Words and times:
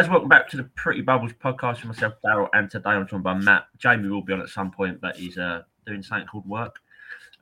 All 0.00 0.06
right, 0.06 0.12
there, 0.12 0.14
guys. 0.14 0.22
Welcome 0.22 0.28
back 0.30 0.48
to 0.48 0.56
the 0.56 0.64
Pretty 0.76 1.02
Bubbles 1.02 1.32
podcast 1.34 1.76
with 1.76 1.84
myself, 1.84 2.14
Daryl, 2.24 2.48
and 2.54 2.70
today 2.70 2.88
I'm 2.88 3.06
joined 3.06 3.22
by 3.22 3.34
Matt. 3.34 3.66
Jamie 3.76 4.08
will 4.08 4.22
be 4.22 4.32
on 4.32 4.40
at 4.40 4.48
some 4.48 4.70
point, 4.70 4.98
but 4.98 5.14
he's 5.14 5.36
uh, 5.36 5.60
doing 5.84 6.02
something 6.02 6.26
called 6.26 6.48
work. 6.48 6.76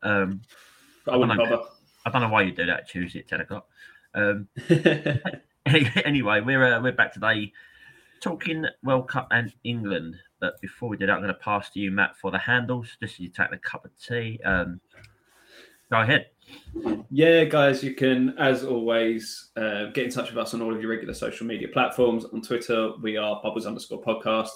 Um, 0.02 0.41
I 1.06 1.16
wouldn't 1.16 1.38
don't 1.38 1.50
know. 1.50 1.69
I 2.05 2.10
don't 2.10 2.20
know 2.20 2.28
why 2.30 2.42
you 2.42 2.50
do 2.50 2.66
that 2.66 2.88
Tuesday 2.88 3.20
at 3.20 3.28
ten 3.28 3.42
o'clock. 3.42 3.69
Um, 4.12 4.48
anyway, 6.05 6.41
we're 6.41 6.64
uh, 6.64 6.83
we're 6.83 6.91
back 6.91 7.12
today 7.12 7.52
talking 8.20 8.66
World 8.83 9.06
Cup 9.06 9.28
and 9.30 9.52
England. 9.62 10.16
But 10.41 10.61
before 10.61 10.88
we 10.88 10.97
do 10.97 11.06
that, 11.06 11.12
I'm 11.12 11.22
going 11.22 11.33
to 11.33 11.38
pass 11.38 11.70
to 11.70 11.78
you, 11.78 11.92
Matt, 11.92 12.16
for 12.16 12.33
the 12.33 12.38
handles. 12.38 12.88
Just 13.00 13.19
so 13.19 13.22
you 13.22 13.28
take 13.28 13.52
the 13.52 13.59
cup 13.59 13.84
of 13.84 13.92
tea. 14.05 14.41
Um, 14.45 14.80
go 15.92 16.00
ahead. 16.00 16.27
Yeah, 17.11 17.45
guys, 17.45 17.83
you 17.83 17.95
can, 17.95 18.37
as 18.38 18.65
always, 18.65 19.51
uh, 19.56 19.87
get 19.87 20.05
in 20.05 20.11
touch 20.11 20.29
with 20.30 20.39
us 20.39 20.55
on 20.55 20.62
all 20.62 20.75
of 20.75 20.80
your 20.80 20.91
regular 20.91 21.15
social 21.15 21.47
media 21.47 21.69
platforms. 21.69 22.25
On 22.27 22.41
Twitter, 22.41 22.93
we 23.01 23.16
are 23.16 23.41
bubbles 23.43 23.66
underscore 23.66 24.02
podcast. 24.02 24.51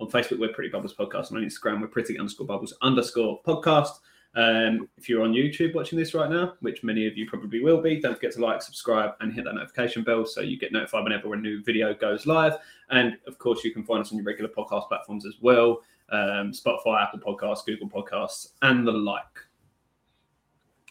On 0.00 0.08
Facebook, 0.08 0.38
we're 0.38 0.52
Pretty 0.52 0.70
Bubbles 0.70 0.94
Podcast. 0.94 1.30
And 1.30 1.38
on 1.38 1.44
Instagram, 1.44 1.80
we're 1.80 1.88
Pretty 1.88 2.18
underscore 2.18 2.46
bubbles 2.46 2.74
underscore 2.82 3.40
podcast. 3.42 3.98
Um, 4.36 4.88
if 4.96 5.08
you're 5.08 5.22
on 5.22 5.32
YouTube 5.32 5.74
watching 5.74 5.98
this 5.98 6.14
right 6.14 6.30
now, 6.30 6.54
which 6.60 6.84
many 6.84 7.06
of 7.06 7.16
you 7.16 7.28
probably 7.28 7.60
will 7.60 7.80
be, 7.80 8.00
don't 8.00 8.14
forget 8.14 8.32
to 8.32 8.40
like, 8.40 8.62
subscribe, 8.62 9.12
and 9.20 9.32
hit 9.32 9.44
that 9.44 9.54
notification 9.54 10.04
bell 10.04 10.26
so 10.26 10.40
you 10.40 10.58
get 10.58 10.70
notified 10.70 11.02
whenever 11.02 11.34
a 11.34 11.36
new 11.36 11.62
video 11.62 11.94
goes 11.94 12.26
live. 12.26 12.54
And 12.90 13.16
of 13.26 13.38
course, 13.38 13.64
you 13.64 13.72
can 13.72 13.82
find 13.84 14.00
us 14.00 14.12
on 14.12 14.18
your 14.18 14.24
regular 14.26 14.50
podcast 14.50 14.88
platforms 14.88 15.26
as 15.26 15.34
well 15.40 15.80
um, 16.10 16.52
Spotify, 16.52 17.02
Apple 17.02 17.20
Podcasts, 17.20 17.64
Google 17.64 17.88
Podcasts, 17.88 18.52
and 18.62 18.86
the 18.86 18.92
like. 18.92 19.47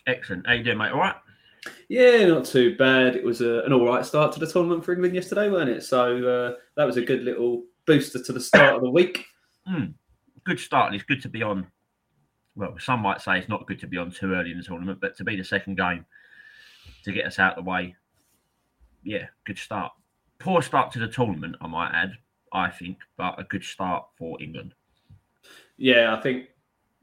Excellent. 0.08 0.48
How 0.48 0.54
you 0.54 0.64
doing, 0.64 0.78
mate? 0.78 0.92
All 0.92 1.00
right. 1.00 1.16
Yeah, 1.90 2.26
not 2.26 2.46
too 2.46 2.76
bad. 2.78 3.16
It 3.16 3.24
was 3.24 3.42
a, 3.42 3.60
an 3.66 3.74
all 3.74 3.86
right 3.86 4.06
start 4.06 4.32
to 4.34 4.40
the 4.40 4.48
tournament 4.48 4.86
for 4.86 4.94
England 4.94 5.14
yesterday, 5.14 5.50
weren't 5.50 5.70
it? 5.70 5.84
So 5.84 6.18
uh, 6.26 6.56
that 6.78 6.86
was 6.86 6.98
a 6.98 7.02
good 7.02 7.24
little 7.24 7.64
booster 7.86 8.24
to 8.24 8.34
the 8.34 8.40
start 8.40 8.76
of 8.76 8.82
the 8.82 8.90
week. 8.90 9.26
Hmm. 9.68 9.88
Good 10.46 10.60
start. 10.60 10.88
and 10.88 10.96
It's 10.96 11.04
good 11.04 11.22
to 11.24 11.30
be 11.30 11.44
on. 11.44 11.68
Well, 12.56 12.76
some 12.80 13.02
might 13.02 13.22
say 13.22 13.38
it's 13.38 13.50
not 13.50 13.68
good 13.68 13.80
to 13.82 13.88
be 13.88 13.98
on 13.98 14.12
too 14.12 14.34
early 14.34 14.52
in 14.52 14.58
the 14.58 14.64
tournament, 14.64 15.00
but 15.02 15.18
to 15.18 15.24
be 15.24 15.36
the 15.36 15.44
second 15.44 15.78
game 15.78 16.06
to 17.04 17.12
get 17.12 17.26
us 17.26 17.38
out 17.38 17.58
of 17.58 17.64
the 17.64 17.70
way, 17.70 17.96
yeah, 19.04 19.26
good 19.46 19.58
start. 19.58 19.92
Poor 20.40 20.62
start 20.62 20.92
to 20.94 21.00
the 21.00 21.08
tournament, 21.08 21.56
I 21.62 21.68
might 21.68 21.92
add. 21.94 22.14
I 22.54 22.70
think, 22.70 22.98
but 23.18 23.40
a 23.40 23.44
good 23.44 23.64
start 23.64 24.06
for 24.18 24.42
England. 24.42 24.74
Yeah, 25.78 26.16
I 26.16 26.22
think 26.22 26.48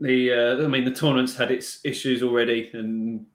the 0.01 0.33
uh, 0.33 0.65
I 0.65 0.67
mean 0.67 0.85
the 0.85 0.91
tournament's 0.91 1.37
had 1.37 1.51
its 1.51 1.81
issues 1.85 2.23
already, 2.23 2.71
and 2.73 3.27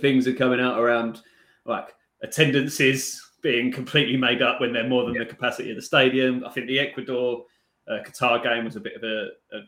things 0.00 0.26
are 0.26 0.34
coming 0.34 0.60
out 0.60 0.78
around 0.78 1.20
like 1.64 1.94
attendances 2.22 3.20
being 3.42 3.72
completely 3.72 4.16
made 4.16 4.42
up 4.42 4.60
when 4.60 4.72
they're 4.72 4.88
more 4.88 5.04
than 5.04 5.14
the 5.14 5.24
capacity 5.24 5.70
of 5.70 5.76
the 5.76 5.82
stadium. 5.82 6.44
I 6.46 6.50
think 6.50 6.66
the 6.66 6.78
Ecuador 6.78 7.44
uh, 7.88 8.02
Qatar 8.04 8.42
game 8.42 8.64
was 8.64 8.76
a 8.76 8.80
bit 8.80 8.96
of 8.96 9.02
a, 9.02 9.28
a 9.56 9.60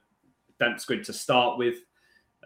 damp 0.61 0.79
squid 0.79 1.05
to 1.05 1.13
start 1.13 1.59
with. 1.59 1.77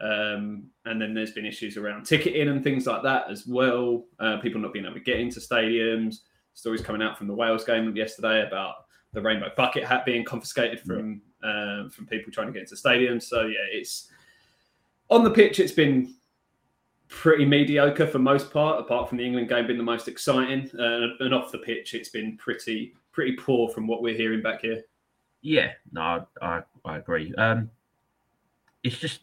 Um, 0.01 0.69
and 0.85 1.01
then 1.01 1.15
there's 1.15 1.33
been 1.33 1.47
issues 1.47 1.77
around 1.77 2.05
ticketing 2.05 2.49
and 2.49 2.63
things 2.63 2.87
like 2.87 3.03
that 3.03 3.31
as 3.31 3.47
well. 3.47 4.05
Uh, 4.21 4.37
people 4.39 4.61
not 4.61 4.73
being 4.73 4.85
able 4.85 4.95
to 4.95 5.01
get 5.01 5.19
into 5.19 5.41
stadiums. 5.41 6.17
Stories 6.55 6.83
coming 6.83 7.03
out 7.03 7.19
from 7.19 7.27
the 7.27 7.35
Wales 7.35 7.65
game 7.65 7.95
yesterday 7.97 8.47
about 8.47 8.75
the 9.13 9.23
rainbow 9.23 9.51
bucket 9.57 9.85
hat 9.85 10.05
being 10.05 10.25
confiscated 10.25 10.81
from 10.81 11.23
um, 11.47 11.91
from 11.91 12.07
people 12.07 12.33
trying 12.33 12.49
to 12.49 12.53
get 12.53 12.63
into 12.63 12.75
stadiums. 12.75 13.25
So 13.25 13.43
yeah, 13.43 13.65
it's 13.71 14.09
on 15.09 15.25
the 15.25 15.31
pitch. 15.31 15.61
It's 15.61 15.73
been 15.73 16.15
pretty 17.09 17.45
mediocre 17.45 18.07
for 18.07 18.19
most 18.19 18.53
part, 18.53 18.81
apart 18.81 19.09
from 19.09 19.19
the 19.19 19.25
England 19.25 19.49
game 19.49 19.67
being 19.67 19.79
the 19.79 19.85
most 19.85 20.09
exciting. 20.09 20.71
Uh, 20.79 21.25
and 21.25 21.35
off 21.35 21.53
the 21.53 21.59
pitch, 21.59 21.95
it's 21.95 22.09
been 22.09 22.37
pretty 22.37 22.95
pretty 23.13 23.33
poor 23.33 23.69
from 23.71 23.87
what 23.87 24.03
we're 24.03 24.15
hearing 24.15 24.43
back 24.43 24.61
here. 24.61 24.83
Yeah, 25.41 25.73
no, 25.93 26.27
I, 26.43 26.63
I, 26.85 26.99
agree. 26.99 27.33
Um, 27.37 27.71
it's 28.83 28.99
just, 28.99 29.21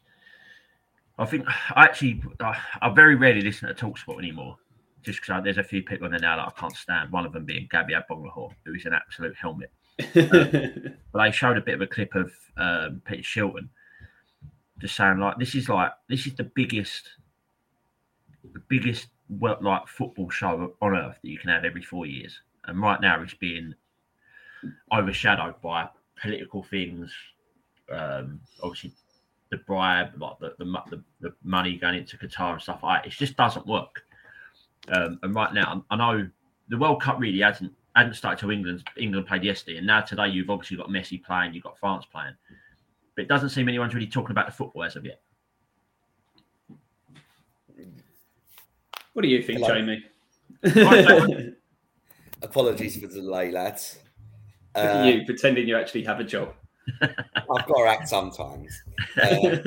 I 1.19 1.25
think 1.25 1.45
I 1.47 1.83
actually, 1.83 2.23
I, 2.39 2.57
I 2.81 2.89
very 2.89 3.15
rarely 3.15 3.41
listen 3.41 3.67
to 3.67 3.75
Talksport 3.75 4.17
anymore, 4.17 4.57
just 5.03 5.21
because 5.21 5.43
there's 5.43 5.57
a 5.57 5.63
few 5.63 5.83
people 5.83 6.05
in 6.05 6.11
there 6.11 6.21
now 6.21 6.37
that 6.37 6.47
I 6.47 6.59
can't 6.59 6.75
stand. 6.75 7.11
One 7.11 7.25
of 7.25 7.33
them 7.33 7.45
being 7.45 7.67
Gabby 7.69 7.93
Agbonlahor, 7.93 8.51
who 8.65 8.73
is 8.73 8.85
an 8.85 8.93
absolute 8.93 9.35
helmet. 9.35 9.71
But 11.13 11.25
they 11.25 11.31
showed 11.31 11.57
a 11.57 11.61
bit 11.61 11.75
of 11.75 11.81
a 11.81 11.87
clip 11.87 12.15
of 12.15 12.31
um, 12.57 13.01
Peter 13.05 13.21
Shilton, 13.21 13.69
just 14.79 14.95
saying 14.95 15.19
like, 15.19 15.37
this 15.37 15.53
is 15.53 15.69
like, 15.69 15.91
this 16.09 16.25
is 16.25 16.33
the 16.33 16.49
biggest, 16.55 17.07
the 18.53 18.61
biggest 18.67 19.07
well, 19.29 19.57
like 19.61 19.87
football 19.87 20.29
show 20.29 20.73
on 20.81 20.95
earth 20.95 21.17
that 21.21 21.29
you 21.29 21.37
can 21.37 21.49
have 21.49 21.65
every 21.65 21.83
four 21.83 22.05
years, 22.05 22.39
and 22.65 22.81
right 22.81 22.99
now 22.99 23.21
it's 23.21 23.33
being 23.35 23.75
overshadowed 24.91 25.61
by 25.61 25.87
political 26.19 26.63
things. 26.63 27.13
Um, 27.91 28.39
obviously, 28.61 28.93
the 29.51 29.57
bribe, 29.57 30.19
like 30.19 30.39
the, 30.39 30.55
the 30.57 30.65
the 30.89 31.03
the 31.21 31.33
money 31.43 31.77
going 31.77 31.95
into 31.95 32.17
Qatar 32.17 32.53
and 32.53 32.61
stuff 32.61 32.81
like 32.83 33.03
that. 33.03 33.07
It 33.07 33.15
just 33.15 33.37
doesn't 33.37 33.67
work. 33.67 34.03
Um, 34.89 35.19
and 35.23 35.33
right 35.33 35.53
now, 35.53 35.85
I 35.89 35.95
know 35.95 36.27
the 36.69 36.77
World 36.77 37.01
Cup 37.01 37.19
really 37.19 37.39
hasn't 37.39 37.71
hadn't 37.95 38.15
started 38.15 38.39
till 38.39 38.49
England 38.49 38.83
England 38.97 39.27
played 39.27 39.43
yesterday, 39.43 39.77
and 39.77 39.87
now 39.87 40.01
today 40.01 40.27
you've 40.27 40.49
obviously 40.49 40.77
got 40.77 40.89
Messi 40.89 41.23
playing, 41.23 41.53
you've 41.53 41.63
got 41.63 41.77
France 41.77 42.05
playing, 42.05 42.33
but 43.15 43.23
it 43.23 43.27
doesn't 43.27 43.49
seem 43.49 43.67
anyone's 43.67 43.93
really 43.93 44.07
talking 44.07 44.31
about 44.31 44.47
the 44.47 44.51
football 44.51 44.83
as 44.83 44.95
of 44.95 45.05
yet. 45.05 45.21
what 49.13 49.21
do 49.21 49.27
you 49.27 49.41
think, 49.41 49.59
Hello. 49.59 49.75
Jamie? 49.75 50.03
Apologies 52.41 52.99
for 52.99 53.07
the 53.07 53.21
delay, 53.21 53.51
lads. 53.51 53.99
Uh, 54.75 55.03
you 55.05 55.25
pretending 55.25 55.67
you 55.67 55.77
actually 55.77 56.03
have 56.03 56.19
a 56.19 56.23
job. 56.23 56.53
I've 57.01 57.67
got 57.67 57.77
to 57.77 57.85
act 57.87 58.09
sometimes. 58.09 58.81
Uh, 59.21 59.57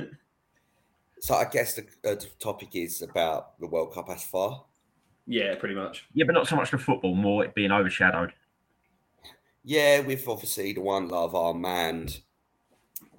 so 1.21 1.35
I 1.35 1.45
guess 1.45 1.75
the, 1.75 1.83
uh, 2.05 2.15
the 2.15 2.29
topic 2.39 2.71
is 2.75 3.03
about 3.03 3.59
the 3.59 3.67
World 3.67 3.95
Cup 3.95 4.11
as 4.11 4.25
far. 4.25 4.65
Yeah, 5.27 5.55
pretty 5.57 5.75
much. 5.75 6.07
Yeah, 6.15 6.25
but 6.27 6.33
not 6.33 6.49
so 6.49 6.57
much 6.57 6.71
the 6.71 6.79
football, 6.79 7.15
more 7.15 7.45
it 7.45 7.55
being 7.55 7.73
overshadowed. 7.73 8.33
Yeah, 9.65 10.01
with 10.01 10.29
obviously 10.29 10.73
the 10.73 10.81
One 10.81 11.09
Love 11.09 11.33
Armband 11.33 12.21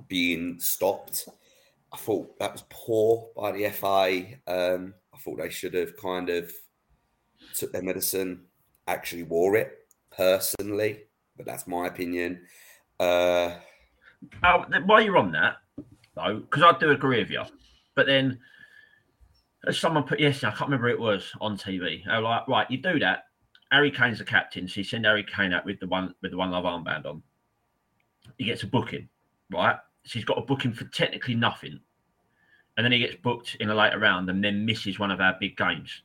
being 0.07 0.59
stopped. 0.59 1.27
I 1.91 1.97
thought 1.97 2.39
that 2.39 2.53
was 2.53 2.63
poor 2.69 3.29
by 3.35 3.51
the 3.51 3.69
FA. 3.69 4.23
Um, 4.47 4.93
I 5.13 5.17
thought 5.17 5.39
they 5.39 5.49
should 5.49 5.73
have 5.73 5.97
kind 5.97 6.29
of 6.29 6.51
took 7.53 7.71
their 7.71 7.81
medicine, 7.81 8.45
actually 8.87 9.23
wore 9.23 9.57
it 9.57 9.87
personally, 10.15 11.03
but 11.35 11.45
that's 11.45 11.67
my 11.67 11.87
opinion. 11.87 12.41
Uh, 12.99 13.55
th- 14.43 14.83
while 14.85 15.01
you're 15.01 15.17
on 15.17 15.31
that, 15.33 15.57
though, 16.15 16.39
because 16.39 16.63
I 16.63 16.77
do 16.77 16.91
agree 16.91 17.19
with 17.19 17.29
you, 17.29 17.43
but 17.95 18.05
then 18.05 18.39
as 19.67 19.77
someone 19.77 20.03
put 20.03 20.19
yesterday, 20.19 20.47
I 20.47 20.51
can't 20.51 20.69
remember 20.69 20.87
it 20.87 20.99
was 20.99 21.31
on 21.41 21.57
TV. 21.57 22.05
Were 22.07 22.21
like, 22.21 22.47
right, 22.47 22.71
you 22.71 22.77
do 22.77 22.99
that. 22.99 23.25
Harry 23.71 23.91
Kane's 23.91 24.19
the 24.19 24.23
captain, 24.23 24.67
so 24.67 24.79
you 24.79 24.83
send 24.83 25.05
Harry 25.05 25.25
Kane 25.25 25.51
out 25.51 25.65
with 25.65 25.79
the 25.79 25.87
one 25.87 26.15
with 26.21 26.31
the 26.31 26.37
one 26.37 26.51
love 26.51 26.63
armband 26.63 27.05
on. 27.05 27.21
He 28.37 28.45
gets 28.45 28.63
a 28.63 28.67
booking, 28.67 29.09
right? 29.51 29.75
So 30.05 30.13
he's 30.13 30.25
got 30.25 30.37
a 30.37 30.41
booking 30.41 30.71
for 30.71 30.85
technically 30.85 31.35
nothing, 31.35 31.79
and 32.77 32.85
then 32.85 32.93
he 32.93 32.99
gets 32.99 33.17
booked 33.17 33.57
in 33.59 33.69
a 33.69 33.75
later 33.75 33.99
round, 33.99 34.29
and 34.29 34.41
then 34.41 34.65
misses 34.65 34.99
one 34.99 35.11
of 35.11 35.19
our 35.19 35.35
big 35.39 35.57
games. 35.57 36.01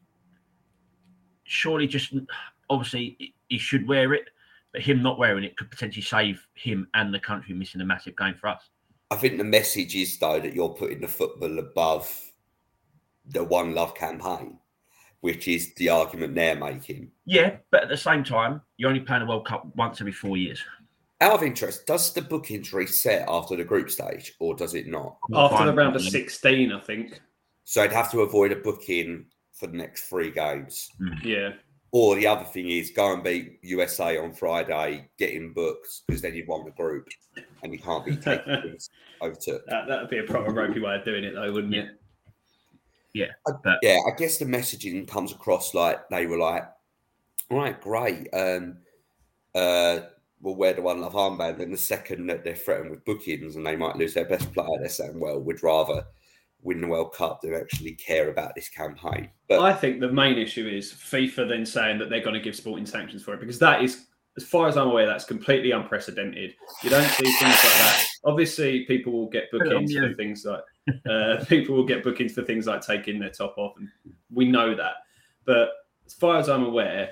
Surely, 1.45 1.87
just 1.87 2.13
obviously 2.69 3.35
he 3.49 3.59
should 3.59 3.87
wear 3.87 4.13
it, 4.13 4.31
but 4.73 4.83
him 4.83 5.03
not 5.03 5.19
wearing 5.19 5.45
it 5.45 5.57
could 5.57 5.71
potentially 5.71 6.03
save 6.03 6.45
him 6.55 6.89
and 6.95 7.15
the 7.15 7.21
country 7.21 7.55
missing 7.55 7.81
a 7.81 7.85
massive 7.85 8.17
game 8.17 8.35
for 8.35 8.49
us. 8.49 8.71
I 9.13 9.17
think 9.17 9.39
the 9.39 9.45
message 9.45 9.95
is 9.95 10.19
though 10.19 10.41
that 10.41 10.55
you're 10.55 10.71
putting 10.71 11.03
the 11.03 11.09
football 11.09 11.59
above 11.59 12.32
the 13.27 13.45
One 13.45 13.75
Love 13.75 13.95
campaign, 13.95 14.59
which 15.21 15.49
is 15.49 15.75
the 15.75 15.89
argument 15.89 16.35
they're 16.35 16.57
making. 16.57 17.11
Yeah, 17.25 17.57
but 17.71 17.83
at 17.83 17.89
the 17.89 17.97
same 17.97 18.25
time, 18.25 18.61
you're 18.77 18.89
only 18.89 19.01
playing 19.01 19.23
a 19.23 19.27
World 19.27 19.47
Cup 19.47 19.67
once 19.77 20.01
every 20.01 20.13
four 20.13 20.37
years. 20.37 20.63
Out 21.21 21.35
of 21.35 21.43
interest, 21.43 21.87
does 21.87 22.13
the 22.13 22.23
bookings 22.23 22.73
reset 22.73 23.25
after 23.29 23.55
the 23.57 23.65
group 23.65 23.91
stage, 23.91 24.35
or 24.41 24.55
does 24.55 24.75
it 24.75 24.89
not? 24.89 25.19
After 25.35 25.67
the 25.67 25.73
round 25.73 25.95
of 25.95 26.03
16, 26.03 26.73
I 26.73 26.81
think. 26.81 27.21
So 27.65 27.83
I'd 27.83 27.93
have 27.93 28.11
to 28.11 28.23
avoid 28.23 28.51
a 28.51 28.57
booking 28.57 29.27
for 29.53 29.69
the 29.69 29.77
next 29.77 30.09
three 30.09 30.33
games. 30.33 30.91
Mm. 31.01 31.25
Yeah. 31.25 31.51
Or 31.93 32.17
the 32.17 32.27
other 32.27 32.45
thing 32.45 32.71
is 32.71 32.91
go 32.91 33.13
and 33.13 33.23
beat 33.23 33.59
USA 33.63 34.17
on 34.17 34.33
Friday, 34.33 35.09
getting 35.19 35.53
booked 35.53 36.01
because 36.09 36.23
then 36.23 36.35
you've 36.35 36.49
won 36.49 36.65
the 36.65 36.71
group 36.71 37.07
and 37.63 37.73
you 37.73 37.79
can't 37.79 38.05
be 38.05 38.17
taken 38.17 38.63
things 38.63 38.89
over 39.21 39.35
to. 39.35 39.61
That 39.69 39.87
that 39.89 40.01
would 40.01 40.11
be 40.11 40.19
a 40.19 40.25
proper 40.25 40.53
ropey 40.53 40.81
way 40.81 40.97
of 40.97 41.05
doing 41.05 41.23
it, 41.23 41.35
though, 41.35 41.53
wouldn't 41.53 41.75
it? 41.75 41.89
Yeah, 43.83 43.99
I 44.07 44.17
guess 44.17 44.39
the 44.39 44.45
messaging 44.45 45.07
comes 45.07 45.33
across 45.33 45.75
like 45.75 46.09
they 46.09 46.27
were 46.27 46.39
like, 46.39 46.65
all 47.51 47.59
right, 47.59 47.81
great. 47.81 48.29
Um, 48.33 48.79
uh, 49.55 50.01
we'll 50.41 50.57
wear 50.57 50.73
the 50.73 50.83
one 50.83 51.01
love 51.01 51.15
armband. 51.15 51.59
Then 51.59 51.71
the 51.71 51.77
second 51.77 52.27
that 52.27 52.45
they're 52.45 52.55
threatened 52.55 52.91
with 52.91 53.05
bookings 53.05 53.57
and 53.57 53.67
they 53.67 53.77
might 53.77 53.97
lose 53.97 54.15
their 54.15 54.25
best 54.25 54.53
player, 54.53 54.69
they're 54.79 54.89
saying, 54.89 55.21
well, 55.21 55.41
we'd 55.41 55.63
rather 55.63 56.05
win 56.63 56.81
the 56.81 56.87
World 56.87 57.13
Cup 57.13 57.41
than 57.43 57.55
actually 57.55 57.93
care 57.93 58.31
about 58.31 58.55
this 58.55 58.69
campaign. 58.69 59.31
But 59.49 59.61
I 59.61 59.73
think 59.73 60.01
the 60.01 60.13
main 60.13 60.39
issue 60.39 60.69
is 60.69 60.93
FIFA 60.93 61.49
then 61.49 61.67
saying 61.67 61.99
that 61.99 62.09
they're 62.09 62.23
going 62.23 62.35
to 62.35 62.41
give 62.41 62.57
sporting 62.57 62.87
sanctions 62.87 63.23
for 63.23 63.35
it 63.35 63.41
because 63.41 63.59
that 63.59 63.83
is 63.83 64.07
as 64.37 64.45
far 64.45 64.67
as 64.67 64.77
I'm 64.77 64.89
aware, 64.89 65.07
that's 65.07 65.25
completely 65.25 65.73
unprecedented. 65.73 66.55
You 66.83 66.91
don't 66.91 67.09
see 67.09 67.25
things 67.25 67.43
like 67.43 67.59
that. 67.59 68.07
Obviously, 68.25 68.85
people 68.87 69.13
will 69.13 69.29
get 69.29 69.51
Put 69.51 69.67
it 69.67 69.73
on 69.73 69.85
bookings 69.85 69.95
for 69.95 70.15
things 70.15 70.45
like 70.45 70.65
uh, 71.09 71.45
people 71.49 71.77
will 71.77 71.85
get 71.85 72.03
bookings 72.03 72.33
for 72.33 72.43
things 72.43 72.67
like 72.67 72.81
taking 72.81 73.19
their 73.19 73.31
top 73.31 73.55
off, 73.59 73.75
and 73.79 73.89
we 74.33 74.47
know 74.47 74.75
that. 74.75 74.95
But 75.45 75.71
as 76.07 76.15
far 76.15 76.39
as 76.39 76.49
I'm 76.49 76.65
aware, 76.65 77.11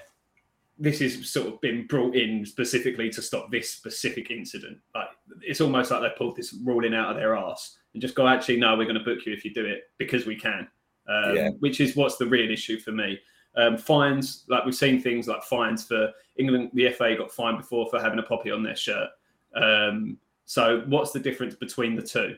this 0.79 1.03
is 1.03 1.31
sort 1.31 1.49
of 1.49 1.61
been 1.61 1.87
brought 1.87 2.17
in 2.17 2.47
specifically 2.47 3.11
to 3.11 3.21
stop 3.21 3.51
this 3.51 3.71
specific 3.71 4.31
incident. 4.31 4.79
Like 4.95 5.09
it's 5.43 5.61
almost 5.61 5.91
like 5.91 6.01
they 6.01 6.17
pulled 6.17 6.37
this 6.37 6.55
ruling 6.65 6.95
out 6.95 7.11
of 7.11 7.17
their 7.17 7.37
arse 7.37 7.77
and 7.93 8.01
just 8.01 8.15
go, 8.15 8.27
actually, 8.27 8.57
no, 8.57 8.77
we're 8.77 8.85
going 8.85 8.99
to 8.99 9.05
book 9.05 9.27
you 9.27 9.33
if 9.35 9.45
you 9.45 9.53
do 9.53 9.67
it 9.67 9.91
because 9.99 10.25
we 10.25 10.37
can. 10.37 10.67
Um, 11.07 11.37
Yeah. 11.37 11.51
Which 11.59 11.81
is 11.81 11.97
what's 11.97 12.17
the 12.17 12.27
real 12.27 12.51
issue 12.51 12.81
for 12.81 12.93
me. 12.93 13.21
Um, 13.57 13.77
fines, 13.77 14.45
like 14.49 14.65
we've 14.65 14.75
seen 14.75 15.01
things 15.03 15.27
like 15.27 15.43
fines 15.43 15.85
for 15.85 16.13
England. 16.37 16.71
The 16.75 16.91
FA 16.93 17.17
got 17.17 17.33
fined 17.33 17.59
before 17.59 17.89
for 17.91 18.01
having 18.01 18.19
a 18.19 18.23
poppy 18.23 18.51
on 18.51 18.63
their 18.63 18.77
shirt. 18.77 19.09
Um, 19.55 20.19
so 20.45 20.83
what's 20.87 21.11
the 21.11 21.19
difference 21.21 21.55
between 21.57 21.97
the 21.97 22.03
two? 22.03 22.37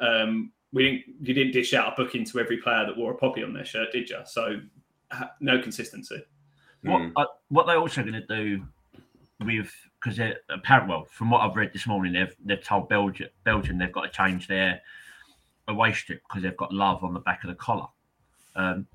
Um, 0.00 0.52
we 0.72 0.84
didn't. 0.84 1.02
You 1.20 1.34
didn't 1.34 1.52
dish 1.52 1.74
out 1.74 1.92
a 1.92 1.96
booking 1.96 2.24
to 2.26 2.40
every 2.40 2.56
player 2.58 2.86
that 2.86 2.96
wore 2.96 3.12
a 3.12 3.16
poppy 3.16 3.42
on 3.42 3.52
their 3.52 3.64
shirt, 3.64 3.92
did 3.92 4.08
you? 4.08 4.18
So 4.24 4.60
ha- 5.10 5.32
no 5.40 5.60
consistency. 5.60 6.22
What 6.82 7.02
Mm. 7.02 7.12
uh, 7.16 7.26
what 7.48 7.66
they're 7.66 7.78
also 7.78 8.02
going 8.02 8.14
to 8.14 8.26
do 8.26 8.64
with 9.44 9.72
because 10.00 10.16
they're 10.16 10.38
apparently 10.50 10.94
well 10.94 11.04
from 11.10 11.30
what 11.30 11.40
I've 11.42 11.56
read 11.56 11.72
this 11.72 11.86
morning 11.86 12.12
they've 12.12 12.34
they've 12.44 12.62
told 12.62 12.88
Belgium 12.88 13.28
Belgium 13.44 13.78
they've 13.78 13.92
got 13.92 14.02
to 14.02 14.08
change 14.08 14.46
their 14.46 14.80
away 15.68 15.92
strip 15.92 16.22
because 16.28 16.42
they've 16.42 16.56
got 16.56 16.72
love 16.72 17.02
on 17.04 17.12
the 17.14 17.20
back 17.20 17.42
of 17.44 17.48
the 17.48 17.54
collar. 17.56 17.86
Um, 18.56 18.86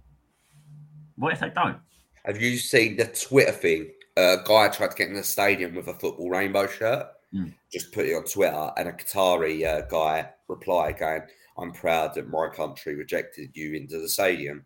what 1.17 1.33
if 1.33 1.39
they 1.39 1.49
don't? 1.49 1.77
Have 2.25 2.41
you 2.41 2.57
seen 2.57 2.97
the 2.97 3.05
Twitter 3.05 3.51
thing? 3.51 3.91
a 4.17 4.37
guy 4.43 4.67
tried 4.67 4.91
to 4.91 4.97
get 4.97 5.07
in 5.09 5.13
the 5.13 5.23
stadium 5.23 5.75
with 5.75 5.87
a 5.87 5.93
football 5.93 6.29
rainbow 6.29 6.67
shirt. 6.67 7.07
Mm. 7.33 7.53
Just 7.71 7.91
put 7.91 8.05
it 8.07 8.15
on 8.15 8.23
Twitter, 8.23 8.71
and 8.77 8.89
a 8.89 8.93
Qatari 8.93 9.65
uh, 9.65 9.81
guy 9.87 10.29
replied, 10.47 10.97
going, 10.97 11.21
"I'm 11.57 11.71
proud 11.71 12.15
that 12.15 12.29
my 12.29 12.49
country 12.49 12.95
rejected 12.95 13.55
you 13.55 13.75
into 13.75 13.99
the 13.99 14.09
stadium." 14.09 14.65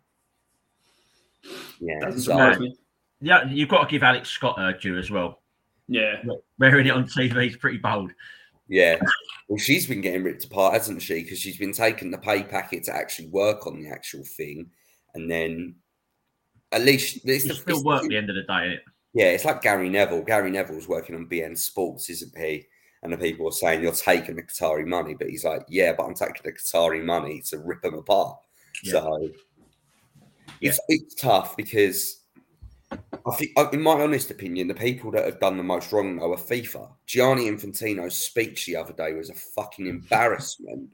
Yeah, 1.80 2.00
Doesn't 2.00 2.20
so- 2.22 2.58
me. 2.58 2.76
Yeah, 3.20 3.44
you've 3.48 3.68
got 3.68 3.84
to 3.84 3.90
give 3.90 4.02
Alex 4.02 4.30
Scott 4.30 4.58
a 4.58 4.76
due 4.76 4.98
as 4.98 5.10
well. 5.10 5.42
Yeah, 5.86 6.22
Wearing 6.58 6.86
it 6.86 6.90
on 6.90 7.04
TV 7.04 7.48
is 7.50 7.56
pretty 7.56 7.78
bold. 7.78 8.10
Yeah. 8.68 9.00
Well, 9.48 9.58
she's 9.58 9.86
been 9.86 10.00
getting 10.00 10.24
ripped 10.24 10.44
apart, 10.44 10.72
hasn't 10.74 11.02
she? 11.02 11.22
Because 11.22 11.38
she's 11.38 11.56
been 11.56 11.72
taking 11.72 12.10
the 12.10 12.18
pay 12.18 12.42
packet 12.42 12.84
to 12.84 12.94
actually 12.94 13.28
work 13.28 13.66
on 13.66 13.80
the 13.80 13.90
actual 13.90 14.24
thing, 14.24 14.70
and 15.14 15.30
then 15.30 15.76
at 16.72 16.82
least 16.82 17.20
it's 17.24 17.44
It 17.44 17.48
the, 17.48 17.54
still 17.54 17.76
it's 17.76 17.84
work 17.84 18.00
the- 18.00 18.06
at 18.06 18.10
the 18.10 18.16
end 18.16 18.30
of 18.30 18.36
the 18.36 18.42
day. 18.42 18.78
yeah, 19.14 19.26
it's 19.26 19.44
like 19.44 19.62
Gary 19.62 19.88
Neville. 19.88 20.22
Gary 20.22 20.50
Neville's 20.50 20.88
working 20.88 21.14
on 21.14 21.26
beIN 21.26 21.56
Sports, 21.56 22.08
isn't 22.10 22.36
he? 22.36 22.66
And 23.02 23.12
the 23.12 23.18
people 23.18 23.48
are 23.48 23.52
saying 23.52 23.82
you're 23.82 23.92
taking 23.92 24.36
the 24.36 24.42
Qatari 24.44 24.86
money, 24.86 25.14
but 25.14 25.28
he's 25.28 25.44
like, 25.44 25.62
yeah, 25.68 25.92
but 25.92 26.04
I'm 26.04 26.14
taking 26.14 26.42
the 26.44 26.52
Qatari 26.52 27.04
money 27.04 27.42
to 27.48 27.58
rip 27.58 27.82
them 27.82 27.94
apart. 27.94 28.38
Yeah. 28.84 28.92
So 28.92 29.30
it's 30.60 30.78
it's 30.88 31.14
tough 31.16 31.56
because 31.56 32.20
I 32.92 33.30
think, 33.34 33.50
uh, 33.56 33.68
in 33.72 33.80
my 33.82 33.92
honest 33.92 34.30
opinion, 34.30 34.68
the 34.68 34.74
people 34.74 35.10
that 35.12 35.24
have 35.24 35.40
done 35.40 35.56
the 35.56 35.62
most 35.64 35.92
wrong 35.92 36.16
though 36.16 36.32
are 36.32 36.36
FIFA. 36.36 36.90
Gianni 37.06 37.46
Infantino's 37.50 38.14
speech 38.14 38.66
the 38.66 38.76
other 38.76 38.92
day 38.92 39.14
was 39.14 39.30
a 39.30 39.34
fucking 39.34 39.86
embarrassment. 39.86 40.88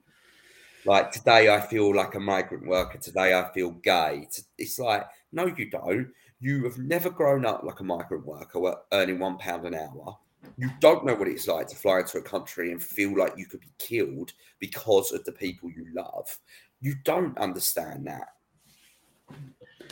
Like 0.89 1.11
today, 1.11 1.55
I 1.55 1.61
feel 1.61 1.95
like 1.95 2.15
a 2.15 2.21
migrant 2.21 2.67
worker. 2.67 2.97
Today, 2.97 3.39
I 3.39 3.53
feel 3.53 3.73
gay. 3.73 4.27
T- 4.33 4.43
It's 4.57 4.79
like, 4.79 5.07
no, 5.33 5.45
you 5.55 5.69
don't. 5.69 6.09
You 6.41 6.65
have 6.65 6.79
never 6.79 7.11
grown 7.11 7.45
up 7.45 7.63
like 7.63 7.81
a 7.81 7.85
migrant 7.85 8.25
worker 8.25 8.75
earning 8.91 9.19
one 9.19 9.37
pound 9.37 9.67
an 9.67 9.75
hour. 9.75 10.17
You 10.57 10.71
don't 10.81 11.05
know 11.05 11.15
what 11.15 11.29
it's 11.29 11.47
like 11.47 11.67
to 11.69 11.77
fly 11.77 11.99
into 11.99 12.17
a 12.17 12.23
country 12.23 12.73
and 12.73 12.83
feel 12.83 13.15
like 13.15 13.35
you 13.37 13.45
could 13.45 13.61
be 13.61 13.71
killed 13.77 14.33
because 14.61 15.13
of 15.13 15.23
the 15.25 15.33
people 15.33 15.71
you 15.71 15.89
love. 15.95 16.39
You 16.81 16.95
don't 17.05 17.37
understand 17.37 18.07
that. 18.07 18.29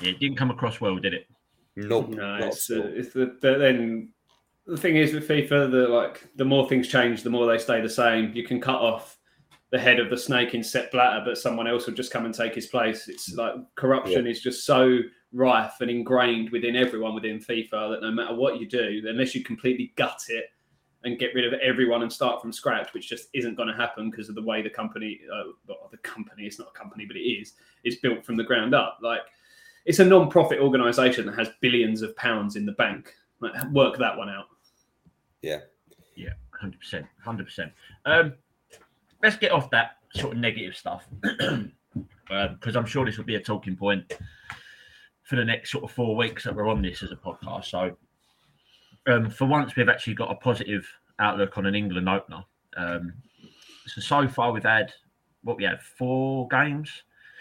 Yeah, 0.00 0.12
it 0.12 0.20
didn't 0.20 0.38
come 0.38 0.50
across 0.50 0.80
well, 0.80 0.96
did 0.96 1.12
it? 1.12 1.26
Nope, 1.76 2.08
no, 2.08 2.38
not 2.38 2.42
it's, 2.44 2.70
at 2.70 2.78
uh, 2.78 2.84
it's 2.86 3.12
the, 3.12 3.36
the 3.42 3.58
then 3.58 4.08
the 4.66 4.78
thing 4.78 4.96
is 4.96 5.12
with 5.12 5.28
FIFA, 5.28 5.70
the 5.70 5.88
like 5.88 6.26
the 6.36 6.44
more 6.46 6.66
things 6.70 6.88
change, 6.88 7.22
the 7.22 7.28
more 7.28 7.46
they 7.46 7.58
stay 7.58 7.82
the 7.82 7.88
same. 7.88 8.32
You 8.32 8.44
can 8.44 8.62
cut 8.62 8.80
off 8.80 9.15
the 9.70 9.78
head 9.78 9.98
of 9.98 10.10
the 10.10 10.16
snake 10.16 10.54
in 10.54 10.62
Sepp 10.62 10.92
Blatter, 10.92 11.22
but 11.24 11.38
someone 11.38 11.66
else 11.66 11.86
will 11.86 11.94
just 11.94 12.12
come 12.12 12.24
and 12.24 12.34
take 12.34 12.54
his 12.54 12.66
place. 12.66 13.08
It's 13.08 13.32
like 13.34 13.54
corruption 13.74 14.26
is 14.26 14.40
just 14.40 14.64
so 14.64 15.00
rife 15.32 15.74
and 15.80 15.90
ingrained 15.90 16.50
within 16.50 16.76
everyone 16.76 17.14
within 17.14 17.38
FIFA 17.38 17.90
that 17.90 17.98
no 18.02 18.10
matter 18.10 18.34
what 18.34 18.60
you 18.60 18.68
do, 18.68 19.02
unless 19.06 19.34
you 19.34 19.42
completely 19.42 19.92
gut 19.96 20.22
it 20.28 20.46
and 21.02 21.18
get 21.18 21.34
rid 21.34 21.44
of 21.44 21.58
everyone 21.60 22.02
and 22.02 22.12
start 22.12 22.40
from 22.40 22.52
scratch, 22.52 22.94
which 22.94 23.08
just 23.08 23.28
isn't 23.34 23.56
going 23.56 23.68
to 23.68 23.74
happen 23.74 24.10
because 24.10 24.28
of 24.28 24.34
the 24.34 24.42
way 24.42 24.62
the 24.62 24.70
company, 24.70 25.20
uh, 25.32 25.50
well, 25.66 25.88
the 25.90 25.98
company, 25.98 26.44
it's 26.44 26.58
not 26.58 26.68
a 26.74 26.78
company, 26.78 27.04
but 27.04 27.16
it 27.16 27.20
is, 27.20 27.54
is 27.84 27.96
built 27.96 28.24
from 28.24 28.36
the 28.36 28.44
ground 28.44 28.74
up. 28.74 28.98
Like 29.02 29.20
it's 29.84 29.98
a 29.98 30.04
non-profit 30.04 30.60
organization 30.60 31.26
that 31.26 31.34
has 31.36 31.48
billions 31.60 32.02
of 32.02 32.14
pounds 32.16 32.56
in 32.56 32.66
the 32.66 32.72
bank. 32.72 33.12
Like, 33.40 33.52
work 33.72 33.98
that 33.98 34.16
one 34.16 34.28
out. 34.28 34.46
Yeah. 35.42 35.60
Yeah. 36.14 36.30
Hundred 36.58 36.80
percent, 36.80 37.06
hundred 37.22 37.46
percent. 37.46 37.72
Um, 38.06 38.34
let's 39.22 39.36
get 39.36 39.52
off 39.52 39.70
that 39.70 39.96
sort 40.14 40.32
of 40.34 40.38
negative 40.38 40.76
stuff 40.76 41.06
because 42.28 42.76
I'm 42.76 42.86
sure 42.86 43.04
this 43.04 43.16
will 43.18 43.24
be 43.24 43.36
a 43.36 43.40
talking 43.40 43.76
point 43.76 44.12
for 45.24 45.36
the 45.36 45.44
next 45.44 45.70
sort 45.72 45.84
of 45.84 45.90
four 45.90 46.16
weeks 46.16 46.44
that 46.44 46.54
we're 46.54 46.68
on 46.68 46.82
this 46.82 47.02
as 47.02 47.10
a 47.12 47.16
podcast. 47.16 47.66
So, 47.66 47.96
um, 49.08 49.30
for 49.30 49.46
once, 49.46 49.74
we've 49.76 49.88
actually 49.88 50.14
got 50.14 50.30
a 50.30 50.36
positive 50.36 50.86
outlook 51.18 51.58
on 51.58 51.66
an 51.66 51.74
England 51.74 52.08
opener. 52.08 52.44
Um, 52.76 53.12
so 53.86 54.00
so 54.00 54.28
far, 54.28 54.52
we've 54.52 54.62
had 54.64 54.92
what 55.42 55.56
we 55.56 55.64
had 55.64 55.80
four 55.82 56.46
games, 56.48 56.90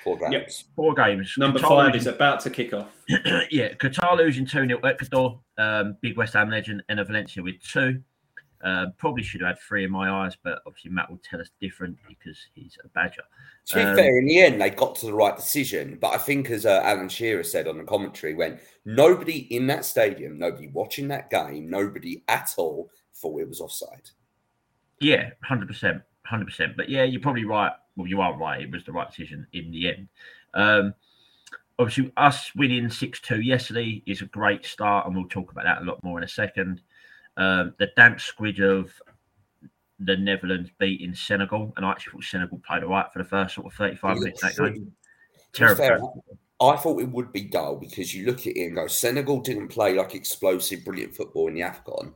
Four 0.04 0.18
games. 0.20 0.32
Yep. 0.34 0.52
four 0.76 0.94
games. 0.94 1.34
Number 1.38 1.58
Qatar 1.60 1.68
five 1.68 1.94
losing- 1.94 2.00
is 2.12 2.16
about 2.16 2.40
to 2.42 2.50
kick 2.52 2.74
off. 2.74 2.90
yeah, 3.50 3.74
Qatar 3.74 4.16
losing 4.16 4.46
2 4.46 4.68
0 4.68 4.80
Ecuador, 4.82 5.40
um, 5.58 5.98
big 6.02 6.16
West 6.16 6.34
Ham 6.34 6.50
legend, 6.52 6.84
and 6.90 7.00
a 7.00 7.04
Valencia 7.06 7.42
with 7.42 7.60
two. 7.64 8.02
Uh, 8.66 8.88
probably 8.98 9.22
should 9.22 9.42
have 9.42 9.50
had 9.50 9.60
three 9.60 9.84
in 9.86 9.92
my 9.92 10.10
eyes, 10.10 10.36
but 10.44 10.60
obviously 10.66 10.90
Matt 10.90 11.08
will 11.08 11.22
tell 11.24 11.40
us 11.40 11.52
different 11.62 11.96
because 12.08 12.48
he's 12.56 12.76
a 12.84 12.88
badger. 12.88 13.22
To 13.68 13.76
be 13.76 13.82
Um, 13.82 13.96
fair, 13.96 14.18
in 14.18 14.26
the 14.26 14.40
end, 14.40 14.60
they 14.60 14.72
got 14.72 14.96
to 14.96 15.06
the 15.06 15.14
right 15.14 15.36
decision. 15.36 16.00
But 16.02 16.16
I 16.16 16.18
think, 16.18 16.50
as 16.50 16.66
uh, 16.66 16.82
Alan 16.84 17.08
Shearer 17.08 17.44
said 17.44 17.68
on 17.68 17.78
the 17.78 17.84
commentary, 17.84 18.34
when 18.34 18.60
nobody 18.84 19.42
in 19.56 19.68
that 19.68 19.86
stadium, 19.86 20.40
nobody 20.40 20.68
watching 20.68 21.08
that 21.10 21.30
game, 21.30 21.70
nobody 21.70 22.24
at 22.28 22.56
all 22.58 22.90
thought 23.14 23.40
it 23.40 23.48
was 23.48 23.62
offside. 23.62 24.10
Yeah, 25.00 25.30
100%. 25.48 26.02
100%. 26.28 26.76
But 26.76 26.90
yeah, 26.90 27.04
you're 27.04 27.22
probably 27.22 27.46
right. 27.46 27.72
Well, 27.96 28.08
you 28.08 28.20
are 28.20 28.36
right. 28.36 28.62
It 28.64 28.72
was 28.72 28.84
the 28.84 28.94
right 28.94 29.08
decision 29.08 29.46
in 29.54 29.70
the 29.70 29.90
end. 29.90 30.08
Um, 30.56 30.96
obviously, 31.78 32.12
us 32.18 32.50
winning 32.56 32.90
6 32.90 33.22
2 33.22 33.42
yesterday 33.42 34.02
is 34.08 34.24
a 34.24 34.26
great 34.26 34.66
start, 34.66 35.06
and 35.06 35.16
we'll 35.16 35.28
talk 35.28 35.52
about 35.52 35.66
that 35.66 35.84
a 35.84 35.86
lot 35.86 36.04
more 36.04 36.18
in 36.18 36.24
a 36.24 36.28
second. 36.28 36.82
Um, 37.38 37.74
the 37.80 37.92
damp 37.96 38.20
squid 38.22 38.60
of 38.60 38.92
the 40.00 40.18
Netherlands 40.18 40.70
beating 40.78 41.14
Senegal, 41.14 41.74
and 41.76 41.86
I 41.86 41.92
actually 41.92 42.14
thought 42.14 42.24
Senegal 42.24 42.62
played 42.66 42.84
all 42.84 42.90
right 42.90 43.12
for 43.12 43.20
the 43.20 43.30
first 43.30 43.56
sort 43.56 43.68
of 43.68 43.74
35 43.74 44.18
minutes 44.18 44.42
that 44.42 44.56
game. 44.56 44.92
Terrible. 45.54 46.24
I 46.62 46.78
thought 46.78 47.02
it 47.02 47.10
would 47.10 47.34
be 47.34 47.44
dull 47.44 47.76
because 47.76 48.16
you 48.16 48.26
look 48.26 48.42
at 48.42 48.56
it 48.56 48.66
and 48.66 48.76
go, 48.76 48.88
Senegal 48.88 49.42
didn't 49.42 49.68
play 49.68 49.94
like 49.94 50.16
explosive, 50.16 50.86
brilliant 50.86 51.14
football 51.14 51.48
in 51.48 51.56
the 51.56 51.62
AFCON. 51.62 52.14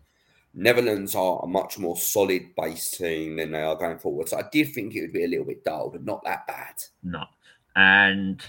Netherlands 0.53 1.13
are 1.13 1.41
a 1.43 1.47
much 1.47 1.77
more 1.77 1.97
solid 1.97 2.55
base 2.55 2.91
team 2.91 3.35
than 3.35 3.51
they 3.51 3.61
are 3.61 3.75
going 3.75 3.99
forward. 3.99 4.29
So 4.29 4.37
I 4.37 4.43
did 4.51 4.73
think 4.73 4.95
it 4.95 5.01
would 5.01 5.13
be 5.13 5.25
a 5.25 5.27
little 5.27 5.45
bit 5.45 5.63
dull, 5.63 5.89
but 5.89 6.05
not 6.05 6.23
that 6.23 6.47
bad. 6.47 6.75
No. 7.03 7.23
And 7.75 8.41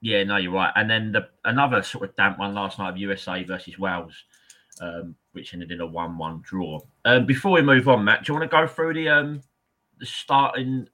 yeah, 0.00 0.22
no, 0.24 0.36
you're 0.36 0.52
right. 0.52 0.72
And 0.76 0.88
then 0.88 1.12
the 1.12 1.28
another 1.44 1.82
sort 1.82 2.08
of 2.08 2.16
damp 2.16 2.38
one 2.38 2.54
last 2.54 2.78
night 2.78 2.90
of 2.90 2.98
USA 2.98 3.42
versus 3.42 3.78
Wales, 3.78 4.14
um, 4.80 5.14
which 5.32 5.52
ended 5.54 5.70
in 5.72 5.80
a 5.80 5.86
one-one 5.86 6.40
draw. 6.44 6.80
Um, 7.04 7.26
before 7.26 7.52
we 7.52 7.62
move 7.62 7.88
on, 7.88 8.04
Matt, 8.04 8.24
do 8.24 8.32
you 8.32 8.38
want 8.38 8.50
to 8.50 8.56
go 8.56 8.66
through 8.66 8.94
the 8.94 9.08
um 9.08 9.40
the 9.98 10.06
starting 10.06 10.88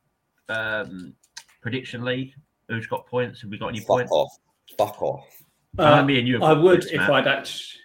um 0.48 1.14
prediction 1.60 2.04
league? 2.04 2.32
Who's 2.68 2.86
got 2.86 3.06
points? 3.06 3.40
Have 3.42 3.50
we 3.50 3.58
got 3.58 3.68
any 3.68 3.80
Fuck 3.80 3.88
points? 3.88 4.12
off. 4.12 4.32
Fuck 4.78 5.02
off. 5.02 5.26
I 5.78 6.00
Uh, 6.00 6.04
me 6.04 6.18
and 6.18 6.28
you. 6.28 6.42
I 6.42 6.52
would 6.52 6.80
points, 6.80 6.86
if 6.92 6.98
Matt. 6.98 7.10
I'd 7.10 7.26
actually. 7.26 7.80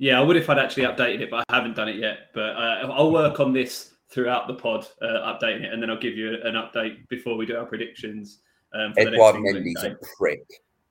Yeah, 0.00 0.20
I 0.20 0.22
would 0.22 0.36
if 0.36 0.48
I'd 0.48 0.58
actually 0.58 0.84
updated 0.84 1.22
it, 1.22 1.30
but 1.30 1.44
I 1.48 1.56
haven't 1.56 1.74
done 1.74 1.88
it 1.88 1.96
yet. 1.96 2.28
But 2.32 2.50
uh, 2.56 2.88
I'll 2.92 3.10
work 3.10 3.40
on 3.40 3.52
this 3.52 3.94
throughout 4.10 4.46
the 4.46 4.54
pod, 4.54 4.86
uh, 5.02 5.06
updating 5.34 5.64
it, 5.64 5.72
and 5.72 5.82
then 5.82 5.90
I'll 5.90 5.98
give 5.98 6.16
you 6.16 6.38
an 6.44 6.54
update 6.54 7.08
before 7.08 7.36
we 7.36 7.46
do 7.46 7.56
our 7.56 7.66
predictions. 7.66 8.38
Um, 8.74 8.92
for 8.92 9.04
the 9.04 9.10
next 9.10 9.14
Edward 9.22 9.36
England 9.36 9.66
Mendy's 9.66 9.82
game. 9.82 9.96
a 10.00 10.16
prick. 10.16 10.40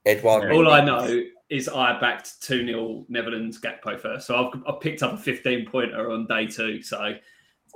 Edward 0.06 0.44
Yeah. 0.50 0.56
All 0.58 0.72
I 0.72 0.84
know 0.84 1.24
is 1.50 1.70
I 1.70 2.00
backed 2.00 2.42
2 2.42 2.66
0 2.66 3.06
Netherlands 3.10 3.60
Gakpo 3.60 4.00
first. 4.00 4.28
So 4.28 4.36
I've, 4.36 4.62
I've 4.68 4.80
picked 4.82 5.04
up 5.04 5.14
a 5.14 5.18
15 5.18 5.66
pointer 5.70 6.12
on 6.12 6.28
day 6.28 6.46
two. 6.48 6.82
So 6.82 6.98
I 7.00 7.20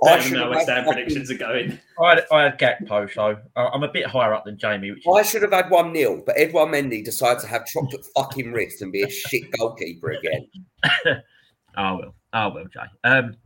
don't 0.02 0.32
know 0.32 0.40
where 0.40 0.40
have 0.40 0.50
West 0.50 0.68
had 0.68 0.76
Ham 0.76 0.84
fucking- 0.86 1.04
predictions 1.04 1.30
are 1.30 1.38
going. 1.38 1.78
I 2.02 2.08
had, 2.10 2.24
I 2.32 2.42
had 2.42 2.58
Gakpo, 2.58 3.12
so 3.12 3.36
I- 3.56 3.66
I'm 3.68 3.82
a 3.82 3.90
bit 3.90 4.06
higher 4.06 4.34
up 4.34 4.44
than 4.44 4.58
Jamie. 4.58 4.90
Which 4.90 4.98
is, 5.06 5.14
I 5.16 5.22
should 5.22 5.42
have 5.42 5.52
had 5.52 5.70
1 5.70 5.94
0, 5.94 6.22
but 6.26 6.38
Edouard 6.38 6.68
Mendy 6.70 7.04
decided 7.04 7.40
to 7.40 7.46
have 7.46 7.66
chocolate 7.66 8.04
fucking 8.16 8.52
wrist 8.52 8.82
and 8.82 8.92
be 8.92 9.02
a 9.02 9.10
shit 9.10 9.50
goalkeeper 9.52 10.10
again. 10.12 10.48
I 11.76 11.92
will. 11.92 12.14
I 12.32 12.46
will, 12.48 12.64
Jay. 12.66 12.80
Um, 13.04 13.36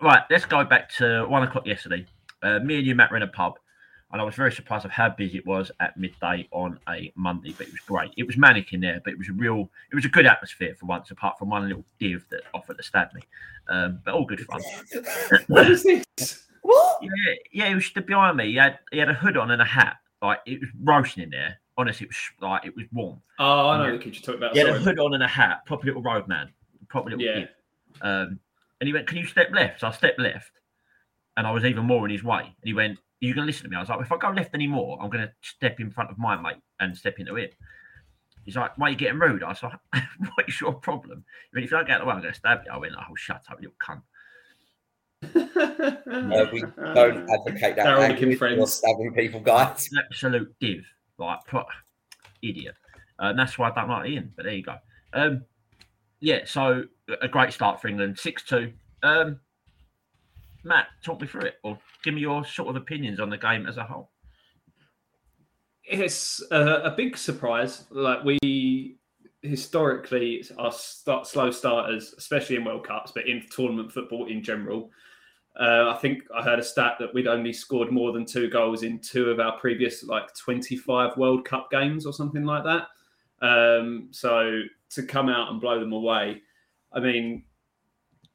right, 0.00 0.22
let's 0.30 0.44
go 0.44 0.64
back 0.64 0.90
to 0.94 1.26
one 1.28 1.42
o'clock 1.42 1.66
yesterday. 1.66 2.06
Uh, 2.42 2.58
me 2.60 2.78
and 2.78 2.86
you, 2.86 2.94
Matt, 2.94 3.10
were 3.10 3.16
in 3.16 3.22
a 3.22 3.28
pub, 3.28 3.54
and 4.12 4.20
I 4.20 4.24
was 4.24 4.34
very 4.34 4.50
surprised 4.52 4.84
of 4.84 4.90
how 4.90 5.08
busy 5.10 5.38
it 5.38 5.46
was 5.46 5.70
at 5.80 5.96
midday 5.96 6.48
on 6.50 6.78
a 6.88 7.12
Monday. 7.14 7.54
But 7.56 7.68
it 7.68 7.72
was 7.72 7.80
great. 7.80 8.12
It 8.16 8.26
was 8.26 8.36
manic 8.36 8.72
in 8.72 8.80
there, 8.80 9.00
but 9.04 9.12
it 9.12 9.18
was 9.18 9.28
a 9.28 9.32
real, 9.32 9.70
it 9.90 9.94
was 9.94 10.04
a 10.04 10.08
good 10.08 10.26
atmosphere 10.26 10.74
for 10.78 10.86
once, 10.86 11.10
apart 11.10 11.38
from 11.38 11.50
one 11.50 11.68
little 11.68 11.84
div 11.98 12.24
that 12.30 12.42
offered 12.54 12.76
to 12.78 12.82
stab 12.82 13.12
me. 13.14 13.22
Um, 13.68 14.00
but 14.04 14.14
all 14.14 14.24
good 14.24 14.40
fun. 14.40 14.60
What 15.46 15.70
is 15.70 15.84
this? 15.84 16.46
What? 16.62 16.98
Yeah, 17.02 17.34
yeah, 17.52 17.68
he 17.68 17.74
was 17.74 17.86
stood 17.86 18.06
behind 18.06 18.36
me. 18.36 18.50
He 18.50 18.56
had 18.56 18.78
he 18.92 18.98
had 18.98 19.08
a 19.08 19.14
hood 19.14 19.36
on 19.36 19.50
and 19.50 19.62
a 19.62 19.64
hat. 19.64 19.96
Like 20.22 20.40
it 20.46 20.60
was 20.60 20.68
roasting 20.82 21.22
in 21.22 21.30
there. 21.30 21.58
Honestly, 21.78 22.04
it 22.04 22.10
was 22.10 22.16
like 22.40 22.66
it 22.66 22.76
was 22.76 22.84
warm. 22.92 23.22
Oh, 23.38 23.68
I 23.70 23.78
know 23.86 23.92
the 23.96 24.02
kid 24.02 24.14
you're 24.14 24.22
talking 24.22 24.38
about. 24.40 24.52
He 24.52 24.58
had 24.58 24.68
a 24.68 24.78
hood 24.78 24.98
on 24.98 25.14
and 25.14 25.22
a 25.22 25.28
hat, 25.28 25.64
proper 25.64 25.86
little 25.86 26.02
roadman, 26.02 26.50
proper 26.88 27.10
little 27.10 27.24
Yeah. 27.24 27.34
kid. 27.34 27.48
Um, 28.02 28.38
and 28.80 28.86
he 28.86 28.92
went, 28.92 29.06
"Can 29.06 29.16
you 29.18 29.26
step 29.26 29.50
left?" 29.52 29.80
So 29.80 29.86
I 29.86 29.92
stepped 29.92 30.18
left, 30.18 30.50
and 31.36 31.46
I 31.46 31.50
was 31.52 31.64
even 31.64 31.86
more 31.86 32.04
in 32.04 32.10
his 32.10 32.22
way. 32.22 32.40
And 32.42 32.54
he 32.64 32.74
went, 32.74 32.98
"Are 32.98 33.02
you 33.26 33.34
going 33.34 33.44
to 33.44 33.46
listen 33.46 33.64
to 33.64 33.70
me?" 33.70 33.76
I 33.76 33.80
was 33.80 33.88
like, 33.88 34.00
"If 34.00 34.12
I 34.12 34.16
go 34.16 34.30
left 34.30 34.54
anymore, 34.54 34.98
I'm 35.00 35.10
going 35.10 35.26
to 35.26 35.32
step 35.42 35.80
in 35.80 35.90
front 35.90 36.10
of 36.10 36.18
my 36.18 36.36
mate 36.40 36.62
and 36.80 36.96
step 36.96 37.18
into 37.18 37.36
him." 37.36 37.50
He's 38.44 38.56
like, 38.56 38.76
"Why 38.78 38.88
are 38.88 38.90
you 38.90 38.96
getting 38.96 39.18
rude?" 39.18 39.42
I 39.42 39.48
was 39.48 39.62
like, 39.62 39.78
"What 40.18 40.48
is 40.48 40.60
your 40.60 40.74
problem?" 40.74 41.24
He 41.50 41.56
went, 41.56 41.64
"If 41.64 41.70
you 41.70 41.76
don't 41.76 41.86
get 41.86 41.96
out 41.96 42.00
of 42.00 42.06
the 42.06 42.08
way, 42.08 42.14
I'm 42.14 42.20
going 42.22 42.32
to 42.32 42.38
stab 42.38 42.62
you." 42.64 42.72
I 42.72 42.78
went, 42.78 42.94
"Oh, 42.98 43.14
shut 43.16 43.42
up, 43.50 43.60
you 43.60 43.70
little 43.70 43.76
cunt." 43.82 44.02
Uh, 45.22 46.46
we 46.52 46.60
don't 46.60 47.28
advocate 47.30 47.76
that. 47.76 47.86
Daryl 47.86 47.98
language 47.98 48.20
looking 48.20 48.34
or 48.34 48.36
friends. 48.36 48.74
stabbing 48.74 49.12
people, 49.14 49.40
guys. 49.40 49.88
absolute 50.06 50.54
div, 50.60 50.84
like 51.18 51.40
pro- 51.46 51.64
idiot. 52.42 52.74
Uh, 53.20 53.26
and 53.26 53.38
that's 53.38 53.58
why 53.58 53.70
I 53.70 53.74
don't 53.74 53.88
like 53.88 54.08
Ian. 54.08 54.32
But 54.34 54.46
there 54.46 54.54
you 54.54 54.62
go. 54.62 54.76
Um, 55.12 55.44
yeah, 56.20 56.40
so 56.44 56.84
a 57.20 57.28
great 57.28 57.52
start 57.52 57.80
for 57.80 57.88
England, 57.88 58.18
six 58.18 58.42
two. 58.42 58.72
Um, 59.02 59.40
Matt, 60.64 60.88
talk 61.02 61.20
me 61.20 61.26
through 61.26 61.42
it, 61.42 61.54
or 61.62 61.78
give 62.02 62.14
me 62.14 62.20
your 62.20 62.44
sort 62.44 62.68
of 62.68 62.76
opinions 62.76 63.20
on 63.20 63.30
the 63.30 63.38
game 63.38 63.66
as 63.66 63.76
a 63.76 63.84
whole. 63.84 64.10
It's 65.84 66.42
a, 66.50 66.82
a 66.84 66.90
big 66.90 67.16
surprise. 67.16 67.84
Like 67.90 68.24
we 68.24 68.98
historically 69.42 70.44
are 70.58 70.72
start, 70.72 71.26
slow 71.26 71.50
starters, 71.50 72.14
especially 72.18 72.56
in 72.56 72.64
World 72.64 72.86
Cups, 72.86 73.12
but 73.14 73.26
in 73.26 73.42
tournament 73.50 73.90
football 73.90 74.26
in 74.26 74.42
general. 74.42 74.90
Uh, 75.58 75.90
I 75.90 75.98
think 76.00 76.22
I 76.34 76.42
heard 76.42 76.58
a 76.58 76.64
stat 76.64 76.94
that 77.00 77.12
we'd 77.12 77.26
only 77.26 77.52
scored 77.52 77.90
more 77.90 78.12
than 78.12 78.24
two 78.24 78.48
goals 78.48 78.82
in 78.82 79.00
two 79.00 79.30
of 79.30 79.40
our 79.40 79.58
previous 79.58 80.04
like 80.04 80.34
25 80.34 81.16
World 81.16 81.44
Cup 81.44 81.70
games 81.70 82.06
or 82.06 82.12
something 82.12 82.44
like 82.44 82.64
that. 82.64 82.86
Um, 83.42 84.08
so 84.10 84.60
to 84.90 85.02
come 85.02 85.28
out 85.28 85.50
and 85.50 85.60
blow 85.60 85.80
them 85.80 85.92
away, 85.92 86.42
I 86.92 87.00
mean, 87.00 87.44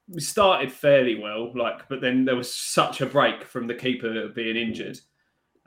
we 0.08 0.22
started 0.22 0.72
fairly 0.72 1.20
well, 1.20 1.52
like, 1.56 1.88
but 1.90 2.02
then 2.02 2.26
there 2.26 2.36
was 2.36 2.54
such 2.54 3.02
a 3.02 3.06
break 3.06 3.44
from 3.44 3.68
the 3.68 3.74
keeper 3.74 4.30
being 4.30 4.56
injured. 4.56 5.00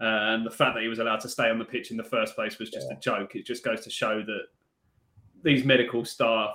Uh, 0.01 0.31
and 0.35 0.47
the 0.47 0.51
fact 0.51 0.75
that 0.75 0.83
he 0.83 0.89
was 0.89 1.01
allowed 1.01 1.21
to 1.21 1.29
stay 1.29 1.51
on 1.51 1.59
the 1.59 1.65
pitch 1.65 1.91
in 1.91 1.97
the 1.97 2.05
first 2.05 2.37
place 2.37 2.59
was 2.59 2.71
just 2.71 2.87
a 2.91 2.97
joke. 3.01 3.35
It 3.35 3.45
just 3.45 3.65
goes 3.65 3.81
to 3.81 3.91
show 3.91 4.23
that 4.23 4.43
these 5.43 5.65
medical 5.65 6.05
staff 6.05 6.55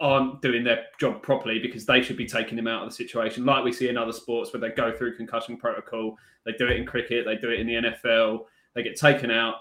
aren't 0.00 0.40
doing 0.42 0.64
their 0.64 0.86
job 0.98 1.22
properly 1.22 1.58
because 1.58 1.86
they 1.86 2.02
should 2.02 2.16
be 2.16 2.26
taking 2.26 2.58
him 2.58 2.66
out 2.66 2.82
of 2.82 2.88
the 2.88 2.94
situation, 2.94 3.44
like 3.44 3.62
we 3.62 3.72
see 3.72 3.88
in 3.88 3.98
other 3.98 4.12
sports 4.12 4.52
where 4.52 4.60
they 4.60 4.70
go 4.70 4.90
through 4.90 5.16
concussion 5.16 5.56
protocol. 5.56 6.16
They 6.46 6.52
do 6.52 6.66
it 6.66 6.76
in 6.76 6.86
cricket, 6.86 7.26
they 7.26 7.36
do 7.36 7.50
it 7.50 7.60
in 7.60 7.66
the 7.66 7.74
NFL. 7.74 8.46
They 8.74 8.82
get 8.82 8.96
taken 8.96 9.30
out 9.30 9.56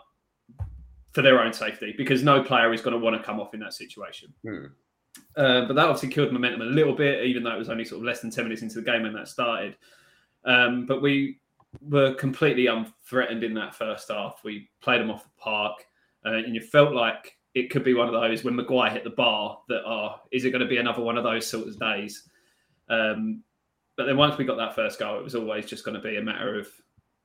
for 1.12 1.22
their 1.22 1.42
own 1.42 1.52
safety 1.52 1.94
because 1.98 2.24
no 2.24 2.42
player 2.42 2.74
is 2.74 2.82
going 2.82 2.94
to 2.94 3.00
want 3.00 3.18
to 3.18 3.24
come 3.24 3.40
off 3.40 3.54
in 3.54 3.60
that 3.60 3.74
situation. 3.74 4.34
Hmm. 4.44 4.66
Uh, 5.36 5.66
but 5.66 5.76
that 5.76 5.86
obviously 5.86 6.10
killed 6.10 6.34
momentum 6.34 6.62
a 6.62 6.66
little 6.66 6.96
bit, 6.96 7.26
even 7.26 7.44
though 7.44 7.54
it 7.54 7.60
was 7.60 7.70
only 7.70 7.86
sort 7.86 8.02
of 8.02 8.06
less 8.06 8.20
than 8.20 8.32
10 8.32 8.44
minutes 8.44 8.62
into 8.62 8.76
the 8.76 8.82
game 8.82 9.04
when 9.04 9.14
that 9.14 9.28
started. 9.28 9.78
Um, 10.46 10.86
but 10.86 11.02
we 11.02 11.40
were 11.82 12.14
completely 12.16 12.68
unthreatened 12.68 13.44
in 13.44 13.54
that 13.54 13.76
first 13.76 14.10
half. 14.10 14.42
We 14.44 14.70
played 14.82 15.02
them 15.02 15.12
off 15.12 15.24
the 15.24 15.30
park, 15.38 15.86
uh, 16.26 16.34
and 16.34 16.56
you 16.56 16.62
felt 16.62 16.94
like 16.94 17.38
it 17.54 17.70
could 17.70 17.84
be 17.84 17.94
one 17.94 18.08
of 18.08 18.14
those 18.14 18.44
when 18.44 18.56
Maguire 18.56 18.92
hit 18.92 19.04
the 19.04 19.10
bar 19.12 19.60
that, 19.70 19.84
oh, 19.86 20.16
is 20.32 20.46
it 20.46 20.52
going 20.52 20.62
to 20.62 20.68
be 20.68 20.78
another 20.78 21.02
one 21.02 21.18
of 21.18 21.24
those 21.24 21.48
sort 21.48 21.68
of 21.68 21.80
days? 21.80 22.30
Um, 22.90 23.44
but 23.98 24.06
then 24.06 24.18
once 24.18 24.38
we 24.38 24.46
got 24.46 24.58
that 24.58 24.76
first 24.76 25.00
goal, 25.00 25.20
it 25.20 25.24
was 25.24 25.36
always 25.36 25.66
just 25.66 25.84
going 25.84 25.96
to 25.96 26.02
be 26.02 26.18
a 26.18 26.22
matter 26.22 26.58
of 26.58 26.68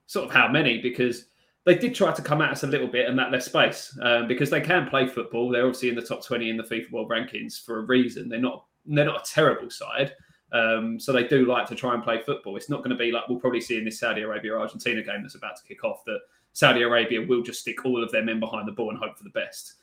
sort 0.07 0.27
of 0.27 0.35
how 0.35 0.49
many, 0.49 0.81
because 0.81 1.27
they 1.65 1.75
did 1.75 1.95
try 1.95 2.13
to 2.13 2.23
come 2.23 2.43
at 2.43 2.51
us 2.51 2.63
a 2.63 2.67
little 2.67 2.87
bit 2.87 3.09
and 3.09 3.19
that 3.19 3.33
left 3.33 3.45
space 3.45 3.97
um, 4.03 4.29
because 4.29 4.51
they 4.51 4.61
can 4.61 4.87
play 4.89 5.07
football. 5.07 5.51
They're 5.51 5.65
obviously 5.65 5.89
in 5.89 5.95
the 5.95 6.03
top 6.03 6.25
20 6.25 6.51
in 6.51 6.57
the 6.57 6.63
FIFA 6.63 6.91
World 6.91 7.11
Rankings 7.11 7.65
for 7.65 7.79
a 7.79 7.83
reason. 7.83 8.29
They're 8.29 8.39
not 8.39 8.65
they're 8.87 9.07
not 9.07 9.27
a 9.27 9.33
terrible 9.33 9.71
side. 9.71 10.13
Um, 10.53 11.01
so 11.01 11.13
they 11.13 11.27
do 11.27 11.47
like 11.47 11.67
to 11.69 11.75
try 11.75 11.95
and 11.95 12.03
play 12.03 12.21
football. 12.21 12.57
It's 12.57 12.69
not 12.69 12.79
going 12.79 12.91
to 12.91 12.97
be 12.97 13.11
like 13.11 13.29
we'll 13.29 13.41
probably 13.41 13.63
see 13.63 13.79
in 13.79 13.85
this 13.85 13.99
Saudi 13.99 14.23
Arabia 14.23 14.57
Argentina 14.57 15.03
game 15.03 15.23
that's 15.23 15.35
about 15.37 15.57
to 15.57 15.65
kick 15.65 15.85
off 15.85 16.05
that 16.05 16.21
Saudi 16.53 16.83
Arabia 16.83 17.27
will 17.27 17.43
just 17.43 17.61
stick 17.61 17.85
all 17.85 18.03
of 18.03 18.13
their 18.13 18.23
men 18.23 18.41
behind 18.41 18.69
the 18.69 18.73
ball 18.73 18.91
and 18.91 18.99
hope 18.99 19.17
for 19.17 19.25
the 19.25 19.31
best. 19.31 19.75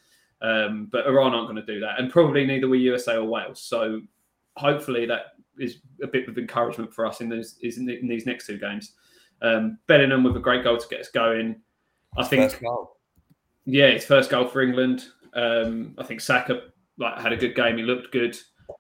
Um, 0.42 0.88
but 0.92 1.06
Iran 1.06 1.34
aren't 1.34 1.50
going 1.50 1.64
to 1.64 1.74
do 1.74 1.80
that, 1.82 2.00
and 2.00 2.10
probably 2.10 2.46
neither 2.46 2.68
will 2.68 2.80
USA 2.80 3.18
or 3.18 3.26
Wales. 3.26 3.62
So 3.62 4.02
hopefully 4.56 5.06
that 5.08 5.34
is 5.60 5.80
a 6.02 6.08
bit 6.08 6.28
of 6.28 6.38
encouragement 6.38 6.94
for 6.94 7.06
us 7.06 7.22
in 7.22 7.30
those 7.30 7.58
in, 7.62 7.86
these 7.86 8.26
next 8.26 8.48
two 8.48 8.58
games. 8.58 8.94
Um, 9.42 9.78
Bellingham 9.88 10.24
with 10.24 10.38
a 10.38 10.40
great 10.40 10.64
goal 10.64 10.78
to 10.78 10.88
get 10.88 11.02
us 11.02 11.10
going. 11.10 11.62
I 12.18 12.24
think 12.26 12.62
yeah, 13.66 13.92
his 13.92 14.06
first 14.06 14.30
goal 14.30 14.48
for 14.48 14.62
England. 14.62 15.06
Um, 15.34 15.96
I 15.98 16.04
think 16.04 16.22
Saka 16.22 16.62
like 16.98 17.20
had 17.20 17.34
a 17.34 17.38
good 17.38 17.56
game. 17.56 17.78
He 17.78 17.84
looked 17.84 18.12
good. 18.12 18.38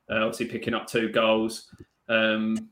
Uh, 0.10 0.26
obviously 0.26 0.48
picking 0.48 0.74
up 0.74 0.88
two 0.88 1.10
goals. 1.10 1.68
Um, 2.10 2.70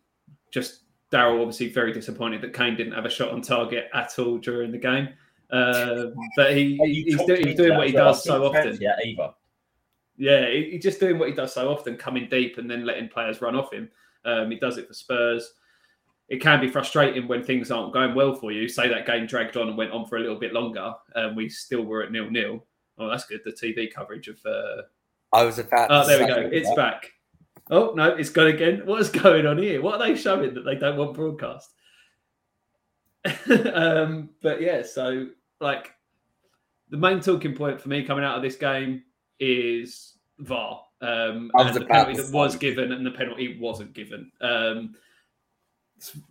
just 0.51 0.83
Daryl 1.11 1.41
obviously 1.41 1.69
very 1.69 1.93
disappointed 1.93 2.41
that 2.41 2.53
Kane 2.53 2.75
didn't 2.75 2.93
have 2.93 3.05
a 3.05 3.09
shot 3.09 3.31
on 3.31 3.41
target 3.41 3.89
at 3.93 4.17
all 4.19 4.37
during 4.37 4.71
the 4.71 4.77
game. 4.77 5.09
Uh, 5.51 6.07
but 6.35 6.55
he, 6.55 6.77
he's, 6.83 7.23
do, 7.25 7.33
he's 7.35 7.55
doing 7.55 7.75
what 7.77 7.87
he 7.87 7.93
does 7.93 8.23
so 8.23 8.45
often. 8.45 8.77
Yeah, 8.79 8.95
either. 9.03 9.31
Yeah, 10.17 10.49
he, 10.49 10.71
he's 10.71 10.83
just 10.83 10.99
doing 10.99 11.17
what 11.17 11.29
he 11.29 11.33
does 11.33 11.53
so 11.53 11.71
often, 11.71 11.95
coming 11.97 12.27
deep 12.29 12.57
and 12.57 12.69
then 12.69 12.85
letting 12.85 13.09
players 13.09 13.41
run 13.41 13.55
off 13.55 13.73
him. 13.73 13.89
Um, 14.25 14.51
he 14.51 14.59
does 14.59 14.77
it 14.77 14.87
for 14.87 14.93
Spurs. 14.93 15.53
It 16.29 16.41
can 16.41 16.62
be 16.62 16.69
frustrating 16.69 17.27
when 17.27 17.43
things 17.43 17.71
aren't 17.71 17.93
going 17.93 18.13
well 18.13 18.36
for 18.36 18.51
you. 18.51 18.67
Say 18.67 18.88
that 18.88 19.07
game 19.07 19.25
dragged 19.25 19.57
on 19.57 19.67
and 19.67 19.77
went 19.77 19.91
on 19.91 20.05
for 20.05 20.17
a 20.17 20.19
little 20.19 20.38
bit 20.38 20.53
longer, 20.53 20.93
and 21.15 21.36
we 21.36 21.50
still 21.50 21.83
were 21.83 22.03
at 22.03 22.12
nil 22.12 22.29
nil. 22.29 22.65
Oh, 23.00 23.09
that's 23.09 23.25
good. 23.25 23.41
The 23.43 23.51
TV 23.51 23.91
coverage 23.91 24.27
of. 24.27 24.38
Uh... 24.45 24.83
I 25.33 25.43
was 25.43 25.57
about. 25.57 25.89
Oh, 25.89 26.07
there 26.07 26.19
we 26.19 26.27
go. 26.27 26.50
It's 26.51 26.69
that. 26.69 26.75
back. 26.75 27.12
Oh 27.71 27.93
no, 27.95 28.09
it's 28.09 28.29
gone 28.29 28.48
again. 28.48 28.81
What 28.86 29.01
is 29.01 29.09
going 29.09 29.45
on 29.45 29.57
here? 29.57 29.81
What 29.81 30.00
are 30.00 30.07
they 30.07 30.15
showing 30.15 30.53
that 30.53 30.65
they 30.65 30.75
don't 30.75 30.98
want 30.98 31.15
broadcast? 31.15 31.71
um, 33.74 34.29
but 34.41 34.62
yeah, 34.62 34.83
so 34.83 35.27
like 35.59 35.91
the 36.89 36.98
main 36.98 37.19
talking 37.19 37.55
point 37.55 37.81
for 37.81 37.89
me 37.89 38.03
coming 38.03 38.24
out 38.24 38.38
of 38.38 38.43
this 38.43 38.55
game 38.55 39.03
is 39.39 40.15
VAR. 40.39 40.83
Um, 41.01 41.51
and 41.53 41.74
the 41.74 41.86
penalty 41.86 42.21
that 42.21 42.31
was 42.31 42.55
given 42.55 42.91
and 42.91 43.05
the 43.05 43.12
penalty 43.12 43.57
wasn't 43.59 43.93
given. 43.93 44.31
Um, 44.41 44.95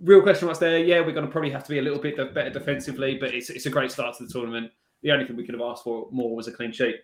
real 0.01 0.23
question 0.23 0.47
marks 0.47 0.59
there. 0.59 0.79
Yeah, 0.79 1.01
we're 1.01 1.13
going 1.13 1.27
to 1.27 1.31
probably 1.31 1.51
have 1.51 1.65
to 1.65 1.71
be 1.71 1.79
a 1.79 1.83
little 1.83 2.01
bit 2.01 2.17
better 2.35 2.51
defensively, 2.51 3.17
but 3.19 3.35
it's, 3.35 3.51
it's 3.51 3.67
a 3.67 3.71
great 3.71 3.91
start 3.91 4.17
to 4.19 4.27
the 4.27 4.33
tournament. 4.33 4.71
The 5.03 5.13
only 5.13 5.25
thing 5.27 5.37
we 5.37 5.45
could 5.45 5.55
have 5.55 5.63
asked 5.63 5.85
for 5.85 6.09
more 6.11 6.35
was 6.35 6.49
a 6.49 6.53
clean 6.53 6.73
sheet. 6.73 6.97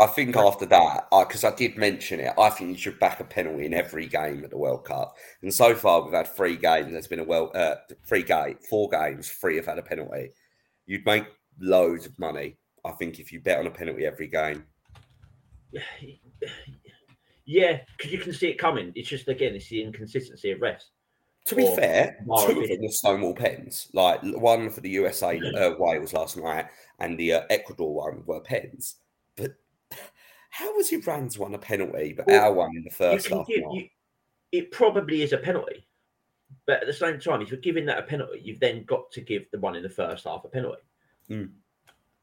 I 0.00 0.06
think 0.06 0.34
after 0.34 0.64
that, 0.64 1.08
because 1.10 1.44
I 1.44 1.54
did 1.54 1.76
mention 1.76 2.20
it, 2.20 2.32
I 2.38 2.48
think 2.48 2.70
you 2.70 2.78
should 2.78 2.98
back 2.98 3.20
a 3.20 3.24
penalty 3.24 3.66
in 3.66 3.74
every 3.74 4.06
game 4.06 4.42
at 4.44 4.50
the 4.50 4.56
World 4.56 4.86
Cup. 4.86 5.14
And 5.42 5.52
so 5.52 5.74
far, 5.74 6.02
we've 6.02 6.14
had 6.14 6.26
three 6.26 6.56
games. 6.56 6.92
There's 6.92 7.06
been 7.06 7.20
a 7.20 7.24
well, 7.24 7.50
uh, 7.54 7.74
three 8.06 8.22
game, 8.22 8.56
four 8.68 8.88
games. 8.88 9.28
Three 9.28 9.56
have 9.56 9.66
had 9.66 9.78
a 9.78 9.82
penalty. 9.82 10.30
You'd 10.86 11.04
make 11.04 11.26
loads 11.60 12.06
of 12.06 12.18
money. 12.18 12.56
I 12.82 12.92
think 12.92 13.20
if 13.20 13.30
you 13.30 13.40
bet 13.40 13.58
on 13.58 13.66
a 13.66 13.70
penalty 13.70 14.06
every 14.06 14.28
game. 14.28 14.64
Yeah, 17.50 17.80
because 17.96 18.12
you 18.12 18.18
can 18.18 18.32
see 18.32 18.46
it 18.46 18.58
coming. 18.58 18.92
It's 18.94 19.08
just 19.08 19.26
again, 19.26 19.56
it's 19.56 19.68
the 19.68 19.82
inconsistency 19.82 20.52
of 20.52 20.60
refs. 20.60 20.84
To 21.46 21.56
be 21.56 21.64
Or 21.64 21.74
fair, 21.74 22.16
two 22.46 22.60
of 22.60 22.68
them 22.68 22.80
were 22.80 22.88
Stonewall 22.90 23.34
pens. 23.34 23.88
Like 23.92 24.20
one 24.22 24.70
for 24.70 24.80
the 24.80 24.90
USA 24.90 25.36
uh, 25.56 25.72
Wales 25.76 26.12
last 26.12 26.36
night, 26.36 26.66
and 27.00 27.18
the 27.18 27.32
uh, 27.32 27.42
Ecuador 27.50 27.92
one 27.92 28.22
were 28.24 28.40
pens. 28.40 28.96
But 29.34 29.56
how 30.50 30.72
was 30.76 30.92
Iran's 30.92 31.40
one 31.40 31.52
a 31.54 31.58
penalty, 31.58 32.12
but 32.12 32.28
Well, 32.28 32.40
our 32.40 32.52
one 32.52 32.76
in 32.76 32.84
the 32.84 32.90
first 32.90 33.26
half? 33.26 33.48
give, 33.48 33.64
you, 33.72 33.88
it 34.52 34.70
probably 34.70 35.22
is 35.22 35.32
a 35.32 35.38
penalty, 35.38 35.84
but 36.66 36.82
at 36.82 36.86
the 36.86 36.92
same 36.92 37.18
time, 37.18 37.42
if 37.42 37.50
you're 37.50 37.58
giving 37.58 37.86
that 37.86 37.98
a 37.98 38.02
penalty, 38.02 38.40
you've 38.44 38.60
then 38.60 38.84
got 38.84 39.10
to 39.10 39.20
give 39.20 39.50
the 39.50 39.58
one 39.58 39.74
in 39.74 39.82
the 39.82 39.88
first 39.88 40.24
half 40.24 40.44
a 40.44 40.48
penalty. 40.48 40.82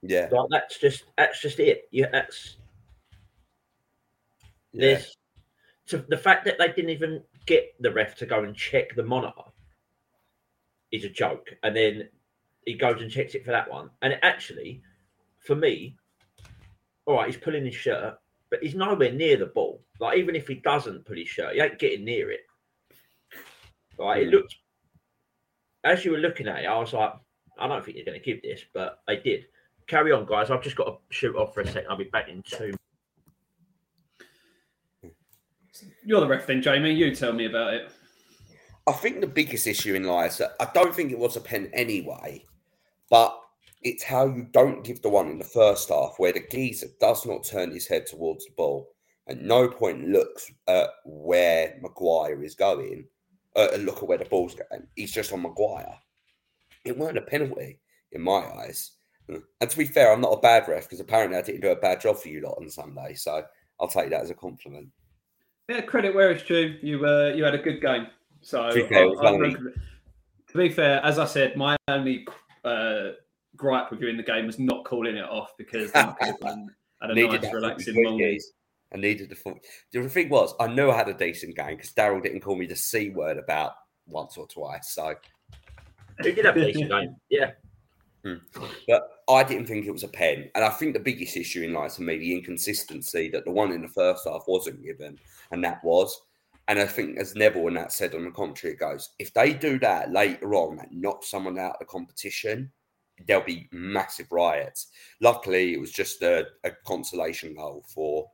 Yeah, 0.04 0.30
Like 0.32 0.48
that's 0.52 0.80
just 0.80 1.04
that's 1.18 1.42
just 1.42 1.60
it. 1.60 1.90
Yeah, 1.92 2.08
that's 2.14 2.56
yeah. 4.74 4.82
there's 4.82 5.16
so 5.86 5.98
the 6.10 6.18
fact 6.18 6.46
that 6.46 6.58
they 6.58 6.68
didn't 6.68 6.90
even 6.90 7.24
get 7.46 7.74
the 7.80 7.92
ref 7.92 8.16
to 8.18 8.26
go 8.26 8.44
and 8.44 8.56
check 8.56 8.96
the 8.96 9.04
monitor 9.04 9.44
is 10.92 11.06
a 11.06 11.10
joke, 11.10 11.54
and 11.64 11.76
then 11.76 12.10
he 12.66 12.74
goes 12.74 13.02
and 13.02 13.10
checks 13.12 13.36
it 13.36 13.46
for 13.46 13.52
that 13.52 13.70
one, 13.72 13.90
and 14.02 14.14
it 14.14 14.20
actually, 14.22 14.82
for 15.40 15.56
me, 15.56 15.96
all 17.06 17.16
right, 17.16 17.28
he's 17.28 17.38
pulling 17.42 17.66
his 17.66 17.76
shirt, 17.76 18.18
but 18.50 18.62
he's 18.62 18.76
nowhere 18.76 19.12
near 19.14 19.38
the 19.38 19.46
ball. 19.46 19.82
Like 20.00 20.18
even 20.18 20.36
if 20.36 20.48
he 20.48 20.56
doesn't 20.56 21.06
pull 21.06 21.16
his 21.18 21.30
shirt, 21.30 21.56
he 21.56 21.62
ain't 21.62 21.80
getting 21.80 22.04
near 22.06 22.32
it. 22.32 22.42
Right? 23.98 24.24
It 24.24 24.28
Mm. 24.28 24.32
looked 24.32 24.56
as 25.84 26.04
you 26.04 26.12
were 26.12 26.18
looking 26.18 26.48
at 26.48 26.64
it, 26.64 26.68
I 26.68 26.78
was 26.78 26.94
like, 26.94 27.14
I 27.58 27.68
don't 27.68 27.84
think 27.84 27.98
you're 27.98 28.06
going 28.06 28.20
to 28.20 28.24
give 28.26 28.42
this, 28.42 28.62
but 28.74 29.00
they 29.08 29.18
did. 29.18 29.46
Carry 29.88 30.12
on, 30.12 30.26
guys. 30.26 30.52
I've 30.52 30.62
just 30.62 30.76
got 30.76 30.86
to 30.86 30.98
shoot 31.10 31.36
off 31.36 31.54
for 31.54 31.62
a 31.62 31.66
second. 31.66 31.86
I'll 31.90 31.98
be 31.98 32.04
back 32.06 32.28
in 32.28 32.44
two. 32.44 32.74
You're 36.08 36.22
the 36.22 36.28
ref 36.28 36.48
then, 36.48 36.62
Jamie. 36.62 36.94
You 36.94 37.14
tell 37.14 37.34
me 37.34 37.48
about 37.48 37.74
it. 37.74 37.92
I 38.88 38.94
think 38.94 39.20
the 39.20 39.28
biggest 39.28 39.68
issue 39.68 39.94
in 39.94 40.04
life 40.04 40.40
I 40.58 40.70
don't 40.74 40.96
think 40.96 41.12
it 41.12 41.20
was 41.20 41.36
a 41.36 41.42
pen 41.42 41.70
anyway, 41.74 42.46
but 43.10 43.38
it's 43.82 44.04
how 44.06 44.26
you 44.26 44.48
don't 44.54 44.86
give 44.86 45.02
the 45.02 45.10
one 45.10 45.28
in 45.28 45.38
the 45.38 45.44
first 45.44 45.90
half 45.90 46.14
where 46.16 46.32
the 46.32 46.46
geezer 46.50 46.88
does 47.02 47.26
not 47.26 47.44
turn 47.44 47.72
his 47.72 47.88
head 47.88 48.06
towards 48.06 48.46
the 48.46 48.54
ball. 48.56 48.88
At 49.28 49.42
no 49.42 49.68
point 49.68 50.08
looks 50.08 50.50
at 50.70 50.92
where 51.04 51.78
Maguire 51.82 52.42
is 52.42 52.56
going, 52.56 53.04
uh, 53.58 53.68
and 53.74 53.86
look 53.86 53.98
at 53.98 54.08
where 54.08 54.18
the 54.18 54.24
ball's 54.24 54.56
going. 54.56 54.88
He's 54.96 55.12
just 55.12 55.34
on 55.34 55.42
Maguire. 55.42 56.00
It 56.86 56.98
weren't 56.98 57.18
a 57.18 57.22
penalty 57.22 57.82
in 58.14 58.22
my 58.22 58.46
eyes. 58.60 58.92
And 59.28 59.70
to 59.70 59.78
be 59.78 59.84
fair, 59.84 60.14
I'm 60.14 60.22
not 60.22 60.38
a 60.38 60.40
bad 60.40 60.70
ref 60.70 60.84
because 60.84 61.02
apparently 61.02 61.38
I 61.38 61.42
didn't 61.42 61.60
do 61.60 61.72
a 61.72 61.76
bad 61.76 62.00
job 62.00 62.18
for 62.18 62.30
you 62.30 62.40
lot 62.40 62.60
on 62.62 62.70
Sunday. 62.70 63.14
So 63.16 63.44
I'll 63.78 63.90
take 63.90 64.10
that 64.12 64.22
as 64.22 64.30
a 64.30 64.36
compliment. 64.36 64.88
Yeah, 65.70 65.82
credit 65.82 66.16
where 66.16 66.32
it's 66.32 66.44
due. 66.44 66.78
You 66.82 67.06
uh, 67.06 67.34
you 67.36 67.44
had 67.44 67.54
a 67.56 67.60
good 67.60 67.82
game. 67.82 68.08
So 68.42 68.70
To 68.70 68.76
be 68.84 68.88
fair, 68.88 69.06
I- 69.22 69.36
I- 69.36 69.54
to 70.50 70.58
be 70.58 70.70
fair, 70.70 71.04
as 71.04 71.20
I 71.20 71.26
said, 71.26 71.58
my 71.58 71.76
only 71.90 72.26
uh, 72.64 73.10
gripe 73.56 73.92
with 73.92 74.02
you 74.02 74.08
in 74.08 74.16
the 74.18 74.24
game 74.24 74.46
was 74.46 74.60
not 74.60 74.86
calling 74.86 75.18
it 75.18 75.26
off 75.26 75.52
because 75.58 75.92
I 75.94 76.14
could 76.14 76.28
have 76.28 76.40
been- 76.40 76.70
had 77.02 77.12
a 77.12 77.14
needed 77.16 77.32
nice 77.34 77.42
that 77.42 77.54
relaxing 77.54 77.94
fucking 77.96 78.04
morning. 78.12 78.40
I 78.94 78.98
needed 78.98 79.30
the 79.30 79.36
full. 79.36 79.60
The 79.92 80.08
thing 80.08 80.30
was, 80.30 80.54
I 80.60 80.68
knew 80.68 80.90
I 80.90 80.96
had 80.96 81.10
a 81.10 81.14
decent 81.14 81.56
game 81.58 81.76
because 81.76 81.92
Daryl 81.94 82.24
didn't 82.24 82.40
call 82.40 82.56
me 82.56 82.66
the 82.66 82.76
c 82.76 83.10
word 83.10 83.38
about 83.38 83.74
once 84.08 84.38
or 84.38 84.48
twice. 84.48 84.92
So, 84.94 85.14
Who 86.20 86.32
did 86.32 86.46
have 86.46 86.56
a 86.56 86.66
decent 86.72 86.90
game? 86.90 87.16
Yeah. 87.30 87.52
But 88.88 89.24
I 89.30 89.44
didn't 89.44 89.68
think 89.68 89.86
it 89.86 89.92
was 89.92 90.04
a 90.04 90.08
pen, 90.08 90.50
and 90.56 90.64
I 90.64 90.70
think 90.70 90.94
the 90.94 91.00
biggest 91.00 91.38
issue 91.38 91.64
in 91.64 91.74
life 91.74 91.96
to 91.96 92.02
me 92.02 92.18
the 92.18 92.34
inconsistency 92.34 93.30
that 93.30 93.46
the 93.46 93.52
one 93.52 93.72
in 93.72 93.82
the 93.82 93.88
first 93.88 94.28
half 94.28 94.44
wasn't 94.48 94.84
given, 94.84 95.18
and 95.52 95.64
that 95.64 95.84
was. 95.84 96.22
And 96.70 96.80
I 96.80 96.86
think, 96.86 97.18
as 97.18 97.34
Neville 97.34 97.68
and 97.68 97.78
that 97.78 97.94
said 97.94 98.14
on 98.14 98.26
the 98.26 98.32
commentary, 98.32 98.74
it 98.74 98.80
goes 98.80 99.12
if 99.20 99.34
they 99.34 99.54
do 99.54 99.80
that 99.80 100.12
later 100.12 100.54
on, 100.56 100.76
that 100.78 100.92
knocks 100.92 101.30
someone 101.30 101.58
out 101.58 101.74
of 101.74 101.80
the 101.80 101.86
competition, 101.86 102.72
there'll 103.26 103.44
be 103.44 103.70
massive 103.72 104.28
riots. 104.32 104.88
Luckily, 105.22 105.74
it 105.74 105.80
was 105.80 105.92
just 105.92 106.22
a, 106.22 106.48
a 106.64 106.72
consolation 106.86 107.56
goal 107.56 107.86
for 107.88 108.30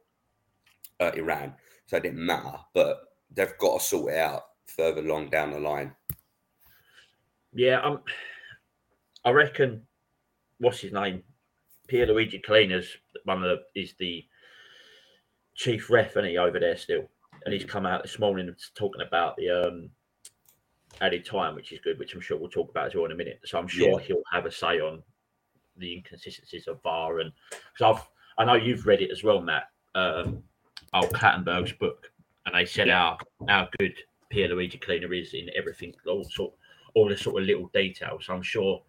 uh, 1.00 1.12
Iran, 1.16 1.54
so 1.86 1.98
it 1.98 2.04
didn't 2.04 2.26
matter. 2.26 2.58
But 2.74 3.02
they've 3.32 3.58
got 3.60 3.80
to 3.80 3.86
sort 3.86 4.14
it 4.14 4.18
out 4.18 4.44
further 4.68 5.02
along 5.02 5.30
down 5.30 5.52
the 5.52 5.60
line. 5.60 5.94
Yeah, 7.54 7.82
um, 7.82 8.02
I 9.25 9.32
reckon. 9.32 9.84
What's 10.60 10.80
his 10.80 10.94
name? 10.94 11.24
Pierluigi 11.88 12.44
Collina's 12.44 12.88
one 13.25 13.44
of 13.44 13.60
the 13.75 13.80
is 13.80 13.94
the 14.00 14.24
chief 15.55 15.90
ref, 15.90 16.16
and 16.16 16.27
he 16.27 16.38
over 16.38 16.59
there 16.59 16.77
still, 16.77 17.09
and 17.46 17.53
he's 17.53 17.66
come 17.66 17.86
out 17.86 18.03
this 18.03 18.20
morning 18.20 18.53
talking 18.75 19.01
about 19.05 19.36
the 19.38 19.50
um 19.50 19.90
added 21.01 21.25
time, 21.25 21.55
which 21.55 21.72
is 21.72 21.79
good, 21.79 22.00
which 22.00 22.14
I'm 22.14 22.22
sure 22.22 22.38
we'll 22.38 22.50
talk 22.50 22.70
about 22.70 22.88
as 22.88 22.96
well 22.96 23.05
in 23.05 23.12
a 23.12 23.16
minute. 23.16 23.42
So 23.46 23.57
I'm 23.57 23.68
sure 23.68 24.00
Yeah. 24.00 24.05
he'll 24.05 24.24
have 24.31 24.46
a 24.46 24.51
say 24.51 24.79
on 24.79 25.03
the 25.77 25.96
inconsistencies 25.98 26.68
of 26.68 26.81
VAR, 26.83 27.20
and 27.20 27.31
because 27.51 27.98
I've 27.98 28.09
I 28.38 28.46
know 28.46 28.55
you've 28.55 28.86
read 28.88 29.01
it 29.01 29.12
as 29.12 29.24
well, 29.24 29.42
Matt. 29.42 29.70
Um, 29.96 30.44
old 30.94 31.12
Clattenburg's 31.14 31.74
book, 31.74 32.12
and 32.46 32.55
they 32.55 32.66
said 32.66 32.90
how 32.90 33.18
how 33.48 33.70
good 33.79 33.96
Pierluigi 34.31 34.79
Collina 34.79 35.20
is 35.20 35.33
in 35.33 35.50
everything, 35.55 35.94
all 36.07 36.24
sort 36.24 36.53
all 36.96 37.09
the 37.09 37.18
sort 37.18 37.42
of 37.42 37.48
little 37.48 37.68
details. 37.74 38.25
So 38.25 38.33
I'm 38.33 38.42
sure, 38.44 38.83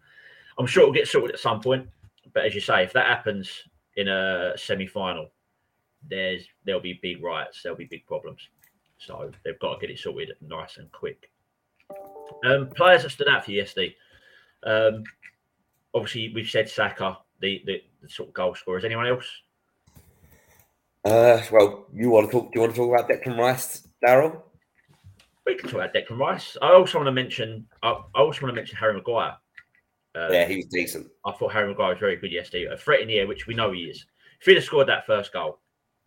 I'm 0.57 0.67
sure 0.67 0.83
it'll 0.83 0.93
get 0.93 1.07
sorted 1.07 1.33
at 1.33 1.39
some 1.39 1.61
point. 1.61 1.87
But 2.33 2.45
as 2.45 2.55
you 2.55 2.61
say, 2.61 2.83
if 2.83 2.93
that 2.93 3.07
happens 3.07 3.63
in 3.95 4.07
a 4.07 4.53
semi-final, 4.57 5.29
there's 6.07 6.45
there'll 6.65 6.81
be 6.81 6.99
big 7.01 7.23
riots, 7.23 7.61
there'll 7.63 7.77
be 7.77 7.85
big 7.85 8.05
problems. 8.05 8.47
So 8.97 9.31
they've 9.43 9.59
got 9.59 9.75
to 9.75 9.79
get 9.79 9.93
it 9.93 9.99
sorted 9.99 10.31
nice 10.41 10.77
and 10.77 10.91
quick. 10.91 11.29
Um, 12.45 12.69
players 12.69 13.03
that 13.03 13.11
stood 13.11 13.27
out 13.27 13.45
for 13.45 13.51
you 13.51 13.57
yesterday. 13.57 13.95
Um, 14.63 15.03
obviously, 15.93 16.31
we've 16.33 16.49
said 16.49 16.69
Saka, 16.69 17.17
the, 17.39 17.61
the 17.65 17.81
the 18.01 18.09
sort 18.09 18.29
of 18.29 18.33
goal 18.33 18.55
scorer. 18.55 18.77
Is 18.77 18.85
anyone 18.85 19.07
else? 19.07 19.27
Uh, 21.03 21.41
well, 21.51 21.85
you 21.93 22.09
want 22.09 22.27
to 22.27 22.31
talk? 22.31 22.51
Do 22.51 22.59
you 22.59 22.61
want 22.61 22.73
to 22.73 22.81
talk 22.81 22.93
about 22.93 23.09
Declan 23.09 23.37
Rice, 23.37 23.87
Daryl? 24.03 24.41
We 25.45 25.55
can 25.55 25.69
talk 25.69 25.81
about 25.81 25.93
Declan 25.93 26.17
Rice. 26.17 26.57
I 26.61 26.73
also 26.73 26.97
want 26.97 27.07
to 27.07 27.11
mention. 27.11 27.67
I, 27.83 27.89
I 27.89 28.19
also 28.19 28.41
want 28.41 28.53
to 28.53 28.53
mention 28.53 28.77
Harry 28.77 28.93
Maguire. 28.93 29.35
Uh, 30.15 30.29
Yeah, 30.31 30.45
he 30.45 30.57
was 30.57 30.65
decent. 30.65 31.07
I 31.25 31.31
thought 31.33 31.51
Harry 31.51 31.67
Maguire 31.67 31.89
was 31.89 31.99
very 31.99 32.15
good 32.15 32.31
yesterday. 32.31 32.71
A 32.71 32.77
threat 32.77 33.01
in 33.01 33.07
the 33.07 33.19
air, 33.19 33.27
which 33.27 33.47
we 33.47 33.53
know 33.53 33.71
he 33.71 33.81
is. 33.81 34.05
If 34.39 34.45
he'd 34.45 34.55
have 34.55 34.63
scored 34.63 34.87
that 34.87 35.05
first 35.05 35.33
goal, 35.33 35.59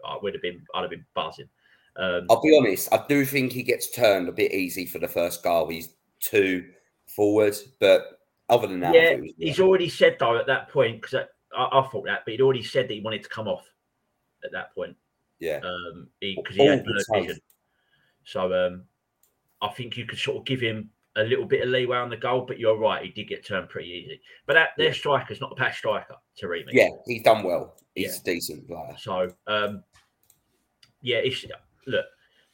I 0.04 0.16
would 0.20 0.34
have 0.34 0.42
been. 0.42 0.62
I'd 0.74 0.82
have 0.82 0.90
been 0.90 1.04
buzzing. 1.14 1.48
Um, 1.96 2.26
I'll 2.30 2.40
be 2.40 2.56
honest. 2.56 2.92
I 2.92 3.04
do 3.08 3.24
think 3.24 3.52
he 3.52 3.62
gets 3.62 3.90
turned 3.90 4.28
a 4.28 4.32
bit 4.32 4.52
easy 4.52 4.86
for 4.86 4.98
the 4.98 5.08
first 5.08 5.42
goal. 5.42 5.68
He's 5.68 5.94
too 6.20 6.64
forward, 7.06 7.56
but 7.80 8.20
other 8.48 8.66
than 8.66 8.80
that, 8.80 8.94
yeah, 8.94 9.16
was 9.16 9.32
he's 9.38 9.60
already 9.60 9.88
said 9.88 10.16
though 10.18 10.38
at 10.38 10.46
that 10.46 10.68
point 10.68 11.02
because 11.02 11.26
I, 11.56 11.64
I 11.64 11.88
thought 11.88 12.04
that, 12.06 12.20
but 12.24 12.32
he'd 12.32 12.40
already 12.40 12.62
said 12.62 12.88
that 12.88 12.94
he 12.94 13.00
wanted 13.00 13.22
to 13.24 13.28
come 13.28 13.48
off 13.48 13.64
at 14.44 14.52
that 14.52 14.74
point. 14.74 14.96
yeah. 15.40 15.60
Um, 15.64 16.08
because 16.20 16.56
he, 16.56 16.64
had 16.64 16.84
blurred 16.84 17.04
vision. 17.12 17.38
So 18.24 18.52
um, 18.52 18.84
I 19.60 19.68
think 19.68 19.96
you 19.96 20.06
could 20.06 20.18
sort 20.18 20.38
of 20.38 20.44
give 20.44 20.60
him 20.60 20.90
a 21.18 21.24
little 21.24 21.44
bit 21.44 21.62
of 21.62 21.68
leeway 21.68 21.96
on 21.98 22.08
the 22.10 22.16
goal, 22.16 22.42
but 22.46 22.58
you're 22.58 22.78
right, 22.78 23.04
he 23.04 23.10
did 23.10 23.28
get 23.28 23.44
turned 23.44 23.68
pretty 23.68 23.90
easy. 23.90 24.20
But 24.46 24.54
that, 24.54 24.70
their 24.78 24.88
Yeah. 24.88 24.92
striker's 24.92 25.40
not 25.40 25.52
a 25.52 25.56
bad 25.56 25.74
striker, 25.74 26.16
Taremi. 26.40 26.72
Yeah, 26.72 26.88
he's 27.06 27.22
done 27.22 27.42
well. 27.44 27.76
He's 27.94 28.20
a 28.20 28.24
decent 28.24 28.66
player. 28.66 28.94
So 28.98 29.28
um, 29.46 29.82
yeah, 31.02 31.20
look, 31.86 32.06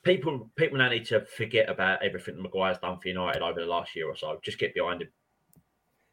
people 0.02 0.50
people 0.56 0.78
now 0.78 0.88
need 0.88 1.04
to 1.06 1.20
forget 1.36 1.68
about 1.68 2.02
everything 2.02 2.36
that 2.36 2.42
Maguire's 2.42 2.78
done 2.78 2.98
for 3.00 3.08
United 3.08 3.42
over 3.42 3.60
the 3.60 3.66
last 3.66 3.94
year 3.94 4.08
or 4.08 4.16
so. 4.16 4.40
Just 4.42 4.58
get 4.58 4.74
behind 4.74 5.02
him. 5.02 5.08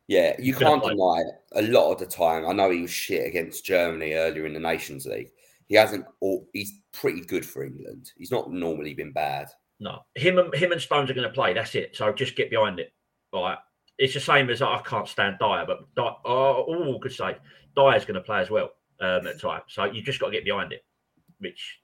Yeah, 0.08 0.36
you 0.40 0.54
can't 0.54 0.84
deny 0.84 1.22
it. 1.22 1.36
A 1.54 1.62
lot 1.72 1.94
of 1.94 2.00
the 2.00 2.06
time, 2.06 2.46
I 2.46 2.52
know 2.52 2.70
he 2.70 2.82
was 2.82 2.92
shit 2.92 3.26
against 3.26 3.64
Germany 3.64 4.14
earlier 4.14 4.46
in 4.46 4.54
the 4.54 4.60
Nations 4.60 5.06
League. 5.06 5.32
He 5.68 5.76
hasn't. 5.76 6.06
All, 6.20 6.50
he's 6.52 6.74
pretty 6.92 7.22
good 7.22 7.46
for 7.46 7.64
England. 7.64 8.12
He's 8.18 8.32
not 8.32 8.52
normally 8.52 8.94
been 8.94 9.14
bad. 9.14 9.48
No, 9.82 10.04
him 10.14 10.38
and 10.38 10.54
him 10.54 10.72
and 10.72 10.80
Stones 10.80 11.10
are 11.10 11.16
going 11.16 11.28
to 11.28 11.34
play. 11.34 11.54
That's 11.54 11.74
it. 11.74 11.96
So 11.96 12.14
just 12.14 12.36
get 12.36 12.52
behind 12.52 12.80
it. 12.80 12.94
All 13.34 13.44
right. 13.44 13.58
It's 13.98 14.14
the 14.14 14.20
same 14.20 14.52
as 14.52 14.62
I 14.62 14.80
can't 14.86 15.08
stand 15.08 15.38
Dier, 15.40 15.66
but 15.66 15.80
Dier, 15.96 16.12
oh, 16.24 16.66
oh, 16.68 17.00
good 17.00 17.12
save. 17.12 17.40
Dier's 17.76 18.06
going 18.06 18.14
to 18.14 18.22
play 18.22 18.42
as 18.42 18.52
well 18.52 18.70
um, 19.00 19.26
at 19.26 19.40
time. 19.42 19.62
So 19.68 19.86
you 19.86 20.04
just 20.04 20.20
got 20.20 20.28
to 20.28 20.34
get 20.34 20.46
behind 20.46 20.72
it. 20.72 20.86
Which 21.40 21.80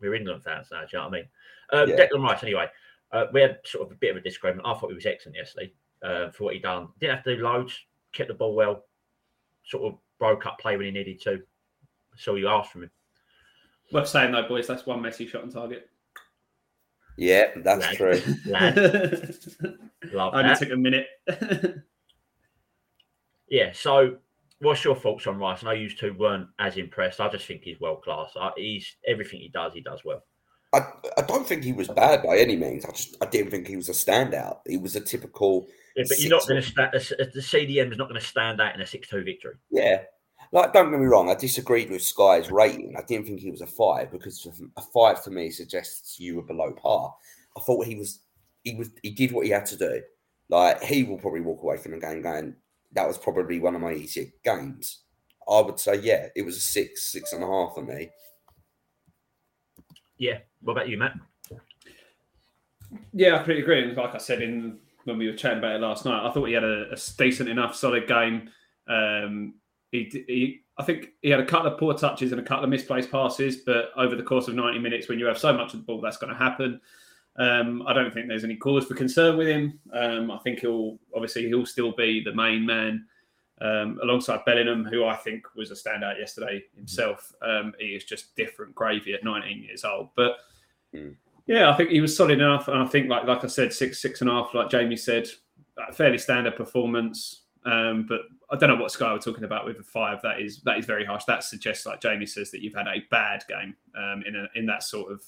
we're 0.00 0.14
England 0.14 0.44
fans 0.44 0.68
now. 0.70 0.82
Do 0.82 0.86
you 0.92 0.98
know 0.98 1.08
what 1.08 1.14
I 1.14 1.16
mean? 1.16 1.28
Um, 1.72 1.88
Yeah. 1.90 2.06
Declan 2.06 2.22
Rice. 2.22 2.44
Anyway, 2.44 2.66
uh, 3.10 3.26
we 3.32 3.40
had 3.40 3.58
sort 3.64 3.88
of 3.88 3.92
a 3.92 3.96
bit 3.96 4.12
of 4.12 4.16
a 4.16 4.20
disagreement. 4.20 4.64
I 4.64 4.74
thought 4.74 4.90
he 4.90 4.94
was 4.94 5.06
excellent 5.06 5.36
yesterday 5.36 5.72
uh, 6.04 6.30
for 6.30 6.44
what 6.44 6.54
he 6.54 6.60
done. 6.60 6.88
Didn't 7.00 7.16
have 7.16 7.24
to 7.24 7.36
do 7.36 7.42
loads. 7.42 7.76
Kept 8.12 8.28
the 8.28 8.34
ball 8.34 8.54
well. 8.54 8.84
Sort 9.64 9.92
of 9.92 9.98
broke 10.20 10.46
up 10.46 10.60
play 10.60 10.76
when 10.76 10.86
he 10.86 10.92
needed 10.92 11.20
to. 11.22 11.42
So 12.16 12.36
you 12.36 12.48
asked 12.48 12.70
from 12.70 12.84
him. 12.84 12.90
Worth 13.92 14.08
saying 14.08 14.30
though, 14.30 14.46
boys, 14.46 14.68
that's 14.68 14.86
one 14.86 15.02
messy 15.02 15.26
shot 15.26 15.42
on 15.42 15.50
target. 15.50 15.89
Yeah, 17.20 17.48
that's 17.56 17.82
Lad. 17.84 17.96
true. 17.96 18.22
Lad, 18.46 18.76
love 20.14 20.32
Only 20.34 20.48
that. 20.48 20.58
took 20.58 20.70
a 20.72 20.76
minute. 20.76 21.06
Yeah. 23.48 23.72
So, 23.72 24.16
what's 24.60 24.84
your 24.84 24.94
thoughts 24.94 25.26
on 25.26 25.36
Rice? 25.38 25.62
I 25.62 25.66
know 25.66 25.72
you 25.72 25.90
two 25.90 26.14
weren't 26.14 26.46
as 26.60 26.76
impressed. 26.76 27.20
I 27.20 27.28
just 27.28 27.46
think 27.46 27.62
he's 27.62 27.80
world 27.80 28.02
class. 28.04 28.30
He's 28.56 28.96
everything 29.08 29.40
he 29.40 29.48
does, 29.48 29.74
he 29.74 29.80
does 29.80 30.04
well. 30.04 30.22
I, 30.72 30.86
I 31.18 31.22
don't 31.22 31.44
think 31.44 31.64
he 31.64 31.72
was 31.72 31.88
bad 31.88 32.22
by 32.22 32.38
any 32.38 32.54
means. 32.56 32.84
I 32.84 32.92
just 32.92 33.16
I 33.20 33.26
didn't 33.26 33.50
think 33.50 33.66
he 33.66 33.76
was 33.76 33.88
a 33.88 33.92
standout. 33.92 34.58
He 34.68 34.76
was 34.76 34.94
a 34.94 35.00
typical 35.00 35.66
Yeah, 35.96 36.04
but 36.08 36.20
you're 36.20 36.30
not 36.30 36.46
going 36.46 36.62
to 36.62 36.68
stand. 36.68 36.92
The 36.92 37.40
CDM 37.40 37.90
is 37.90 37.98
not 37.98 38.08
going 38.08 38.20
to 38.20 38.26
stand 38.26 38.60
out 38.60 38.76
in 38.76 38.80
a 38.80 38.86
six-two 38.86 39.24
victory. 39.24 39.54
yeah. 39.70 40.02
Like 40.52 40.72
don't 40.72 40.90
get 40.90 41.00
me 41.00 41.06
wrong, 41.06 41.30
I 41.30 41.34
disagreed 41.34 41.90
with 41.90 42.02
Sky's 42.02 42.50
rating. 42.50 42.96
I 42.96 43.02
didn't 43.02 43.26
think 43.26 43.40
he 43.40 43.50
was 43.50 43.60
a 43.60 43.66
five 43.66 44.10
because 44.10 44.46
a 44.76 44.82
five 44.82 45.22
for 45.22 45.30
me 45.30 45.50
suggests 45.50 46.18
you 46.18 46.36
were 46.36 46.42
below 46.42 46.72
par. 46.72 47.14
I 47.56 47.60
thought 47.60 47.86
he 47.86 47.94
was 47.94 48.20
he 48.64 48.74
was 48.74 48.90
he 49.02 49.10
did 49.10 49.32
what 49.32 49.46
he 49.46 49.52
had 49.52 49.66
to 49.66 49.76
do. 49.76 50.02
Like 50.48 50.82
he 50.82 51.04
will 51.04 51.18
probably 51.18 51.40
walk 51.40 51.62
away 51.62 51.76
from 51.76 51.92
the 51.92 51.98
game 51.98 52.22
going, 52.22 52.56
that 52.92 53.06
was 53.06 53.16
probably 53.16 53.60
one 53.60 53.76
of 53.76 53.80
my 53.80 53.92
easier 53.92 54.26
games. 54.44 55.02
I 55.48 55.60
would 55.60 55.78
say, 55.78 56.00
yeah, 56.00 56.26
it 56.34 56.42
was 56.42 56.56
a 56.56 56.60
six, 56.60 57.04
six 57.04 57.32
and 57.32 57.42
a 57.42 57.46
half 57.46 57.74
for 57.74 57.82
me. 57.82 58.10
Yeah. 60.18 60.38
What 60.62 60.72
about 60.72 60.88
you, 60.88 60.98
Matt? 60.98 61.14
Yeah, 63.12 63.34
I 63.34 63.38
completely 63.38 63.62
agree. 63.62 63.82
And 63.82 63.96
like 63.96 64.14
I 64.14 64.18
said 64.18 64.42
in 64.42 64.78
when 65.04 65.18
we 65.18 65.28
were 65.28 65.36
chatting 65.36 65.58
about 65.58 65.76
it 65.76 65.80
last 65.80 66.04
night, 66.04 66.26
I 66.26 66.32
thought 66.32 66.46
he 66.46 66.52
had 66.52 66.64
a, 66.64 66.92
a 66.92 66.96
decent 67.16 67.48
enough, 67.48 67.74
solid 67.74 68.06
game. 68.06 68.50
Um, 68.88 69.54
he, 69.92 70.24
he, 70.28 70.60
I 70.78 70.84
think 70.84 71.10
he 71.22 71.30
had 71.30 71.40
a 71.40 71.46
couple 71.46 71.70
of 71.72 71.78
poor 71.78 71.94
touches 71.94 72.32
and 72.32 72.40
a 72.40 72.44
couple 72.44 72.64
of 72.64 72.70
misplaced 72.70 73.10
passes, 73.10 73.58
but 73.58 73.90
over 73.96 74.14
the 74.16 74.22
course 74.22 74.48
of 74.48 74.54
90 74.54 74.78
minutes, 74.78 75.08
when 75.08 75.18
you 75.18 75.26
have 75.26 75.38
so 75.38 75.52
much 75.52 75.74
of 75.74 75.80
the 75.80 75.84
ball, 75.84 76.00
that's 76.00 76.16
going 76.16 76.32
to 76.32 76.38
happen. 76.38 76.80
Um, 77.36 77.82
I 77.86 77.92
don't 77.92 78.12
think 78.12 78.28
there's 78.28 78.44
any 78.44 78.56
cause 78.56 78.86
for 78.86 78.94
concern 78.94 79.36
with 79.36 79.48
him. 79.48 79.78
Um, 79.92 80.30
I 80.30 80.38
think 80.38 80.60
he'll 80.60 80.98
obviously 81.14 81.46
he'll 81.48 81.66
still 81.66 81.92
be 81.92 82.22
the 82.22 82.34
main 82.34 82.66
man 82.66 83.06
um, 83.60 83.98
alongside 84.02 84.44
Bellingham, 84.46 84.84
who 84.84 85.04
I 85.04 85.16
think 85.16 85.44
was 85.54 85.70
a 85.70 85.74
standout 85.74 86.18
yesterday 86.18 86.62
himself. 86.74 87.32
Um, 87.42 87.72
he 87.78 87.88
is 87.88 88.04
just 88.04 88.34
different 88.36 88.74
gravy 88.74 89.14
at 89.14 89.24
19 89.24 89.62
years 89.62 89.84
old, 89.84 90.10
but 90.16 90.38
Mm. 90.94 91.14
yeah, 91.46 91.70
I 91.70 91.76
think 91.76 91.90
he 91.90 92.00
was 92.00 92.16
solid 92.16 92.40
enough, 92.40 92.66
and 92.66 92.78
I 92.82 92.84
think 92.86 93.08
like 93.08 93.24
like 93.24 93.44
I 93.44 93.46
said, 93.46 93.72
six 93.72 94.00
six 94.02 94.22
and 94.22 94.28
a 94.30 94.32
half, 94.32 94.52
like 94.54 94.70
Jamie 94.70 94.96
said, 94.96 95.28
a 95.88 95.92
fairly 95.92 96.18
standard 96.18 96.56
performance. 96.56 97.42
Um, 97.64 98.06
but 98.08 98.22
I 98.52 98.56
don't 98.56 98.68
know 98.68 98.76
what 98.76 98.90
Sky 98.90 99.12
were 99.12 99.18
talking 99.18 99.44
about 99.44 99.64
with 99.64 99.76
the 99.76 99.82
five. 99.82 100.20
That 100.22 100.40
is 100.40 100.60
that 100.62 100.78
is 100.78 100.86
very 100.86 101.04
harsh. 101.04 101.24
That 101.24 101.44
suggests, 101.44 101.86
like 101.86 102.00
Jamie 102.00 102.26
says, 102.26 102.50
that 102.50 102.62
you've 102.62 102.74
had 102.74 102.88
a 102.88 103.04
bad 103.10 103.44
game 103.48 103.76
um, 103.96 104.24
in 104.26 104.34
a, 104.36 104.46
in 104.58 104.66
that 104.66 104.82
sort 104.82 105.12
of 105.12 105.22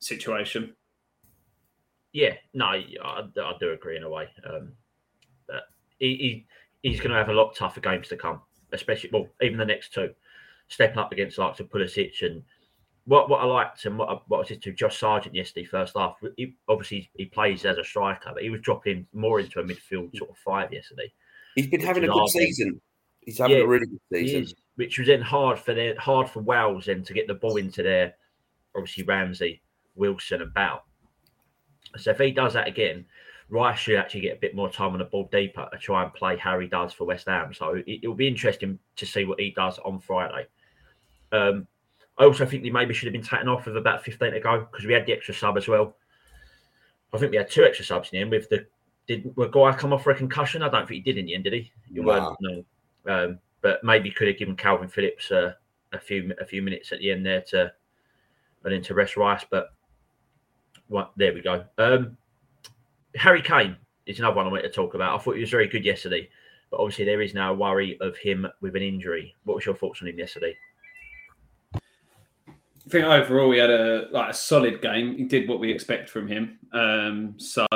situation. 0.00 0.74
Yeah, 2.12 2.34
no, 2.54 2.66
I, 2.66 2.82
I 3.04 3.52
do 3.60 3.72
agree 3.72 3.96
in 3.96 4.02
a 4.02 4.10
way. 4.10 4.28
Um, 4.48 4.72
he, 5.98 6.46
he 6.82 6.88
he's 6.88 7.00
going 7.00 7.10
to 7.10 7.16
have 7.16 7.28
a 7.28 7.34
lot 7.34 7.54
tougher 7.54 7.80
games 7.80 8.08
to 8.08 8.16
come, 8.16 8.40
especially 8.72 9.10
well, 9.12 9.26
even 9.40 9.58
the 9.58 9.64
next 9.64 9.92
two, 9.92 10.10
stepping 10.68 10.98
up 10.98 11.12
against 11.12 11.38
likes 11.38 11.60
of 11.60 11.68
Pulisic 11.68 12.22
and 12.22 12.42
what 13.04 13.30
what 13.30 13.40
I 13.40 13.44
liked 13.44 13.84
and 13.84 13.98
what 13.98 14.08
I, 14.08 14.18
what 14.28 14.44
I 14.44 14.48
said 14.48 14.62
to 14.62 14.72
Josh 14.72 14.98
Sargent 14.98 15.34
yesterday, 15.34 15.66
first 15.66 15.96
half. 15.96 16.16
He, 16.36 16.54
obviously, 16.68 17.10
he 17.14 17.26
plays 17.26 17.64
as 17.64 17.78
a 17.78 17.84
striker, 17.84 18.30
but 18.32 18.42
he 18.42 18.50
was 18.50 18.60
dropping 18.60 19.06
more 19.12 19.40
into 19.40 19.60
a 19.60 19.64
midfield 19.64 20.16
sort 20.16 20.30
of 20.30 20.38
five 20.38 20.72
yesterday. 20.72 21.12
He's 21.56 21.66
been 21.66 21.80
having 21.80 22.04
a 22.04 22.08
good 22.08 22.28
season. 22.28 22.80
He's 23.22 23.38
having 23.38 23.56
Yeah, 23.56 23.64
a 23.64 23.66
really 23.66 23.86
good 23.86 24.00
season. 24.12 24.42
is, 24.44 24.54
which 24.76 24.98
was 24.98 25.08
then 25.08 25.22
hard 25.22 25.58
for 25.58 25.74
their 25.74 25.98
hard 25.98 26.30
for 26.30 26.40
Wales 26.40 26.86
then 26.86 27.02
to 27.02 27.12
get 27.12 27.26
the 27.26 27.34
ball 27.34 27.56
into 27.56 27.82
their 27.82 28.14
obviously 28.76 29.02
Ramsey, 29.04 29.62
Wilson, 29.94 30.42
and 30.42 30.54
Bale. 30.54 30.84
So 31.96 32.10
if 32.10 32.18
he 32.18 32.30
does 32.30 32.52
that 32.52 32.68
again, 32.68 33.06
Rice 33.48 33.78
should 33.78 33.96
actually 33.96 34.20
get 34.20 34.36
a 34.36 34.40
bit 34.40 34.54
more 34.54 34.70
time 34.70 34.92
on 34.92 34.98
the 34.98 35.04
ball 35.04 35.28
deeper 35.32 35.68
to 35.72 35.78
try 35.78 36.02
and 36.02 36.12
play 36.12 36.36
Harry 36.36 36.66
does 36.68 36.92
for 36.92 37.04
West 37.04 37.26
Ham. 37.26 37.54
So 37.54 37.82
it, 37.86 38.06
will 38.06 38.14
be 38.14 38.28
interesting 38.28 38.78
to 38.96 39.06
see 39.06 39.24
what 39.24 39.40
he 39.40 39.50
does 39.50 39.78
on 39.78 39.98
Friday. 40.00 40.46
Um, 41.32 41.66
I 42.18 42.24
also 42.24 42.44
think 42.44 42.64
he 42.64 42.70
maybe 42.70 42.92
should 42.92 43.06
have 43.06 43.12
been 43.12 43.22
taken 43.22 43.48
off 43.48 43.66
with 43.66 43.76
about 43.76 44.04
15 44.04 44.32
to 44.32 44.40
go 44.40 44.60
because 44.70 44.84
we 44.84 44.92
had 44.92 45.06
the 45.06 45.12
extra 45.12 45.34
sub 45.34 45.56
as 45.56 45.68
well. 45.68 45.96
I 47.12 47.18
think 47.18 47.30
we 47.30 47.38
had 47.38 47.50
two 47.50 47.64
extra 47.64 47.84
subs 47.84 48.10
in 48.12 48.18
the 48.18 48.22
end 48.22 48.30
with 48.30 48.48
the 48.48 48.66
did 49.06 49.36
Maguire 49.36 49.72
come 49.72 49.92
off 49.92 50.02
for 50.04 50.10
a 50.10 50.16
concussion? 50.16 50.62
I 50.62 50.68
don't 50.68 50.86
think 50.86 51.04
he 51.04 51.12
did 51.12 51.18
in 51.18 51.26
the 51.26 51.34
end, 51.34 51.44
did 51.44 51.52
he? 51.52 51.72
You 51.90 52.02
Nah. 52.02 52.08
weren't 52.08 52.36
no. 52.40 52.64
Um, 53.06 53.38
but 53.62 53.82
maybe 53.84 54.10
could 54.10 54.28
have 54.28 54.38
given 54.38 54.56
Calvin 54.56 54.88
Phillips 54.88 55.30
uh, 55.30 55.52
a 55.92 55.98
few 55.98 56.34
a 56.40 56.44
few 56.44 56.62
minutes 56.62 56.92
at 56.92 56.98
the 56.98 57.10
end 57.10 57.24
there 57.24 57.40
to 57.42 57.72
and 58.64 58.72
then 58.74 58.82
to 58.82 58.94
rest 58.94 59.16
Rice. 59.16 59.44
But 59.48 59.72
what 60.88 61.12
there 61.16 61.32
we 61.32 61.40
go. 61.40 61.64
Um, 61.78 62.16
Harry 63.14 63.42
Kane 63.42 63.76
is 64.06 64.18
another 64.18 64.36
one 64.36 64.46
I 64.46 64.50
wanted 64.50 64.62
to 64.62 64.70
talk 64.70 64.94
about. 64.94 65.18
I 65.18 65.22
thought 65.22 65.34
he 65.34 65.40
was 65.40 65.50
very 65.50 65.68
good 65.68 65.84
yesterday, 65.84 66.28
but 66.70 66.78
obviously 66.80 67.04
there 67.04 67.22
is 67.22 67.34
now 67.34 67.52
a 67.52 67.56
worry 67.56 67.98
of 68.00 68.16
him 68.16 68.46
with 68.60 68.76
an 68.76 68.82
injury. 68.82 69.34
What 69.44 69.54
was 69.54 69.66
your 69.66 69.74
thoughts 69.74 70.02
on 70.02 70.08
him 70.08 70.18
yesterday? 70.18 70.54
I 71.74 72.88
think 72.88 73.04
overall 73.04 73.50
he 73.50 73.58
had 73.58 73.70
a 73.70 74.08
like 74.12 74.30
a 74.30 74.34
solid 74.34 74.80
game. 74.80 75.16
He 75.16 75.24
did 75.24 75.48
what 75.48 75.58
we 75.58 75.72
expect 75.72 76.08
from 76.08 76.28
him. 76.28 76.58
Um, 76.72 77.34
so 77.36 77.66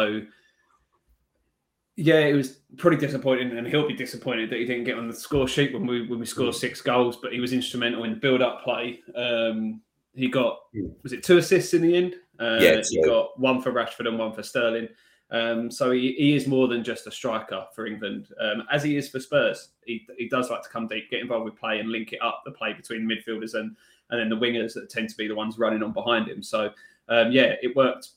yeah, 2.00 2.20
it 2.20 2.32
was 2.32 2.60
pretty 2.78 2.96
disappointing, 2.96 3.58
and 3.58 3.66
he'll 3.66 3.86
be 3.86 3.94
disappointed 3.94 4.48
that 4.48 4.58
he 4.58 4.64
didn't 4.64 4.84
get 4.84 4.96
on 4.96 5.06
the 5.06 5.14
score 5.14 5.46
sheet 5.46 5.74
when 5.74 5.86
we 5.86 6.06
when 6.06 6.18
we 6.18 6.24
scored 6.24 6.54
six 6.54 6.80
goals. 6.80 7.18
But 7.18 7.32
he 7.32 7.40
was 7.40 7.52
instrumental 7.52 8.04
in 8.04 8.12
the 8.12 8.16
build-up 8.16 8.64
play. 8.64 9.00
Um, 9.14 9.82
he 10.14 10.28
got 10.28 10.60
was 11.02 11.12
it 11.12 11.22
two 11.22 11.38
assists 11.38 11.74
in 11.74 11.82
the 11.82 11.94
end? 11.94 12.14
Uh, 12.40 12.58
Yeah, 12.60 12.80
he 12.88 13.02
got 13.02 13.38
one 13.38 13.60
for 13.60 13.70
Rashford 13.70 14.08
and 14.08 14.18
one 14.18 14.32
for 14.32 14.42
Sterling. 14.42 14.88
Um, 15.30 15.70
so 15.70 15.90
he, 15.92 16.14
he 16.18 16.34
is 16.34 16.46
more 16.48 16.66
than 16.68 16.82
just 16.82 17.06
a 17.06 17.10
striker 17.10 17.66
for 17.74 17.86
England, 17.86 18.28
um, 18.40 18.64
as 18.72 18.82
he 18.82 18.96
is 18.96 19.08
for 19.08 19.20
Spurs. 19.20 19.68
He, 19.84 20.04
he 20.18 20.28
does 20.28 20.50
like 20.50 20.62
to 20.62 20.68
come 20.68 20.88
deep, 20.88 21.08
get 21.08 21.20
involved 21.20 21.44
with 21.44 21.54
play, 21.56 21.78
and 21.78 21.90
link 21.90 22.12
it 22.12 22.20
up 22.20 22.42
the 22.44 22.50
play 22.50 22.72
between 22.72 23.02
midfielders 23.02 23.54
and 23.54 23.76
and 24.10 24.18
then 24.18 24.28
the 24.28 24.36
wingers 24.36 24.74
that 24.74 24.90
tend 24.90 25.08
to 25.10 25.16
be 25.16 25.28
the 25.28 25.34
ones 25.34 25.58
running 25.58 25.82
on 25.82 25.92
behind 25.92 26.28
him. 26.28 26.42
So 26.42 26.72
um, 27.08 27.30
yeah, 27.30 27.54
it 27.62 27.76
worked. 27.76 28.08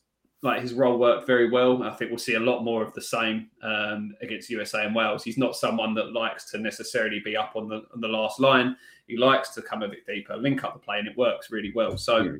Like 0.43 0.61
his 0.61 0.73
role 0.73 0.99
worked 0.99 1.25
very 1.25 1.49
well. 1.49 1.81
I 1.83 1.91
think 1.91 2.11
we'll 2.11 2.19
see 2.19 2.35
a 2.35 2.39
lot 2.39 2.63
more 2.63 2.83
of 2.83 2.93
the 2.93 3.01
same 3.01 3.49
um, 3.63 4.13
against 4.21 4.49
USA 4.49 4.85
and 4.85 4.93
Wales. 4.93 5.23
He's 5.23 5.37
not 5.37 5.55
someone 5.55 5.93
that 5.95 6.11
likes 6.11 6.51
to 6.51 6.57
necessarily 6.59 7.21
be 7.21 7.35
up 7.35 7.53
on 7.55 7.69
the 7.69 7.81
on 7.93 8.01
the 8.01 8.09
last 8.09 8.39
line. 8.39 8.75
He 9.07 9.17
likes 9.17 9.49
to 9.55 9.61
come 9.61 9.83
a 9.83 9.87
bit 9.87 10.05
deeper, 10.05 10.35
link 10.35 10.63
up 10.63 10.73
the 10.73 10.79
play, 10.79 10.99
and 10.99 11.07
it 11.07 11.17
works 11.17 11.49
really 11.49 11.71
well. 11.73 11.97
So 11.97 12.37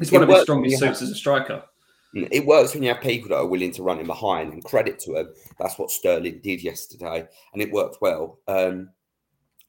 it's 0.00 0.10
It 0.10 0.14
one 0.14 0.22
of 0.22 0.28
his 0.30 0.42
strongest 0.42 0.78
suits 0.78 1.02
as 1.02 1.10
a 1.10 1.14
striker. 1.14 1.62
Mm, 2.14 2.28
It 2.30 2.46
works 2.46 2.74
when 2.74 2.82
you 2.82 2.88
have 2.90 3.02
people 3.02 3.28
that 3.28 3.36
are 3.36 3.46
willing 3.46 3.72
to 3.72 3.82
run 3.82 3.98
in 3.98 4.06
behind, 4.06 4.52
and 4.52 4.64
credit 4.64 4.98
to 5.00 5.16
him. 5.16 5.28
That's 5.58 5.78
what 5.78 5.90
Sterling 5.90 6.40
did 6.42 6.62
yesterday, 6.62 7.26
and 7.52 7.62
it 7.62 7.70
worked 7.70 7.98
well. 8.00 8.38
Um, 8.48 8.90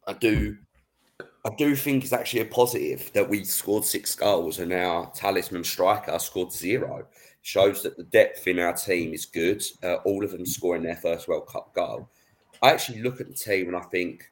I 0.07 0.13
do, 0.13 0.55
I 1.19 1.49
do 1.57 1.75
think 1.75 2.03
it's 2.03 2.13
actually 2.13 2.41
a 2.41 2.45
positive 2.45 3.11
that 3.13 3.27
we 3.27 3.43
scored 3.43 3.83
six 3.83 4.15
goals 4.15 4.59
and 4.59 4.71
our 4.71 5.11
talisman 5.11 5.65
striker 5.65 6.17
scored 6.19 6.53
zero. 6.53 7.07
Shows 7.47 7.81
that 7.83 7.95
the 7.95 8.03
depth 8.03 8.45
in 8.45 8.59
our 8.59 8.73
team 8.73 9.13
is 9.13 9.25
good. 9.25 9.63
Uh, 9.81 9.95
all 10.03 10.21
of 10.21 10.31
them 10.31 10.45
scoring 10.45 10.83
their 10.83 10.97
first 10.97 11.29
World 11.29 11.47
Cup 11.47 11.73
goal. 11.73 12.09
I 12.61 12.71
actually 12.71 13.01
look 13.01 13.21
at 13.21 13.29
the 13.29 13.33
team 13.33 13.67
and 13.67 13.77
I 13.77 13.83
think 13.83 14.29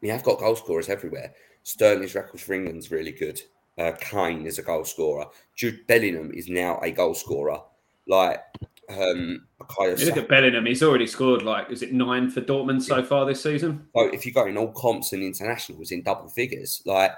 we 0.00 0.06
have 0.10 0.22
got 0.22 0.38
goal 0.38 0.54
scorers 0.54 0.88
everywhere. 0.88 1.34
Sterling's 1.64 2.14
record 2.14 2.40
for 2.40 2.52
England's 2.52 2.92
really 2.92 3.10
good. 3.10 3.40
Uh, 3.76 3.90
Kane 3.98 4.46
is 4.46 4.60
a 4.60 4.62
goal 4.62 4.84
scorer. 4.84 5.26
Jude 5.56 5.84
Bellingham 5.88 6.30
is 6.32 6.48
now 6.48 6.78
a 6.80 6.92
goal 6.92 7.12
scorer. 7.12 7.58
Like 8.06 8.40
um, 8.88 9.44
You 9.80 9.86
look 9.88 9.98
Saka. 9.98 10.20
at 10.20 10.28
Bellingham; 10.28 10.66
he's 10.66 10.84
already 10.84 11.08
scored 11.08 11.42
like 11.42 11.72
is 11.72 11.82
it 11.82 11.92
nine 11.92 12.30
for 12.30 12.40
Dortmund 12.40 12.82
so 12.82 13.02
far 13.02 13.26
this 13.26 13.42
season? 13.42 13.84
So 13.96 14.04
if 14.12 14.24
you 14.24 14.30
go 14.30 14.46
in 14.46 14.56
all 14.56 14.70
comps 14.70 15.12
and 15.12 15.24
internationals 15.24 15.90
in 15.90 16.04
double 16.04 16.28
figures, 16.28 16.82
like 16.86 17.10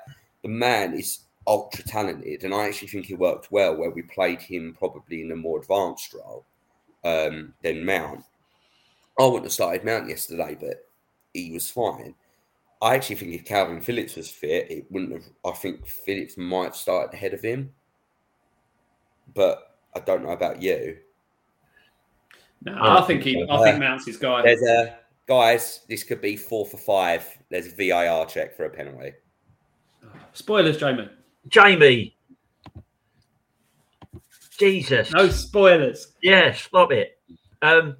the 0.42 0.48
man 0.48 0.94
is 0.94 1.26
ultra 1.48 1.82
talented, 1.82 2.44
and 2.44 2.54
I 2.54 2.66
actually 2.68 2.88
think 2.88 3.10
it 3.10 3.18
worked 3.18 3.50
well 3.50 3.74
where 3.76 3.90
we 3.90 4.02
played 4.02 4.40
him 4.40 4.76
probably 4.78 5.22
in 5.22 5.32
a 5.32 5.36
more 5.36 5.58
advanced 5.58 6.14
role 6.14 6.44
um, 7.04 7.54
than 7.62 7.84
Mount. 7.84 8.22
I 9.18 9.24
wouldn't 9.24 9.44
have 9.44 9.52
started 9.52 9.84
Mount 9.84 10.08
yesterday, 10.08 10.56
but 10.60 10.86
he 11.34 11.50
was 11.50 11.70
fine. 11.70 12.14
I 12.80 12.94
actually 12.94 13.16
think 13.16 13.34
if 13.34 13.44
Calvin 13.44 13.80
Phillips 13.80 14.14
was 14.14 14.30
fit, 14.30 14.70
it 14.70 14.86
wouldn't 14.90 15.12
have. 15.12 15.24
I 15.44 15.50
think 15.56 15.84
Phillips 15.86 16.36
might 16.36 16.64
have 16.64 16.76
started 16.76 17.12
ahead 17.14 17.34
of 17.34 17.40
him, 17.40 17.72
but 19.34 19.76
I 19.96 20.00
don't 20.00 20.22
know 20.22 20.30
about 20.30 20.62
you. 20.62 20.98
No, 22.64 22.76
Oh, 22.78 22.98
I 22.98 23.00
think 23.02 23.22
he. 23.22 23.44
I 23.50 23.64
think 23.64 23.80
Mount's 23.80 24.06
his 24.06 24.16
guy. 24.16 24.42
There's 24.42 24.62
a 24.62 24.98
guys. 25.26 25.80
This 25.88 26.04
could 26.04 26.20
be 26.20 26.36
four 26.36 26.66
for 26.66 26.76
five. 26.76 27.26
There's 27.50 27.72
a 27.72 27.74
VAR 27.74 28.26
check 28.26 28.56
for 28.56 28.66
a 28.66 28.70
penalty. 28.70 29.14
Spoilers, 30.32 30.76
Jamie. 30.76 31.08
Jamie. 31.46 32.16
Jesus. 34.58 35.12
No 35.12 35.28
spoilers. 35.28 36.14
Yeah, 36.22 36.52
stop 36.52 36.90
it. 36.92 37.18
Um, 37.62 37.96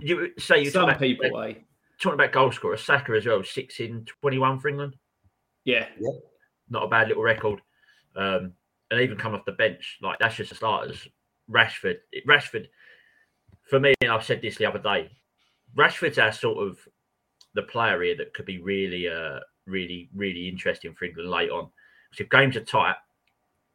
you 0.00 0.32
say 0.38 0.62
you 0.62 0.70
Some 0.70 0.88
talking 0.88 0.90
about, 0.90 1.00
people, 1.00 1.40
eh? 1.42 1.54
talking 2.00 2.14
about 2.14 2.32
goal 2.32 2.52
scorer, 2.52 2.76
Saka 2.76 3.12
as 3.12 3.26
well, 3.26 3.42
six 3.42 3.80
in 3.80 4.04
twenty-one 4.04 4.60
for 4.60 4.68
England. 4.68 4.96
Yeah, 5.64 5.86
Not 6.68 6.84
a 6.84 6.88
bad 6.88 7.08
little 7.08 7.22
record. 7.22 7.60
Um, 8.16 8.52
and 8.90 9.00
even 9.00 9.16
come 9.16 9.34
off 9.34 9.44
the 9.44 9.52
bench, 9.52 9.98
like 10.00 10.18
that's 10.18 10.36
just 10.36 10.50
the 10.50 10.56
starters. 10.56 11.06
Rashford, 11.50 11.96
Rashford, 12.26 12.66
for 13.68 13.78
me, 13.78 13.94
and 14.00 14.10
I've 14.10 14.24
said 14.24 14.40
this 14.42 14.56
the 14.56 14.66
other 14.66 14.78
day. 14.78 15.10
Rashford's 15.76 16.18
our 16.18 16.32
sort 16.32 16.66
of 16.66 16.78
the 17.54 17.62
player 17.62 18.02
here 18.02 18.16
that 18.16 18.34
could 18.34 18.46
be 18.46 18.58
really, 18.58 19.08
uh, 19.08 19.40
really, 19.66 20.08
really 20.14 20.48
interesting 20.48 20.94
for 20.94 21.04
England 21.04 21.30
late 21.30 21.50
on. 21.50 21.68
So 22.12 22.24
if 22.24 22.30
games 22.30 22.56
are 22.56 22.64
tight, 22.64 22.96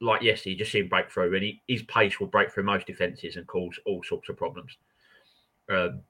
like 0.01 0.21
yesterday, 0.21 0.51
you 0.51 0.57
just 0.57 0.71
see 0.71 0.79
him 0.79 0.89
break 0.89 1.09
through, 1.09 1.33
and 1.33 1.43
he, 1.43 1.61
his 1.67 1.83
pace 1.83 2.19
will 2.19 2.27
break 2.27 2.51
through 2.51 2.63
most 2.63 2.87
defences 2.87 3.37
and 3.37 3.47
cause 3.47 3.79
all 3.85 4.03
sorts 4.03 4.29
of 4.29 4.37
problems. 4.37 4.77
Um, 5.69 6.01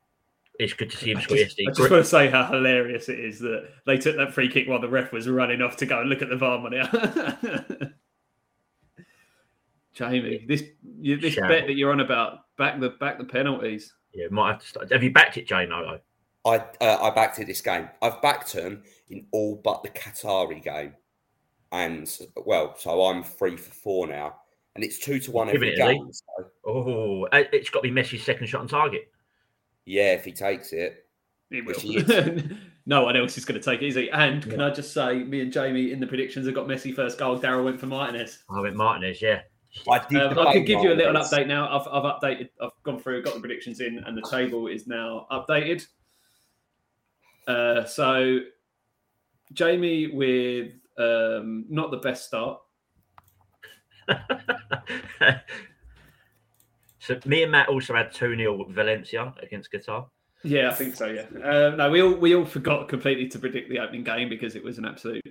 it's 0.59 0.73
good 0.73 0.89
to 0.89 0.97
see 0.97 1.11
him 1.11 1.17
I 1.17 1.21
score 1.21 1.37
just, 1.37 1.59
yesterday. 1.59 1.67
I 1.69 1.73
just 1.73 1.91
want 1.91 2.03
to 2.03 2.09
say 2.09 2.29
how 2.29 2.45
hilarious 2.45 3.09
it 3.09 3.19
is 3.19 3.39
that 3.39 3.69
they 3.85 3.97
took 3.97 4.15
that 4.17 4.33
free 4.33 4.49
kick 4.49 4.67
while 4.67 4.79
the 4.79 4.89
ref 4.89 5.11
was 5.11 5.27
running 5.27 5.61
off 5.61 5.77
to 5.77 5.85
go 5.85 5.99
and 5.99 6.09
look 6.09 6.21
at 6.21 6.29
the 6.29 6.37
VAR 6.37 6.59
monitor. 6.59 7.93
Jamie, 9.93 10.45
this 10.47 10.63
you, 10.99 11.17
this 11.17 11.33
Shambles. 11.33 11.57
bet 11.57 11.67
that 11.67 11.75
you're 11.75 11.91
on 11.91 12.01
about 12.01 12.39
back 12.57 12.79
the 12.79 12.89
back 12.89 13.17
the 13.17 13.23
penalties. 13.23 13.93
Yeah, 14.13 14.27
might 14.29 14.51
have 14.51 14.61
to 14.61 14.67
start. 14.67 14.91
Have 14.91 15.03
you 15.03 15.11
backed 15.11 15.37
it, 15.37 15.47
Jane? 15.47 15.69
No, 15.69 15.99
I 16.45 16.57
uh, 16.81 16.97
I 17.01 17.11
backed 17.15 17.39
it 17.39 17.47
this 17.47 17.61
game. 17.61 17.89
I've 18.01 18.21
backed 18.21 18.51
him 18.51 18.83
in 19.09 19.25
all 19.31 19.61
but 19.63 19.83
the 19.83 19.89
Qatari 19.89 20.61
game, 20.61 20.93
and 21.83 22.19
well, 22.45 22.75
so 22.77 23.05
I'm 23.05 23.23
three 23.23 23.57
for 23.57 23.71
four 23.73 24.07
now, 24.07 24.35
and 24.75 24.83
it's 24.83 24.99
two 24.99 25.19
to 25.19 25.31
one 25.31 25.47
Give 25.47 25.55
every 25.57 25.73
it, 25.73 25.77
game. 25.77 26.11
So, 26.11 26.45
Oh, 26.65 27.25
it- 27.25 27.49
it's 27.53 27.69
got 27.69 27.83
to 27.83 27.91
be 27.91 28.01
Messi's 28.01 28.23
second 28.23 28.47
shot 28.47 28.61
on 28.61 28.67
target. 28.67 29.11
yeah, 29.85 30.13
if 30.13 30.25
he 30.25 30.31
takes 30.31 30.73
it, 30.73 31.05
It 31.51 31.65
Which 31.65 31.83
will. 31.83 32.03
he 32.03 32.57
no 32.87 33.03
one 33.03 33.15
else 33.15 33.37
is 33.37 33.45
going 33.45 33.59
to 33.59 33.63
take 33.65 33.81
it, 33.81 33.87
is 33.87 33.95
he? 33.95 34.09
And 34.11 34.41
can 34.43 34.61
I 34.61 34.69
just 34.71 34.93
say, 34.93 35.23
me 35.23 35.41
and 35.41 35.51
Jamie 35.51 35.91
in 35.91 35.99
the 35.99 36.07
predictions 36.07 36.45
have 36.47 36.55
got 36.55 36.67
Messi 36.67 36.93
first 36.95 37.17
goal. 37.19 37.39
Daryl 37.39 37.63
went 37.65 37.79
for 37.79 37.85
Martinez. 37.87 38.43
I 38.49 38.61
went 38.61 38.75
Martinez, 38.75 39.21
yeah. 39.21 39.41
I 39.91 39.99
did. 40.07 40.21
Um, 40.21 40.29
I 40.31 40.33
debate 40.35 40.53
could 40.53 40.65
give 40.67 40.81
you 40.83 40.93
a 40.93 40.95
little 40.95 41.13
update 41.13 41.47
now. 41.47 41.67
I've, 41.67 41.87
I've 41.87 42.03
updated, 42.21 42.49
I've 42.61 42.71
gone 42.83 42.99
through, 42.99 43.21
got 43.23 43.33
the 43.35 43.39
predictions 43.41 43.79
in, 43.81 43.97
and 43.99 44.17
the 44.17 44.21
table 44.29 44.67
is 44.67 44.87
now 44.87 45.27
updated. 45.31 45.85
Uh, 47.47 47.83
so, 47.85 48.39
Jamie 49.53 50.07
with 50.07 50.71
um, 50.97 51.65
not 51.69 51.91
the 51.91 51.97
best 51.97 52.25
start. 52.25 52.59
so 56.99 57.19
me 57.25 57.43
and 57.43 57.51
Matt 57.51 57.69
also 57.69 57.95
had 57.95 58.11
2 58.13 58.35
0 58.35 58.65
Valencia 58.69 59.33
against 59.41 59.71
Qatar. 59.71 60.07
Yeah, 60.43 60.69
I 60.69 60.73
think 60.73 60.95
so. 60.95 61.07
Yeah. 61.07 61.25
Uh, 61.43 61.75
no, 61.75 61.89
we 61.89 62.01
all 62.01 62.13
we 62.13 62.35
all 62.35 62.45
forgot 62.45 62.87
completely 62.87 63.27
to 63.29 63.39
predict 63.39 63.69
the 63.69 63.79
opening 63.79 64.03
game 64.03 64.29
because 64.29 64.55
it 64.55 64.63
was 64.63 64.77
an 64.77 64.85
absolute 64.85 65.23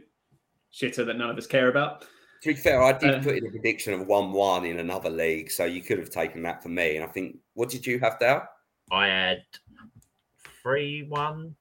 shitter 0.72 1.06
that 1.06 1.16
none 1.16 1.30
of 1.30 1.38
us 1.38 1.46
care 1.46 1.68
about. 1.68 2.04
To 2.42 2.48
be 2.48 2.54
fair, 2.54 2.82
I 2.82 2.92
did 2.92 3.14
Uh, 3.14 3.22
put 3.22 3.36
in 3.36 3.46
a 3.46 3.50
prediction 3.50 3.94
of 3.94 4.06
one-one 4.06 4.66
in 4.66 4.80
another 4.80 5.08
league, 5.08 5.50
so 5.50 5.64
you 5.64 5.82
could 5.82 5.98
have 5.98 6.10
taken 6.10 6.42
that 6.42 6.62
for 6.62 6.68
me. 6.68 6.96
And 6.96 7.04
I 7.04 7.08
think, 7.08 7.38
what 7.54 7.70
did 7.70 7.86
you 7.86 7.98
have 8.00 8.18
there? 8.18 8.46
I 8.90 9.06
had 9.06 9.44
3 10.62 11.04
1. 11.08 11.54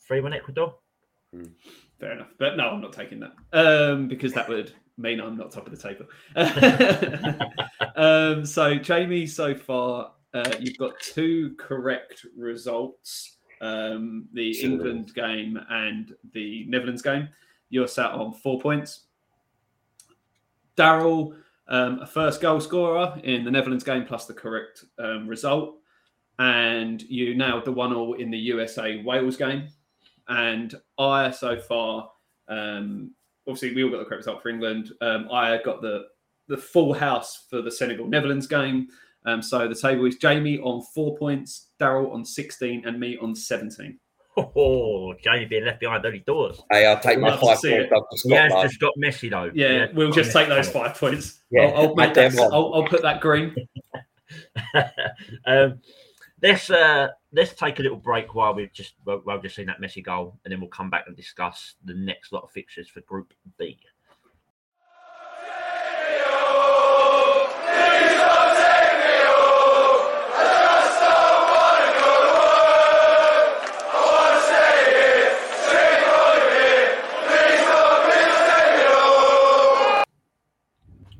3 0.00 0.20
1 0.20 0.32
Ecuador. 0.34 0.74
Fair 1.98 2.12
enough, 2.12 2.28
but 2.38 2.56
no, 2.56 2.68
I'm 2.68 2.82
not 2.82 2.92
taking 2.92 3.20
that 3.20 3.32
um, 3.52 4.06
because 4.06 4.34
that 4.34 4.48
would 4.48 4.72
mean 4.98 5.20
I'm 5.20 5.36
not 5.36 5.50
top 5.50 5.66
of 5.66 5.74
the 5.74 5.88
table. 5.88 6.06
um, 7.96 8.44
so, 8.44 8.74
Jamie, 8.76 9.26
so 9.26 9.54
far 9.54 10.12
uh, 10.34 10.52
you've 10.60 10.76
got 10.76 10.92
two 11.00 11.54
correct 11.58 12.26
results: 12.36 13.38
um, 13.62 14.26
the. 14.34 14.60
England 14.60 15.14
game 15.14 15.58
and 15.70 16.14
the 16.34 16.66
Netherlands 16.68 17.00
game. 17.00 17.28
You're 17.70 17.88
sat 17.88 18.12
on 18.12 18.34
four 18.34 18.60
points. 18.60 19.04
Daryl, 20.76 21.34
um, 21.68 22.00
a 22.00 22.06
first 22.06 22.42
goal 22.42 22.60
scorer 22.60 23.18
in 23.24 23.42
the 23.42 23.50
Netherlands 23.50 23.84
game, 23.84 24.04
plus 24.04 24.26
the 24.26 24.34
correct 24.34 24.84
um, 24.98 25.26
result, 25.26 25.76
and 26.38 27.02
you 27.04 27.34
nailed 27.34 27.64
the 27.64 27.72
one 27.72 27.94
all 27.94 28.12
in 28.12 28.30
the 28.30 28.38
USA 28.38 29.02
Wales 29.02 29.38
game 29.38 29.68
and 30.28 30.74
I 30.98 31.30
so 31.30 31.58
far, 31.58 32.10
um, 32.48 33.12
obviously 33.46 33.74
we 33.74 33.84
all 33.84 33.90
got 33.90 33.98
the 33.98 34.04
correct 34.04 34.26
result 34.26 34.42
for 34.42 34.48
England. 34.48 34.92
Um, 35.00 35.28
I 35.32 35.58
got 35.64 35.82
the 35.82 36.04
the 36.48 36.56
full 36.56 36.92
house 36.94 37.46
for 37.50 37.60
the 37.62 37.70
Senegal 37.70 38.06
Netherlands 38.06 38.46
game. 38.46 38.88
Um, 39.24 39.42
so 39.42 39.66
the 39.66 39.74
table 39.74 40.04
is 40.06 40.16
Jamie 40.16 40.58
on 40.60 40.82
four 40.94 41.16
points, 41.16 41.70
Daryl 41.80 42.12
on 42.12 42.24
sixteen, 42.24 42.84
and 42.86 42.98
me 43.00 43.18
on 43.20 43.34
seventeen. 43.34 43.98
Oh, 44.38 45.14
Jamie 45.24 45.46
being 45.46 45.64
left 45.64 45.80
behind 45.80 46.04
early 46.04 46.22
doors. 46.26 46.62
Hey, 46.70 46.86
I'll 46.86 47.00
take 47.00 47.18
my 47.18 47.30
Love 47.30 47.40
to 47.40 47.46
five 47.46 47.54
points 47.56 47.64
it. 47.64 47.92
up 47.92 48.06
to 48.10 48.28
He 48.28 48.34
has 48.34 48.50
Scotland. 48.50 48.70
just 48.70 48.80
got 48.80 48.92
Messi 49.02 49.30
though. 49.30 49.50
Yeah, 49.54 49.86
we'll 49.94 50.12
just 50.12 50.30
take 50.30 50.48
those 50.48 50.68
five 50.68 50.94
points. 50.94 51.40
Yeah, 51.50 51.62
I'll, 51.68 51.88
I'll 51.88 51.94
make 51.94 52.12
that. 52.14 52.38
I'll, 52.38 52.74
I'll 52.74 52.86
put 52.86 53.00
that 53.02 53.20
green. 53.22 53.54
um, 55.46 55.80
let's 56.42 56.68
uh, 56.70 57.08
let's 57.36 57.52
take 57.52 57.78
a 57.78 57.82
little 57.82 57.98
break 57.98 58.34
while 58.34 58.54
we've 58.54 58.72
just 58.72 58.94
while 59.04 59.20
we've 59.26 59.42
just 59.42 59.56
seen 59.56 59.66
that 59.66 59.78
Messi 59.78 60.02
goal, 60.02 60.38
and 60.44 60.50
then 60.50 60.58
we'll 60.58 60.70
come 60.70 60.88
back 60.88 61.04
and 61.06 61.14
discuss 61.14 61.74
the 61.84 61.92
next 61.92 62.32
lot 62.32 62.42
of 62.42 62.50
fixtures 62.50 62.88
for 62.88 63.02
Group 63.02 63.34
B. 63.58 63.78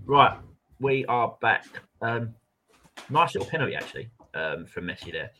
Right, 0.08 0.38
we 0.80 1.04
are 1.06 1.36
back. 1.42 1.66
Um, 2.00 2.34
nice 3.10 3.34
little 3.34 3.50
penalty 3.50 3.74
actually 3.74 4.08
um, 4.32 4.64
from 4.64 4.84
Messi 4.84 5.12
there. 5.12 5.30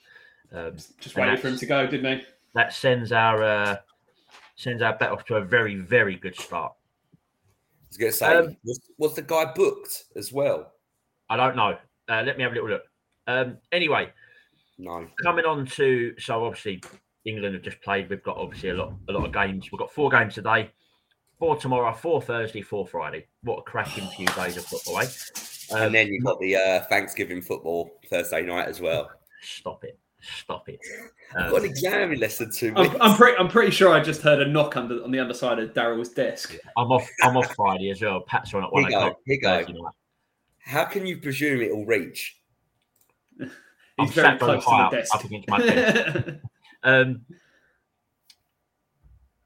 Um, 0.53 0.77
Just 0.77 1.17
And 1.17 1.27
waited 1.27 1.41
for 1.41 1.49
him 1.49 1.59
to 1.59 1.67
go, 1.67 1.87
didn't 1.87 2.19
he? 2.21 2.25
that 2.55 2.73
sends 2.73 3.13
our 3.13 3.43
uh, 3.43 3.77
sends 4.57 4.81
our 4.83 4.97
bet 4.97 5.11
off 5.11 5.25
to 5.27 5.37
a 5.37 5.41
very 5.45 5.75
very 5.77 6.17
good 6.17 6.35
start. 6.39 6.73
I 7.13 7.17
was 7.89 7.97
going 7.99 8.13
to 8.13 8.19
say, 8.19 8.35
Um, 8.37 8.57
was, 8.65 8.81
was 8.99 9.15
the 9.15 9.23
guy 9.23 9.53
booked 9.55 10.05
as 10.17 10.33
well? 10.33 10.73
I 11.29 11.37
don't 11.37 11.57
know. 11.57 11.77
Uh, 12.09 12.23
let 12.25 12.37
me 12.37 12.43
have 12.43 12.53
a 12.53 12.55
little 12.55 12.71
look. 12.71 12.83
Um, 13.27 13.59
anyway, 13.73 14.13
No. 14.79 15.09
coming 15.23 15.45
on 15.45 15.67
to 15.67 16.15
so 16.19 16.45
obviously 16.45 16.83
England 17.25 17.55
have 17.55 17.63
just 17.65 17.81
played. 17.83 18.09
We've 18.09 18.23
got 18.23 18.37
obviously 18.37 18.71
a 18.71 18.75
lot 18.75 18.95
a 19.09 19.13
lot 19.13 19.25
of 19.27 19.33
games. 19.33 19.71
We've 19.73 19.79
got 19.79 19.91
four 19.93 20.11
games 20.11 20.35
today, 20.35 20.71
four 21.39 21.57
tomorrow, 21.57 21.93
four 21.93 22.23
Thursday, 22.23 22.63
four 22.63 22.87
Friday. 22.87 23.27
What 23.43 23.59
a 23.59 23.63
cracking 23.63 24.07
few 24.17 24.27
days 24.29 24.57
of 24.57 24.65
football, 24.65 25.01
eh? 25.01 25.07
Um, 25.73 25.83
and 25.87 25.95
then 25.95 26.07
you've 26.07 26.25
got 26.25 26.39
the 26.41 26.55
uh, 26.57 26.81
Thanksgiving 26.85 27.43
football 27.43 27.99
Thursday 28.09 28.43
night 28.43 28.69
as 28.69 28.81
well. 28.81 29.11
stop 29.43 29.83
it, 29.83 29.99
stop 30.21 30.69
it. 30.69 30.81
I've 31.35 31.47
Um, 31.47 31.51
got 31.53 31.61
an 31.63 31.67
exam 31.67 32.13
in 32.13 32.21
less 32.21 32.39
than 32.39 32.51
two 32.51 32.73
weeks. 32.75 32.95
I'm, 32.95 33.03
I'm 33.13 33.17
pretty. 33.17 33.39
I'm 33.39 33.49
pretty 33.49 33.71
sure 33.71 33.93
I 33.93 34.01
just 34.01 34.23
heard 34.23 34.41
a 34.41 34.47
knock 34.49 34.77
under 34.77 35.03
on 35.03 35.11
the 35.11 35.19
underside 35.21 35.59
of 35.59 35.73
Daryl's 35.75 36.11
desk. 36.11 36.57
I'm 36.77 36.91
off. 36.93 37.09
I'm 37.23 37.37
off 37.37 37.55
Friday 37.55 37.91
as 37.91 38.01
well. 38.03 38.21
Pat's 38.23 38.53
on 38.55 38.65
at 38.65 38.73
one 38.73 38.83
Here 38.85 38.91
go, 38.99 39.17
here 39.27 39.35
you 39.35 39.41
go. 39.41 39.91
How 40.59 40.85
can 40.85 41.07
you 41.07 41.19
presume 41.19 41.61
it 41.61 41.75
will 41.75 41.87
reach? 41.87 42.37
He's 43.39 43.49
I'm 43.99 44.09
very 44.09 44.27
sat 44.27 44.41
very 44.41 44.61
close 44.61 44.65
to 44.65 44.89
the 44.91 44.97
desk. 44.97 45.15
up 45.15 45.25
against 45.25 45.49
my 45.49 45.59
desk. 45.59 46.29
Um, 46.83 47.25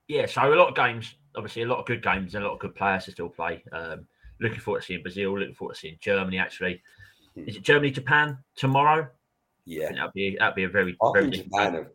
yeah, 0.09 0.27
so 0.27 0.53
a 0.53 0.55
lot 0.55 0.69
of 0.69 0.75
games, 0.75 1.15
obviously 1.37 1.63
a 1.63 1.67
lot 1.67 1.79
of 1.79 1.87
good 1.87 2.03
games 2.03 2.35
and 2.35 2.45
a 2.45 2.47
lot 2.47 2.55
of 2.55 2.61
good 2.61 2.75
players 2.75 3.05
to 3.07 3.13
still 3.13 3.29
play. 3.31 3.63
Um, 3.73 4.07
looking 4.41 4.59
forward 4.59 4.81
to 4.81 4.87
seeing 4.87 5.03
Brazil. 5.03 5.39
Looking 5.39 5.55
forward 5.55 5.75
to 5.75 5.81
seeing 5.81 5.97
Germany. 6.01 6.37
Actually, 6.37 6.83
is 7.37 7.57
it 7.57 7.63
Germany 7.63 7.93
Japan 7.93 8.37
tomorrow? 8.57 9.09
I 9.67 9.71
Yeah. 9.71 9.93
that'd 9.93 10.13
be 10.13 10.37
that'd 10.39 10.55
be 10.55 10.65
a 10.65 10.69
very 10.69 10.97
I 11.03 11.11
very 11.13 11.31
think 11.31 11.45
Japan, 11.45 11.75
have- 11.75 11.91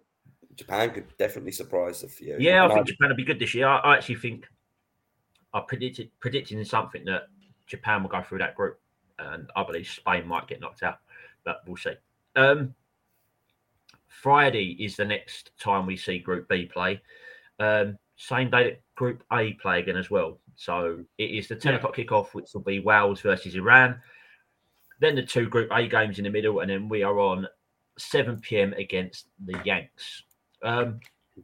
Japan 0.55 0.91
could 0.91 1.17
definitely 1.17 1.51
surprise 1.51 2.03
a 2.03 2.07
few. 2.07 2.37
Yeah, 2.39 2.61
I 2.61 2.65
And 2.65 2.73
think 2.73 2.87
Japan 2.87 3.09
will 3.09 3.15
be 3.17 3.23
good 3.25 3.39
this 3.39 3.53
year. 3.53 3.67
I, 3.67 3.77
I 3.79 3.95
actually 3.97 4.15
think 4.15 4.47
I 5.53 5.61
predicted 5.61 6.11
predicting 6.19 6.63
something 6.63 7.03
that 7.05 7.23
Japan 7.67 8.01
will 8.03 8.09
go 8.09 8.21
through 8.21 8.39
that 8.39 8.55
group, 8.55 8.79
and 9.19 9.49
I 9.55 9.63
believe 9.63 9.87
Spain 9.87 10.27
might 10.27 10.47
get 10.47 10.61
knocked 10.61 10.83
out, 10.83 10.99
but 11.43 11.61
we'll 11.65 11.77
see. 11.77 11.93
Um, 12.35 12.73
Friday 14.07 14.71
is 14.83 14.95
the 14.95 15.05
next 15.05 15.51
time 15.59 15.85
we 15.85 15.97
see 15.97 16.19
Group 16.19 16.47
B 16.49 16.65
play. 16.65 17.01
Um, 17.59 17.97
same 18.15 18.49
day 18.49 18.63
that 18.63 18.81
Group 18.95 19.23
A 19.33 19.53
play 19.53 19.79
again 19.79 19.97
as 19.97 20.09
well. 20.09 20.39
So 20.55 21.03
it 21.17 21.31
is 21.31 21.47
the 21.47 21.55
10 21.55 21.73
Yeah. 21.73 21.77
o'clock 21.79 21.95
kickoff, 21.97 22.33
which 22.33 22.53
will 22.53 22.61
be 22.61 22.79
Wales 22.79 23.21
versus 23.21 23.55
Iran. 23.55 24.01
Then 24.99 25.15
the 25.15 25.23
two 25.23 25.47
Group 25.49 25.69
A 25.71 25.87
games 25.87 26.17
in 26.17 26.23
the 26.23 26.29
middle, 26.29 26.59
and 26.61 26.69
then 26.69 26.87
we 26.89 27.03
are 27.03 27.19
on 27.19 27.47
7 27.97 28.39
p.m. 28.39 28.73
against 28.73 29.27
the 29.45 29.59
Yanks. 29.65 30.23
Um, 30.63 30.99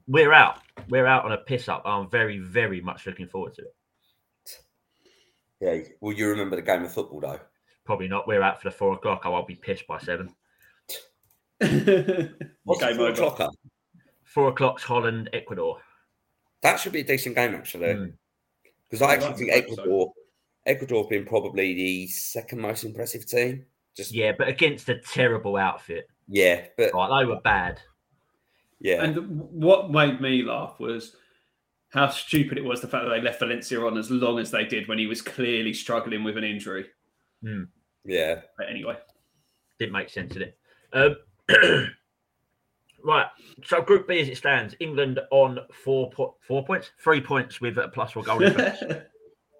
we're 0.07 0.31
out. 0.33 0.59
We're 0.89 1.05
out 1.05 1.25
on 1.25 1.33
a 1.33 1.37
piss 1.37 1.67
up. 1.67 1.81
I'm 1.85 2.09
very, 2.09 2.39
very 2.39 2.79
much 2.81 3.05
looking 3.05 3.27
forward 3.27 3.53
to 3.55 3.61
it. 3.63 3.75
yeah, 5.59 5.89
will 5.99 6.13
you 6.13 6.29
remember 6.29 6.55
the 6.55 6.61
game 6.61 6.83
of 6.83 6.93
football 6.93 7.19
though? 7.19 7.39
Probably 7.85 8.07
not. 8.07 8.27
We're 8.27 8.41
out 8.41 8.61
for 8.61 8.69
the 8.69 8.75
four 8.75 8.93
o'clock. 8.93 9.21
I 9.25 9.29
will 9.29 9.45
be 9.45 9.55
pissed 9.55 9.85
by 9.87 9.99
seven. 9.99 10.33
What's 11.59 11.71
okay, 11.71 12.93
the 12.93 12.95
four 12.95 13.09
Mo. 13.09 13.13
o'clocker? 13.13 13.49
Four 14.23 14.47
o'clock's 14.49 14.83
Holland, 14.83 15.29
Ecuador. 15.33 15.79
That 16.63 16.79
should 16.79 16.93
be 16.93 17.01
a 17.01 17.03
decent 17.03 17.35
game 17.35 17.53
actually, 17.55 17.87
Mm. 17.87 18.13
because 18.89 19.01
I 19.01 19.07
Yeah, 19.07 19.13
actually 19.13 19.27
that's 19.29 19.39
think 19.39 19.49
a 19.51 19.53
great 19.61 19.71
Ecuador, 19.79 20.13
Ecuador 20.65 21.04
have 21.04 21.10
been 21.10 21.26
probably 21.26 21.74
the 21.74 22.08
second 22.08 22.60
most 22.62 22.84
impressive 22.84 23.26
team. 23.26 23.65
Just 23.95 24.13
Yeah, 24.13 24.32
but 24.38 24.47
against 24.47 24.88
a 24.89 25.00
terrible 25.00 25.58
outfit. 25.58 26.08
yeah, 26.28 26.65
but 26.78 26.93
Right, 26.93 27.19
they 27.21 27.26
were 27.26 27.41
bad. 27.41 27.82
yeah, 28.80 29.04
And 29.04 29.17
what 29.52 29.89
made 29.91 30.21
me 30.21 30.43
laugh 30.43 30.80
was 30.80 31.15
how 31.89 32.08
stupid 32.10 32.58
it 32.58 32.63
was 32.63 32.80
the 32.80 32.88
fact 32.88 33.06
that 33.06 33.10
they 33.10 33.21
left 33.21 33.39
Valencia 33.39 33.82
on 33.86 33.97
as 33.97 34.10
long 34.10 34.39
as 34.39 34.50
they 34.52 34.63
did 34.63 34.88
when 34.88 34.97
he 34.97 35.08
was 35.08 35.21
clearly 35.21 35.74
struggling 35.74 36.24
with 36.24 36.38
an 36.38 36.43
injury. 36.43 36.86
yeah. 38.06 38.41
But 38.58 38.69
anyway, 38.69 38.97
Didn't 39.80 39.91
make 39.93 40.10
sense 40.10 40.36
of 40.36 40.41
it. 40.43 40.58
Um, 40.93 41.15
right. 43.04 43.28
So 43.65 43.82
Group 43.82 44.08
B 44.08 44.19
as 44.21 44.30
it 44.30 44.38
stands, 44.38 44.76
England 44.80 45.19
on 45.32 45.60
four 45.84 46.10
po- 46.12 46.36
four 46.47 46.63
points, 46.65 46.91
three 47.04 47.19
points 47.19 47.60
with 47.60 47.78
a 47.78 47.88
plus 47.89 48.12
four 48.12 48.24
goal 48.24 48.39
difference. 48.39 48.78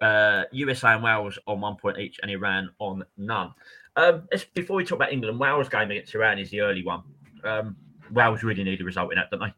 uh, 0.02 0.44
USA 0.52 0.90
and 0.96 1.04
Wales 1.04 1.38
on 1.48 1.62
one 1.62 1.76
point 1.78 1.98
each, 2.00 2.20
and 2.22 2.32
Iran 2.32 2.70
on 2.80 3.04
none. 3.18 3.54
Um, 3.96 4.28
let's, 4.32 4.46
before 4.46 4.78
we 4.78 4.84
talk 4.86 4.98
about 4.98 5.12
England, 5.14 5.40
Wales 5.40 5.70
game 5.70 5.92
against 5.92 6.16
Iran 6.16 6.40
is 6.40 6.50
the 6.50 6.62
early 6.62 6.84
one. 6.84 7.04
Um, 7.44 7.76
Wales 8.12 8.44
really 8.44 8.64
need 8.64 8.82
a 8.82 8.84
result 8.84 9.12
in 9.12 9.18
that, 9.18 9.30
don't 9.32 9.40
they? 9.40 9.54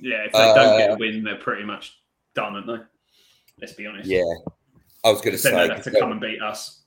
yeah, 0.00 0.24
if 0.24 0.32
they 0.32 0.38
don't 0.38 0.78
get 0.78 0.90
Uh, 0.90 0.94
a 0.94 0.98
win, 0.98 1.22
they're 1.22 1.36
pretty 1.36 1.64
much 1.64 1.98
done, 2.34 2.54
aren't 2.54 2.66
they? 2.66 2.78
Let's 3.60 3.74
be 3.74 3.86
honest. 3.86 4.08
Yeah, 4.08 4.22
I 5.04 5.10
was 5.10 5.20
going 5.20 5.32
to 5.32 5.38
say, 5.38 5.50
they'd 5.52 5.70
have 5.70 5.84
to 5.84 5.90
'cause 5.90 6.00
come 6.00 6.12
and 6.12 6.20
beat 6.20 6.42
us. 6.42 6.82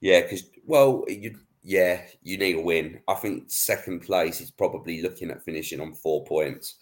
yeah, 0.00 0.20
because 0.22 0.50
well, 0.66 1.04
you 1.08 1.38
yeah, 1.62 2.02
you 2.22 2.38
need 2.38 2.56
a 2.56 2.60
win. 2.60 3.00
I 3.06 3.14
think 3.14 3.44
second 3.50 4.00
place 4.00 4.40
is 4.40 4.50
probably 4.50 5.02
looking 5.02 5.30
at 5.30 5.42
finishing 5.44 5.78
on 5.80 5.92
four 5.92 6.24
points 6.24 6.76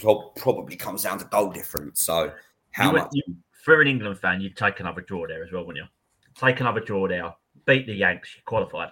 pro- 0.00 0.30
probably 0.36 0.76
comes 0.76 1.02
down 1.02 1.18
to 1.18 1.24
goal 1.26 1.50
difference. 1.50 2.02
So 2.02 2.32
how 2.70 2.86
You 2.88 2.92
would- 2.92 3.02
much? 3.02 3.10
you- 3.14 3.36
for 3.62 3.80
an 3.80 3.88
England 3.88 4.18
fan, 4.18 4.40
you'd 4.40 4.56
take 4.56 4.80
another 4.80 5.00
draw 5.02 5.26
there 5.26 5.42
as 5.44 5.52
well, 5.52 5.64
wouldn't 5.64 5.84
you? 5.84 5.90
Take 6.34 6.60
another 6.60 6.80
draw 6.80 7.06
there, 7.08 7.32
beat 7.66 7.86
the 7.86 7.94
Yanks, 7.94 8.34
you 8.36 8.42
qualified. 8.44 8.90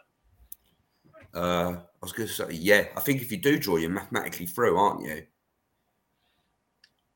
Uh, 1.35 1.73
I 1.79 1.81
was 2.03 2.13
going 2.13 2.29
to 2.29 2.35
say, 2.35 2.51
yeah. 2.53 2.87
I 2.97 3.01
think 3.01 3.23
if 3.23 3.31
you 3.31 3.39
do 3.39 3.59
draw, 3.59 3.77
you're 3.77 3.91
mathematically 3.91 4.47
through, 4.47 4.77
aren't 4.79 5.03
you? 5.07 5.25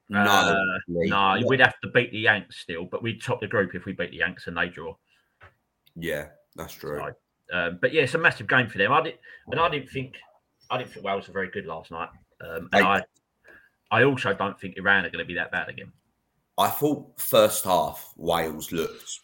No, 0.08 0.20
Uh, 0.20 0.54
no, 0.88 1.34
Yeah. 1.34 1.46
we'd 1.46 1.60
have 1.60 1.78
to 1.80 1.88
beat 1.88 2.10
the 2.12 2.18
Yanks 2.18 2.58
still, 2.58 2.84
but 2.84 3.02
we'd 3.02 3.22
top 3.22 3.40
the 3.40 3.46
group 3.46 3.74
if 3.74 3.84
we 3.86 3.92
beat 3.92 4.10
the 4.10 4.18
Yanks 4.18 4.46
and 4.46 4.56
they 4.56 4.68
draw. 4.68 4.94
Yeah, 5.96 6.28
that's 6.54 6.74
true. 6.74 6.98
So, 6.98 7.56
um, 7.56 7.78
but 7.80 7.92
yeah, 7.92 8.02
it's 8.02 8.14
a 8.14 8.18
massive 8.18 8.46
game 8.48 8.68
for 8.68 8.78
them. 8.78 8.92
I 8.92 9.00
did, 9.02 9.18
and 9.50 9.60
I 9.60 9.68
didn't 9.70 9.90
think, 9.90 10.16
I 10.70 10.78
didn't 10.78 10.92
think 10.92 11.04
Wales 11.06 11.28
were 11.28 11.32
very 11.34 11.50
good 11.50 11.66
last 11.66 11.90
night, 11.90 12.10
um, 12.40 12.68
and 12.72 12.84
I- 12.86 12.98
I, 12.98 13.02
I 14.00 14.04
also 14.04 14.32
don't 14.34 14.58
think 14.58 14.76
Iran 14.76 15.04
are 15.04 15.10
going 15.10 15.24
to 15.24 15.28
be 15.28 15.34
that 15.34 15.50
bad 15.52 15.68
again. 15.68 15.92
I 16.58 16.68
thought 16.68 17.20
first 17.20 17.64
half 17.64 18.12
Wales 18.16 18.72
looked 18.72 19.20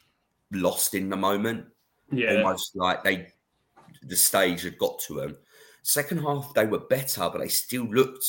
lost 0.53 0.95
in 0.95 1.09
the 1.11 1.17
moment, 1.17 1.67
Yeah, 2.11 2.37
almost 2.37 2.75
like 2.75 3.05
they 3.05 3.33
the 4.03 4.17
stage 4.17 4.63
had 4.63 4.79
got 4.79 4.99
to 5.01 5.15
them. 5.15 5.37
Second 5.83 6.19
half 6.21 6.53
they 6.55 6.67
were 6.67 6.79
better, 6.79 7.29
but 7.31 7.39
they 7.39 7.49
still 7.49 7.85
looked 7.85 8.25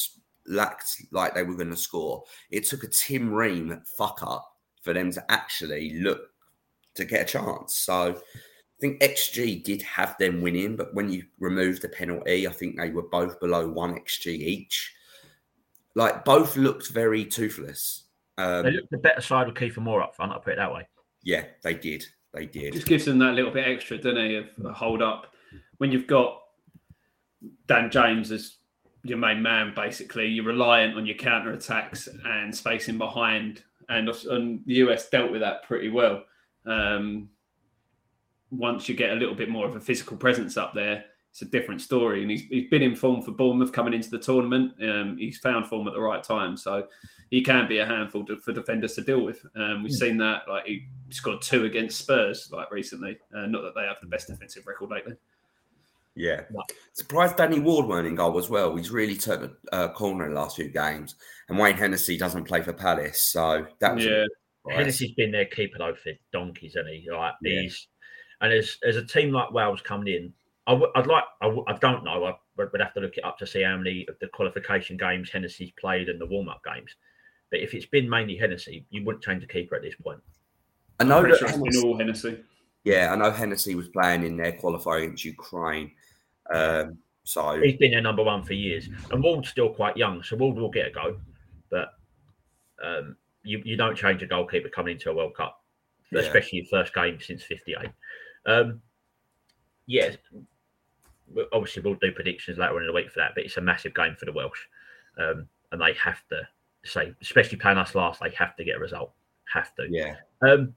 lacked 0.48 1.04
like 1.12 1.34
they 1.34 1.44
were 1.44 1.56
going 1.56 1.70
to 1.70 1.78
score. 1.78 2.24
It 2.50 2.66
took 2.66 2.84
a 2.84 2.88
Tim 2.88 3.32
Ream 3.32 3.82
fuck 3.98 4.22
up 4.24 4.52
for 4.82 4.94
them 4.94 5.12
to 5.12 5.32
actually 5.32 6.00
look 6.02 6.22
to 6.96 7.06
get 7.06 7.22
a 7.22 7.32
chance. 7.32 7.76
So 7.76 8.16
I 8.16 8.80
think 8.82 9.02
XG 9.02 9.64
did 9.64 9.82
have 9.84 10.18
them 10.18 10.42
winning, 10.42 10.76
but 10.76 10.94
when 10.94 11.10
you 11.10 11.24
remove 11.40 11.82
the 11.82 11.90
penalty, 11.90 12.48
I 12.48 12.52
think 12.52 12.78
they 12.78 12.90
were 12.90 13.04
both 13.04 13.40
below 13.40 13.70
one 13.70 13.96
XG 13.96 14.28
each. 14.28 14.94
Like 15.96 16.26
both 16.26 16.56
looked 16.56 16.90
very 16.90 17.26
toothless. 17.26 18.04
Um, 18.40 18.64
They 18.64 18.72
looked 18.72 18.92
the 18.92 18.98
better 18.98 19.22
side 19.22 19.48
with 19.48 19.56
Kiefer 19.56 19.82
Moore 19.82 20.02
up 20.02 20.16
front. 20.16 20.32
I'll 20.32 20.40
put 20.40 20.54
it 20.54 20.58
that 20.58 20.74
way. 20.74 20.88
yeah, 21.24 21.44
they 21.64 21.74
did. 21.74 22.06
They 22.34 22.46
did. 22.46 22.74
just 22.74 22.86
gives 22.88 23.06
them 23.06 23.18
that 23.20 23.34
little 23.34 23.52
bit 23.52 23.68
extra, 23.68 23.98
doesn't 23.98 24.18
it, 24.18 24.46
of 24.58 24.66
a 24.66 24.72
hold 24.74 25.02
up 25.02 25.34
when 25.78 25.92
you've 25.92 26.08
got 26.08 26.42
Dan 27.68 27.90
James 27.90 28.32
as 28.32 28.58
your 29.04 29.18
main 29.18 29.42
man. 29.42 29.74
Basically, 29.76 30.28
you're 30.28 30.46
reliant 30.46 30.96
on 30.96 31.06
your 31.06 31.16
counter 31.16 31.52
attacks 31.52 32.08
and 32.26 32.56
spacing 32.56 32.98
behind, 32.98 33.64
and, 33.90 34.10
and 34.30 34.62
the 34.66 34.76
US 34.76 35.10
dealt 35.10 35.32
with 35.32 35.42
that 35.42 35.64
pretty 35.64 35.90
well. 35.90 36.24
Um, 36.66 37.30
once 38.52 38.88
you 38.88 38.96
get 38.96 39.12
a 39.12 39.16
little 39.16 39.36
bit 39.36 39.50
more 39.50 39.68
of 39.68 39.76
a 39.76 39.80
physical 39.80 40.16
presence 40.18 40.56
up 40.56 40.74
there, 40.74 41.06
it's 41.40 41.48
a 41.48 41.52
different 41.52 41.82
story. 41.82 42.22
And 42.22 42.32
he's, 42.32 42.42
he's 42.44 42.70
been 42.70 42.82
in 42.82 42.96
form 42.96 43.22
for 43.22 43.32
Bournemouth 43.32 43.72
coming 43.72 43.94
into 43.94 44.10
the 44.10 44.20
tournament. 44.20 44.74
Um, 44.84 45.18
he's 45.18 45.38
found 45.38 45.68
form 45.68 45.88
at 45.88 45.94
the 45.94 46.02
right 46.02 46.22
time, 46.22 46.58
so 46.58 46.86
he 47.30 47.42
can 47.42 47.68
be 47.68 47.80
a 47.80 47.86
handful 47.86 48.26
to, 48.26 48.38
for 48.38 48.52
defenders 48.52 48.96
to 48.96 49.02
deal 49.02 49.24
with. 49.24 49.46
Um, 49.56 49.84
we've 49.84 49.94
seen 49.94 50.18
that. 50.18 50.42
Like 50.50 50.66
he 50.66 50.88
scored 51.10 51.42
two 51.42 51.66
against 51.66 52.00
Spurs 52.00 52.50
like 52.52 52.72
recently. 52.72 53.18
Uh, 53.36 53.46
not 53.46 53.62
that 53.62 53.74
they 53.76 53.86
have 53.86 53.98
the 54.02 54.08
best 54.08 54.28
defensive 54.28 54.68
record 54.68 54.90
lately. 54.90 55.14
Yeah. 56.16 56.42
No. 56.52 56.64
Surprised 56.94 57.38
Danny 57.38 57.60
Ward 57.60 57.88
weren't 57.88 58.08
in 58.08 58.16
goal 58.16 58.38
as 58.38 58.50
well. 58.50 58.76
He's 58.76 58.92
really 58.92 59.16
turned 59.16 59.52
a 59.72 59.76
uh, 59.76 59.94
corner 59.94 60.26
in 60.26 60.34
the 60.34 60.40
last 60.42 60.58
few 60.58 60.68
games. 60.68 61.16
And 61.48 61.58
Wayne 61.58 61.78
Hennessy 61.78 62.18
doesn't 62.18 62.44
play 62.44 62.62
for 62.62 62.74
Palace. 62.74 63.22
So 63.22 63.66
that 63.80 63.96
was 63.96 64.04
Yeah, 64.04 64.26
surprise. 64.62 64.78
Hennessy's 64.78 65.14
been 65.14 65.32
their 65.32 65.46
keeper 65.46 65.78
though 65.78 65.96
for 65.96 66.12
donkeys, 66.34 66.76
and 66.76 66.90
he 66.90 67.08
like 67.10 67.36
Yeah. 67.42 67.62
he's 67.62 67.88
and 68.42 68.52
as 68.52 68.78
as 68.84 68.98
a 68.98 69.06
team 69.06 69.32
like 69.32 69.52
Wales 69.52 69.82
coming 69.82 70.14
in, 70.14 70.34
I 70.70 70.74
w- 70.74 70.92
I'd 70.96 71.08
like 71.08 71.24
I, 71.42 71.46
w- 71.46 71.66
I 71.68 71.74
don't 71.78 72.04
know. 72.04 72.24
I 72.26 72.36
would 72.58 72.72
would 72.72 72.82
have 72.82 72.94
to 72.94 73.00
look 73.00 73.18
it 73.18 73.24
up 73.26 73.38
to 73.40 73.48
see 73.48 73.64
how 73.64 73.76
many 73.78 74.06
of 74.08 74.16
the 74.20 74.28
qualification 74.28 74.98
games 74.98 75.30
Hennessy's 75.32 75.72
played 75.80 76.10
and 76.10 76.20
the 76.22 76.26
warm 76.26 76.48
up 76.50 76.62
games. 76.64 76.96
But 77.52 77.62
if 77.62 77.74
it's 77.74 77.88
been 77.88 78.08
mainly 78.08 78.36
Hennessy, 78.38 78.86
you 78.92 79.04
wouldn't 79.04 79.24
change 79.24 79.42
the 79.42 79.48
keeper 79.48 79.76
at 79.76 79.82
this 79.82 79.96
point. 79.96 80.20
I 81.00 81.06
know 81.06 81.22
pretty 81.22 81.34
that 81.34 81.40
sure 81.40 81.48
it's 81.50 81.58
Hennessy, 81.58 81.88
all 81.88 81.98
Hennessy. 81.98 82.44
yeah, 82.84 83.12
I 83.12 83.16
know 83.16 83.32
Hennessy 83.32 83.74
was 83.76 83.88
playing 83.90 84.24
in 84.24 84.38
their 84.38 84.52
qualifier 84.54 85.04
against 85.04 85.26
Ukraine. 85.26 85.92
Um, 86.54 86.98
so 87.24 87.60
He's 87.62 87.78
been 87.78 87.92
their 87.92 88.02
number 88.02 88.24
one 88.24 88.44
for 88.44 88.54
years, 88.54 88.90
and 89.12 89.24
Ward's 89.24 89.50
still 89.50 89.70
quite 89.74 89.98
young, 89.98 90.22
so 90.24 90.36
Ward 90.36 90.56
will 90.58 90.70
get 90.70 90.88
a 90.88 90.92
go. 90.92 91.18
But 91.72 91.90
um, 92.84 93.16
you 93.44 93.62
you 93.66 93.76
don't 93.78 93.96
change 93.96 94.22
a 94.24 94.28
goalkeeper 94.28 94.70
coming 94.70 94.94
into 94.96 95.10
a 95.10 95.14
World 95.16 95.36
Cup, 95.36 95.64
Yeah. 96.12 96.20
especially 96.22 96.60
your 96.60 96.68
first 96.68 96.94
game 96.94 97.20
since 97.20 97.44
'58. 97.44 97.90
Um, 98.46 98.82
yeah, 99.88 100.12
well, 100.32 100.44
obviously 101.54 101.82
we'll 101.82 101.96
do 101.96 102.12
predictions 102.12 102.58
later 102.58 102.76
on 102.76 102.82
in 102.82 102.88
the 102.88 102.94
week 102.94 103.10
for 103.12 103.20
that, 103.20 103.32
but 103.36 103.44
it's 103.44 103.58
a 103.58 103.62
massive 103.62 103.94
game 103.94 104.16
for 104.18 104.26
the 104.26 104.34
Welsh, 104.34 104.68
um, 105.18 105.48
and 105.72 105.82
they 105.82 105.94
have 105.94 106.28
to 106.30 106.48
say, 106.84 107.14
especially 107.22 107.58
playing 107.58 107.78
us 107.78 107.96
last, 107.96 108.22
they 108.22 108.32
have 108.32 108.56
to 108.56 108.64
get 108.64 108.78
a 108.78 108.80
result. 108.80 109.12
Have 109.54 109.74
to. 109.76 109.88
yeah, 109.90 110.16
Um, 110.42 110.74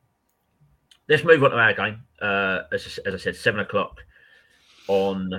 let's 1.08 1.24
move 1.24 1.44
on 1.44 1.50
to 1.50 1.56
our 1.56 1.74
game. 1.74 2.02
Uh, 2.20 2.62
as, 2.72 2.98
as 3.04 3.14
I 3.14 3.18
said, 3.18 3.36
seven 3.36 3.60
o'clock 3.60 3.98
on 4.88 5.30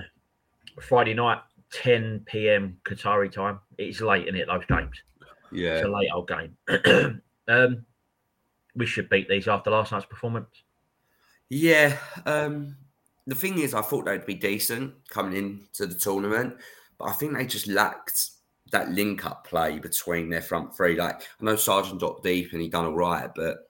Friday 0.82 1.14
night, 1.14 1.40
10 1.72 2.22
p.m. 2.26 2.78
Qatari 2.86 3.32
time. 3.32 3.60
It's 3.78 4.02
late, 4.02 4.28
in 4.28 4.36
it? 4.36 4.48
Those 4.48 4.66
games. 4.66 5.02
yeah. 5.52 5.76
It's 5.78 5.86
a 5.86 5.90
late 5.90 6.10
old 6.14 6.28
game. 6.28 6.56
um, 7.48 7.86
we 8.76 8.86
should 8.86 9.10
beat 9.10 9.28
these 9.28 9.48
after 9.48 9.72
last 9.72 9.92
night's 9.92 10.06
performance. 10.06 10.64
Yeah. 11.50 11.98
Um, 12.26 12.76
the 13.28 13.36
thing 13.36 13.60
is, 13.60 13.74
I 13.74 13.82
thought 13.82 14.06
they'd 14.06 14.26
be 14.26 14.36
decent 14.36 14.94
coming 15.10 15.36
into 15.38 15.86
the 15.86 16.00
tournament, 16.00 16.56
but 16.98 17.06
I 17.06 17.14
think 17.14 17.34
they 17.36 17.46
just 17.46 17.68
lacked 17.68 18.30
that 18.72 18.90
link 18.92 19.26
up 19.26 19.46
play 19.48 19.80
between 19.80 20.30
their 20.30 20.42
front 20.42 20.76
three. 20.76 20.96
Like, 20.98 21.22
I 21.22 21.44
know 21.46 21.56
Sargent 21.56 22.00
dropped 22.00 22.24
deep 22.24 22.54
and 22.54 22.62
he 22.62 22.70
done 22.70 22.86
all 22.86 22.96
right, 22.96 23.30
but 23.36 23.70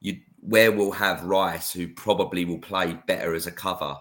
you 0.00 0.16
where 0.40 0.72
we'll 0.72 0.90
have 0.92 1.22
Rice, 1.24 1.72
who 1.72 1.88
probably 1.88 2.44
will 2.44 2.58
play 2.58 2.98
better 3.06 3.34
as 3.34 3.46
a 3.46 3.52
cover. 3.52 3.96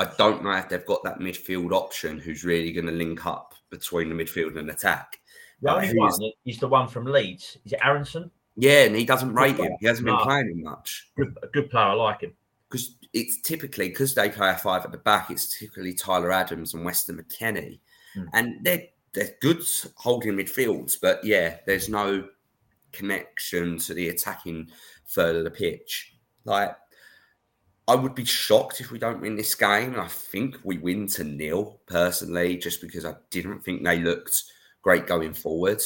I 0.00 0.04
don't 0.18 0.42
know 0.42 0.52
if 0.52 0.68
they've 0.68 0.84
got 0.86 1.04
that 1.04 1.18
midfield 1.18 1.72
option 1.72 2.18
who's 2.18 2.44
really 2.44 2.72
going 2.72 2.86
to 2.86 2.92
link 2.92 3.26
up 3.26 3.54
between 3.70 4.08
the 4.08 4.14
midfield 4.14 4.58
and 4.58 4.70
attack. 4.70 5.20
The 5.62 5.74
only 5.74 5.96
one 5.96 6.10
is- 6.10 6.32
is 6.44 6.58
the 6.58 6.68
one 6.68 6.88
from 6.88 7.04
Leeds. 7.04 7.58
Is 7.64 7.72
it 7.72 7.80
Aaronson? 7.82 8.30
Yeah, 8.56 8.84
and 8.84 8.96
he 8.96 9.04
doesn't 9.04 9.34
rate 9.34 9.56
him. 9.56 9.72
He 9.80 9.86
hasn't 9.86 10.06
been 10.06 10.18
playing 10.18 10.50
him 10.50 10.62
much. 10.62 11.08
Good, 11.16 11.36
a 11.42 11.46
good 11.48 11.70
player. 11.70 11.86
I 11.86 11.92
like 11.94 12.22
him. 12.22 12.36
Because 12.68 12.96
it's 13.12 13.40
typically 13.40 13.88
because 13.88 14.14
they 14.14 14.28
play 14.28 14.50
a 14.50 14.56
five 14.56 14.84
at 14.84 14.92
the 14.92 14.98
back. 14.98 15.30
It's 15.30 15.58
typically 15.58 15.94
Tyler 15.94 16.32
Adams 16.32 16.74
and 16.74 16.84
Weston 16.84 17.16
McKennie, 17.22 17.80
Hmm. 18.14 18.24
and 18.32 18.64
they're 18.64 18.84
they're 19.14 19.34
good 19.40 19.62
holding 19.96 20.34
midfields, 20.34 20.96
but 21.00 21.24
yeah, 21.24 21.56
there's 21.66 21.88
no 21.88 22.28
connection 22.92 23.78
to 23.78 23.94
the 23.94 24.08
attacking 24.10 24.70
third 25.08 25.36
of 25.36 25.44
the 25.44 25.50
pitch. 25.50 26.14
Like, 26.44 26.76
I 27.86 27.94
would 27.94 28.14
be 28.14 28.24
shocked 28.26 28.80
if 28.80 28.90
we 28.90 28.98
don't 28.98 29.20
win 29.20 29.34
this 29.36 29.54
game. 29.54 29.92
and 29.94 30.00
I 30.00 30.08
think 30.08 30.56
we 30.62 30.76
win 30.78 31.06
to 31.08 31.24
nil 31.24 31.80
personally, 31.86 32.58
just 32.58 32.80
because 32.82 33.04
I 33.06 33.14
didn't 33.30 33.60
think 33.64 33.82
they 33.82 33.98
looked 34.00 34.44
great 34.82 35.06
going 35.06 35.32
forward. 35.32 35.82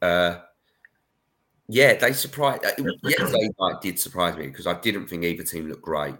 Uh, 0.00 0.38
yeah, 1.70 1.94
they 1.94 2.12
surprised. 2.12 2.64
uh, 2.64 2.72
Yesterday 3.04 3.48
night 3.60 3.80
did 3.80 3.98
surprise 3.98 4.36
me 4.36 4.46
because 4.48 4.66
I 4.66 4.78
didn't 4.80 5.06
think 5.06 5.24
either 5.24 5.42
team 5.42 5.68
looked 5.68 5.82
great. 5.82 6.14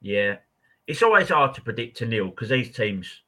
Yeah, 0.00 0.36
it's 0.86 1.02
always 1.02 1.28
hard 1.28 1.54
to 1.54 1.62
predict 1.62 1.96
to 1.98 2.06
nil 2.06 2.28
because 2.28 2.48
these 2.48 2.70
teams, 2.74 3.20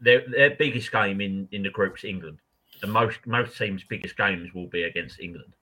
their 0.00 0.22
their 0.28 0.50
biggest 0.56 0.90
game 0.92 1.20
in 1.20 1.48
in 1.52 1.62
the 1.62 1.70
group's 1.70 2.04
England, 2.04 2.38
and 2.82 2.92
most 2.92 3.18
most 3.26 3.56
teams' 3.56 3.84
biggest 3.88 4.16
games 4.16 4.52
will 4.54 4.66
be 4.66 4.82
against 4.84 5.20
England. 5.20 5.52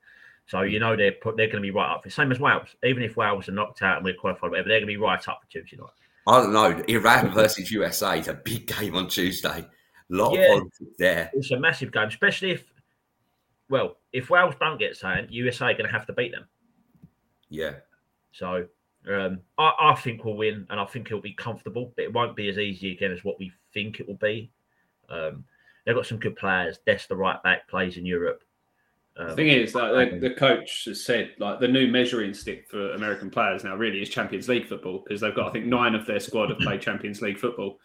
So 0.46 0.62
you 0.62 0.78
know 0.78 0.96
they're 0.96 1.12
put, 1.12 1.36
they're 1.36 1.46
going 1.48 1.56
to 1.56 1.60
be 1.62 1.70
right 1.72 1.90
up. 1.92 2.04
for 2.04 2.10
Same 2.10 2.30
as 2.32 2.38
Wales. 2.40 2.68
Even 2.84 3.02
if 3.02 3.16
Wales 3.16 3.48
are 3.48 3.52
knocked 3.52 3.82
out 3.82 3.96
and 3.96 4.04
we're 4.04 4.14
qualified, 4.14 4.50
whatever, 4.50 4.68
they're 4.68 4.78
going 4.78 4.88
to 4.88 4.94
be 4.94 4.96
right 4.96 5.26
up 5.28 5.40
for 5.42 5.50
Tuesday 5.50 5.76
night. 5.76 5.90
I 6.28 6.40
don't 6.40 6.52
know. 6.52 6.84
Iran 6.88 7.32
versus 7.32 7.70
USA 7.70 8.18
is 8.18 8.28
a 8.28 8.34
big 8.34 8.66
game 8.66 8.94
on 8.96 9.08
Tuesday. 9.08 9.48
A 9.58 9.66
lot 10.08 10.34
Yeah. 10.34 10.40
of 10.42 10.48
politics 10.60 10.96
there. 10.98 11.30
It's 11.34 11.50
a 11.50 11.58
massive 11.58 11.90
game, 11.92 12.08
especially 12.08 12.52
if, 12.52 12.64
well, 13.68 13.96
if 14.12 14.30
Wales 14.30 14.54
don't 14.60 14.78
get 14.78 14.96
signed, 14.96 15.28
USA 15.30 15.66
are 15.66 15.72
going 15.72 15.86
to 15.86 15.92
have 15.92 16.06
to 16.06 16.12
beat 16.12 16.32
them. 16.32 16.46
Yeah. 17.48 17.74
So 18.32 18.66
um, 19.10 19.40
I, 19.58 19.72
I 19.80 19.94
think 19.94 20.24
we'll 20.24 20.36
win, 20.36 20.66
and 20.70 20.80
I 20.80 20.84
think 20.84 21.06
it'll 21.06 21.20
be 21.20 21.34
comfortable, 21.34 21.92
but 21.96 22.04
it 22.04 22.12
won't 22.12 22.36
be 22.36 22.48
as 22.48 22.58
easy 22.58 22.92
again 22.92 23.12
as 23.12 23.24
what 23.24 23.38
we 23.38 23.52
think 23.72 24.00
it 24.00 24.06
will 24.08 24.16
be. 24.16 24.50
Um, 25.08 25.44
they've 25.84 25.94
got 25.94 26.06
some 26.06 26.18
good 26.18 26.36
players. 26.36 26.78
Dest, 26.86 27.08
the 27.08 27.16
right 27.16 27.42
back, 27.42 27.68
plays 27.68 27.96
in 27.96 28.06
Europe. 28.06 28.42
Um, 29.16 29.28
The 29.28 29.34
thing 29.34 29.48
is, 29.48 29.74
like 29.74 30.10
the, 30.10 30.28
the 30.28 30.34
coach 30.34 30.84
has 30.86 31.04
said, 31.04 31.32
like 31.38 31.60
the 31.60 31.68
new 31.68 31.86
measuring 31.86 32.34
stick 32.34 32.68
for 32.68 32.92
American 32.92 33.30
players 33.30 33.64
now 33.64 33.76
really 33.76 34.02
is 34.02 34.10
Champions 34.10 34.48
League 34.48 34.66
football 34.66 35.02
because 35.04 35.20
they've 35.20 35.34
got, 35.34 35.48
I 35.48 35.52
think, 35.52 35.66
nine 35.66 35.94
of 35.94 36.04
their 36.06 36.20
squad 36.20 36.50
have 36.50 36.58
played 36.58 36.82
Champions 36.82 37.22
League 37.22 37.38
football. 37.38 37.78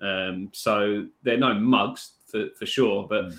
Um, 0.00 0.48
so 0.52 1.06
they're 1.22 1.36
no 1.36 1.52
mugs 1.52 2.12
for, 2.26 2.46
for 2.58 2.64
sure, 2.64 3.06
but 3.08 3.32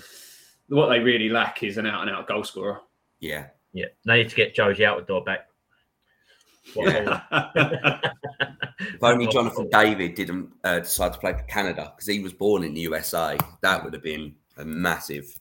what 0.72 0.88
they 0.88 0.98
really 1.00 1.28
lack 1.28 1.62
is 1.62 1.76
an 1.76 1.86
out 1.86 2.02
and 2.02 2.10
out 2.10 2.26
goal 2.26 2.44
scorer. 2.44 2.80
Yeah. 3.20 3.46
yeah, 3.72 3.86
they 4.06 4.22
need 4.22 4.30
to 4.30 4.36
get 4.36 4.56
Jozy 4.56 4.80
Altidore 4.80 5.24
back. 5.24 5.46
What, 6.74 7.22
If 8.80 9.02
only 9.02 9.26
Jonathan 9.28 9.68
David 9.70 10.14
didn't 10.14 10.50
uh, 10.64 10.80
decide 10.80 11.12
to 11.12 11.18
play 11.18 11.32
for 11.34 11.42
Canada 11.42 11.92
because 11.94 12.06
he 12.06 12.20
was 12.20 12.32
born 12.32 12.64
in 12.64 12.74
the 12.74 12.80
USA, 12.82 13.36
that 13.60 13.84
would 13.84 13.92
have 13.92 14.02
been 14.02 14.34
a 14.56 14.64
massive. 14.64 15.38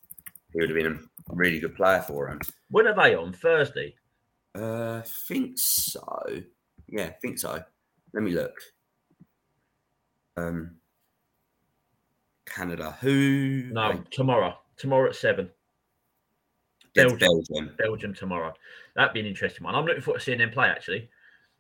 He 0.54 0.60
would 0.60 0.70
have 0.70 0.78
been 0.78 0.94
a 0.94 1.00
really 1.34 1.60
good 1.60 1.76
player 1.76 2.02
for 2.02 2.28
him. 2.28 2.40
When 2.70 2.88
are 2.88 2.96
they 2.96 3.16
on 3.16 3.34
Thursday? 3.34 3.96
Uh, 4.54 5.02
think 5.28 5.58
so. 5.58 6.04
Yeah, 6.88 7.06
I 7.06 7.16
think 7.22 7.40
so. 7.40 7.64
Let 8.14 8.24
me 8.24 8.32
look. 8.32 8.60
Um, 10.36 10.76
Canada. 12.46 12.98
Who? 13.02 13.70
No, 13.72 14.04
tomorrow. 14.12 14.58
Tomorrow 14.82 15.10
at 15.10 15.16
seven. 15.16 15.48
Belgium. 16.96 17.20
Belgium. 17.20 17.72
Belgium 17.78 18.14
tomorrow. 18.16 18.52
That'd 18.96 19.14
be 19.14 19.20
an 19.20 19.28
interesting 19.28 19.64
one. 19.64 19.76
I'm 19.76 19.86
looking 19.86 20.02
forward 20.02 20.20
to 20.20 20.26
seeing 20.26 20.40
them 20.40 20.50
play. 20.50 20.68
Actually, 20.68 21.08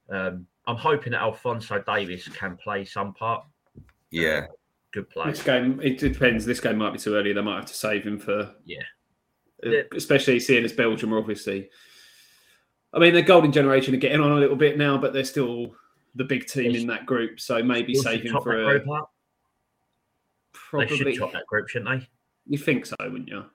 um, 0.09 0.47
I'm 0.65 0.75
hoping 0.75 1.11
that 1.11 1.21
Alphonso 1.21 1.83
Davies 1.85 2.27
can 2.33 2.57
play 2.57 2.83
some 2.83 3.13
part. 3.13 3.45
Yeah. 4.09 4.47
Good 4.91 5.07
play. 5.11 5.29
This 5.29 5.43
game, 5.43 5.79
it 5.83 5.99
depends. 5.99 6.45
This 6.45 6.59
game 6.59 6.77
might 6.79 6.93
be 6.93 6.99
too 6.99 7.15
early. 7.15 7.31
They 7.31 7.41
might 7.41 7.57
have 7.57 7.67
to 7.67 7.73
save 7.75 8.03
him 8.03 8.17
for. 8.17 8.51
Yeah. 8.65 8.81
Uh, 9.63 9.83
Especially 9.95 10.39
seeing 10.39 10.65
as 10.65 10.73
Belgium 10.73 11.13
are 11.13 11.19
obviously. 11.19 11.69
I 12.91 12.97
mean, 12.99 13.13
the 13.13 13.21
golden 13.21 13.51
generation 13.51 13.93
are 13.93 13.97
getting 13.97 14.19
on 14.19 14.31
a 14.31 14.39
little 14.39 14.55
bit 14.55 14.79
now, 14.79 14.97
but 14.97 15.13
they're 15.13 15.23
still 15.23 15.75
the 16.15 16.23
big 16.23 16.47
team 16.47 16.75
in 16.75 16.87
that 16.87 17.05
group. 17.05 17.39
So 17.39 17.61
maybe 17.61 17.93
They 17.93 17.99
should 17.99 18.03
save 18.03 18.21
him 18.23 18.31
top 18.33 18.43
for 18.43 18.59
a. 18.59 18.65
group 18.79 18.89
up. 18.89 19.11
They 20.73 20.87
should 20.87 20.97
Probably. 20.97 21.17
top 21.17 21.31
that 21.33 21.45
group, 21.45 21.69
shouldn't 21.69 22.01
they? 22.01 22.07
You 22.51 22.57
think 22.57 22.85
so, 22.85 22.95
wouldn't 22.99 23.29
you? 23.29 23.45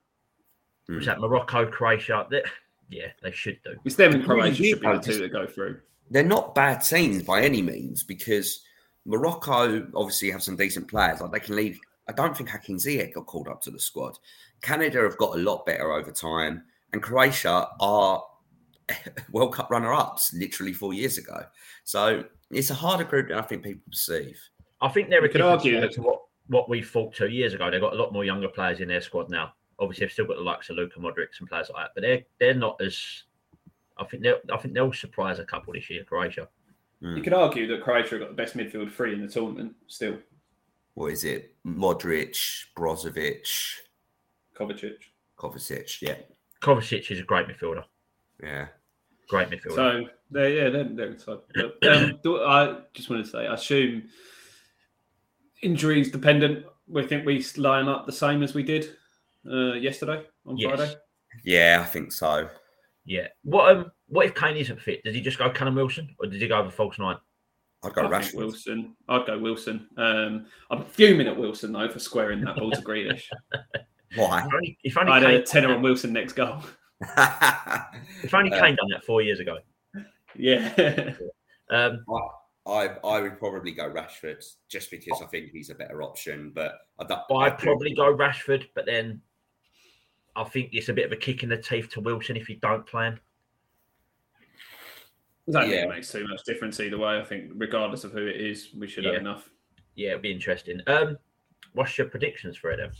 Mm. 0.90 0.96
Was 0.96 1.04
that 1.06 1.20
Morocco, 1.20 1.66
Croatia? 1.70 2.26
They- 2.30 2.42
yeah, 2.88 3.08
they 3.22 3.30
should 3.32 3.58
do. 3.62 3.74
It's 3.84 3.96
them 3.96 4.14
and 4.14 4.24
Croatia 4.24 4.54
should 4.64 4.80
be 4.80 4.86
the 4.86 4.98
two 5.00 5.18
that 5.18 5.32
go 5.32 5.46
through. 5.46 5.80
They're 6.10 6.22
not 6.22 6.54
bad 6.54 6.78
teams 6.78 7.22
by 7.24 7.42
any 7.42 7.60
means 7.60 8.02
because 8.04 8.62
Morocco 9.04 9.86
obviously 9.94 10.30
have 10.30 10.42
some 10.42 10.56
decent 10.56 10.88
players. 10.88 11.20
Like 11.20 11.32
they 11.32 11.40
can 11.40 11.56
lead. 11.56 11.76
I 12.08 12.12
don't 12.12 12.34
think 12.36 12.48
Hakim 12.48 12.76
Ziyech 12.76 13.12
got 13.14 13.26
called 13.26 13.48
up 13.48 13.60
to 13.62 13.70
the 13.70 13.78
squad. 13.80 14.16
Canada 14.62 15.02
have 15.02 15.18
got 15.18 15.36
a 15.36 15.42
lot 15.42 15.66
better 15.66 15.90
over 15.92 16.10
time, 16.12 16.62
and 16.92 17.02
Croatia 17.02 17.68
are 17.80 18.24
World 19.32 19.52
Cup 19.54 19.70
runner-ups 19.70 20.32
literally 20.32 20.72
four 20.72 20.94
years 20.94 21.18
ago. 21.18 21.44
So 21.84 22.24
it's 22.50 22.70
a 22.70 22.74
harder 22.74 23.04
group 23.04 23.28
than 23.28 23.38
I 23.38 23.42
think 23.42 23.64
people 23.64 23.82
perceive. 23.90 24.40
I 24.80 24.88
think 24.88 25.10
they're 25.10 25.20
a 25.20 25.24
You 25.24 25.28
could 25.32 25.40
argue 25.40 25.74
side 25.74 25.82
that- 25.82 25.92
to 25.94 26.02
what, 26.02 26.20
what 26.48 26.68
we 26.68 26.82
thought 26.82 27.14
two 27.14 27.28
years 27.28 27.54
ago. 27.54 27.70
They've 27.70 27.80
got 27.80 27.94
a 27.94 27.96
lot 27.96 28.12
more 28.12 28.24
younger 28.24 28.48
players 28.48 28.80
in 28.80 28.88
their 28.88 29.00
squad 29.00 29.30
now. 29.30 29.54
Obviously, 29.78 30.06
they've 30.06 30.12
still 30.12 30.26
got 30.26 30.36
the 30.36 30.42
likes 30.42 30.70
of 30.70 30.76
Luka 30.76 30.98
Modric 30.98 31.38
and 31.38 31.48
players 31.48 31.70
like 31.72 31.84
that, 31.84 31.90
but 31.94 32.02
they're 32.02 32.22
they're 32.38 32.54
not 32.54 32.80
as. 32.80 33.24
I 33.98 34.04
think 34.04 34.22
they'll 34.22 34.40
I 34.52 34.56
think 34.58 34.74
they'll 34.74 34.92
surprise 34.92 35.38
a 35.38 35.44
couple 35.44 35.72
this 35.72 35.88
year, 35.90 36.04
Croatia. 36.04 36.48
You 37.00 37.22
could 37.22 37.34
argue 37.34 37.66
that 37.68 37.82
Croatia 37.82 38.12
have 38.12 38.20
got 38.20 38.28
the 38.30 38.34
best 38.34 38.56
midfield 38.56 38.90
three 38.90 39.12
in 39.12 39.20
the 39.20 39.28
tournament 39.28 39.74
still. 39.86 40.16
What 40.94 41.12
is 41.12 41.24
it? 41.24 41.54
Modric, 41.64 42.36
Brozovic, 42.74 43.46
Kovacic. 44.58 44.94
Kovacic. 45.38 46.00
Yeah, 46.00 46.14
Kovacic 46.62 47.10
is 47.10 47.20
a 47.20 47.22
great 47.22 47.46
midfielder. 47.48 47.84
yeah. 48.42 48.68
Great 49.28 49.50
midfielder. 49.50 49.74
So 49.74 50.04
they're 50.30 50.50
yeah 50.50 50.68
they're, 50.70 50.84
they're 50.84 51.12
excited. 51.12 51.40
But, 51.54 51.86
um, 51.86 52.18
do- 52.22 52.42
I 52.42 52.78
just 52.94 53.10
want 53.10 53.24
to 53.24 53.30
say, 53.30 53.46
I 53.46 53.54
assume 53.54 54.04
injuries 55.62 56.10
dependent. 56.10 56.64
We 56.88 57.02
think 57.06 57.26
we 57.26 57.44
line 57.56 57.88
up 57.88 58.06
the 58.06 58.12
same 58.12 58.42
as 58.42 58.54
we 58.54 58.62
did 58.62 58.96
uh, 59.50 59.72
yesterday 59.74 60.24
on 60.46 60.56
Yes. 60.56 60.76
Friday. 60.76 60.94
Yeah, 61.44 61.80
I 61.82 61.86
think 61.86 62.12
so. 62.12 62.48
yeah. 63.04 63.28
What 63.42 63.70
um 63.76 63.90
what 64.08 64.26
if 64.26 64.34
Kane 64.34 64.56
isn't 64.56 64.80
fit? 64.80 65.02
Does 65.04 65.14
he 65.14 65.20
just 65.20 65.38
go 65.38 65.50
Callum 65.50 65.74
Wilson 65.74 66.14
or 66.20 66.26
did 66.28 66.40
he 66.40 66.48
go 66.48 66.64
with 66.64 66.74
false 66.74 66.98
nine? 66.98 67.16
I'd 67.84 67.92
go 67.92 68.02
I 68.02 68.04
think 68.04 68.14
Rashford. 68.24 68.34
Wilson. 68.36 68.96
I'd 69.08 69.26
go 69.26 69.38
Wilson. 69.38 69.86
Um, 69.96 70.46
I'm 70.70 70.84
fuming 70.84 71.26
at 71.26 71.36
Wilson 71.36 71.72
though 71.72 71.88
for 71.88 71.98
squaring 71.98 72.40
that 72.44 72.56
ball 72.56 72.70
to 72.70 72.80
Grealish. 72.80 73.24
Why? 74.16 74.40
If 74.46 74.54
only, 74.54 74.78
if 74.84 74.96
only 74.98 75.12
I 75.12 75.20
had 75.20 75.30
a 75.30 75.36
Kane, 75.38 75.44
tenner 75.46 75.74
on 75.74 75.82
Wilson 75.82 76.12
next 76.12 76.32
goal. 76.34 76.62
if 77.00 78.32
only 78.32 78.52
Uh, 78.52 78.60
Kane 78.60 78.76
done 78.76 78.88
that 78.92 79.04
four 79.04 79.20
years 79.22 79.40
ago. 79.40 79.58
Yeah. 80.36 81.12
Um, 81.70 82.04
I 82.66 82.96
I 83.04 83.20
would 83.20 83.38
probably 83.38 83.72
go 83.72 83.88
Rashford 83.90 84.44
just 84.68 84.90
because 84.90 85.20
I 85.22 85.26
think 85.26 85.50
he's 85.50 85.70
a 85.70 85.74
better 85.74 86.02
option. 86.02 86.50
But 86.54 86.74
I 86.98 87.04
don't. 87.04 87.20
But 87.28 87.34
I 87.36 87.46
I'd 87.46 87.58
probably 87.58 87.94
go 87.94 88.14
Rashford, 88.14 88.68
but 88.74 88.86
then 88.86 89.20
I 90.34 90.44
think 90.44 90.70
it's 90.72 90.88
a 90.88 90.92
bit 90.92 91.06
of 91.06 91.12
a 91.12 91.16
kick 91.16 91.42
in 91.42 91.48
the 91.48 91.56
teeth 91.56 91.90
to 91.90 92.00
Wilson 92.00 92.36
if 92.36 92.48
you 92.48 92.56
don't 92.56 92.86
play 92.86 93.06
him. 93.06 93.20
I 95.54 95.64
Yeah. 95.64 95.84
it 95.84 95.88
makes 95.88 96.10
too 96.10 96.26
much 96.26 96.42
difference 96.44 96.80
either 96.80 96.98
way. 96.98 97.18
I 97.20 97.24
think 97.24 97.52
regardless 97.54 98.02
of 98.02 98.12
who 98.12 98.26
it 98.26 98.36
is, 98.40 98.74
we 98.74 98.88
should 98.88 99.04
Yeah. 99.04 99.12
have 99.12 99.20
enough. 99.20 99.48
Yeah, 99.94 100.10
it'll 100.10 100.22
be 100.22 100.32
interesting. 100.32 100.80
Um, 100.88 101.16
what's 101.72 101.96
your 101.96 102.08
predictions 102.08 102.56
for 102.56 102.72
it 102.72 102.78
then? 102.78 102.90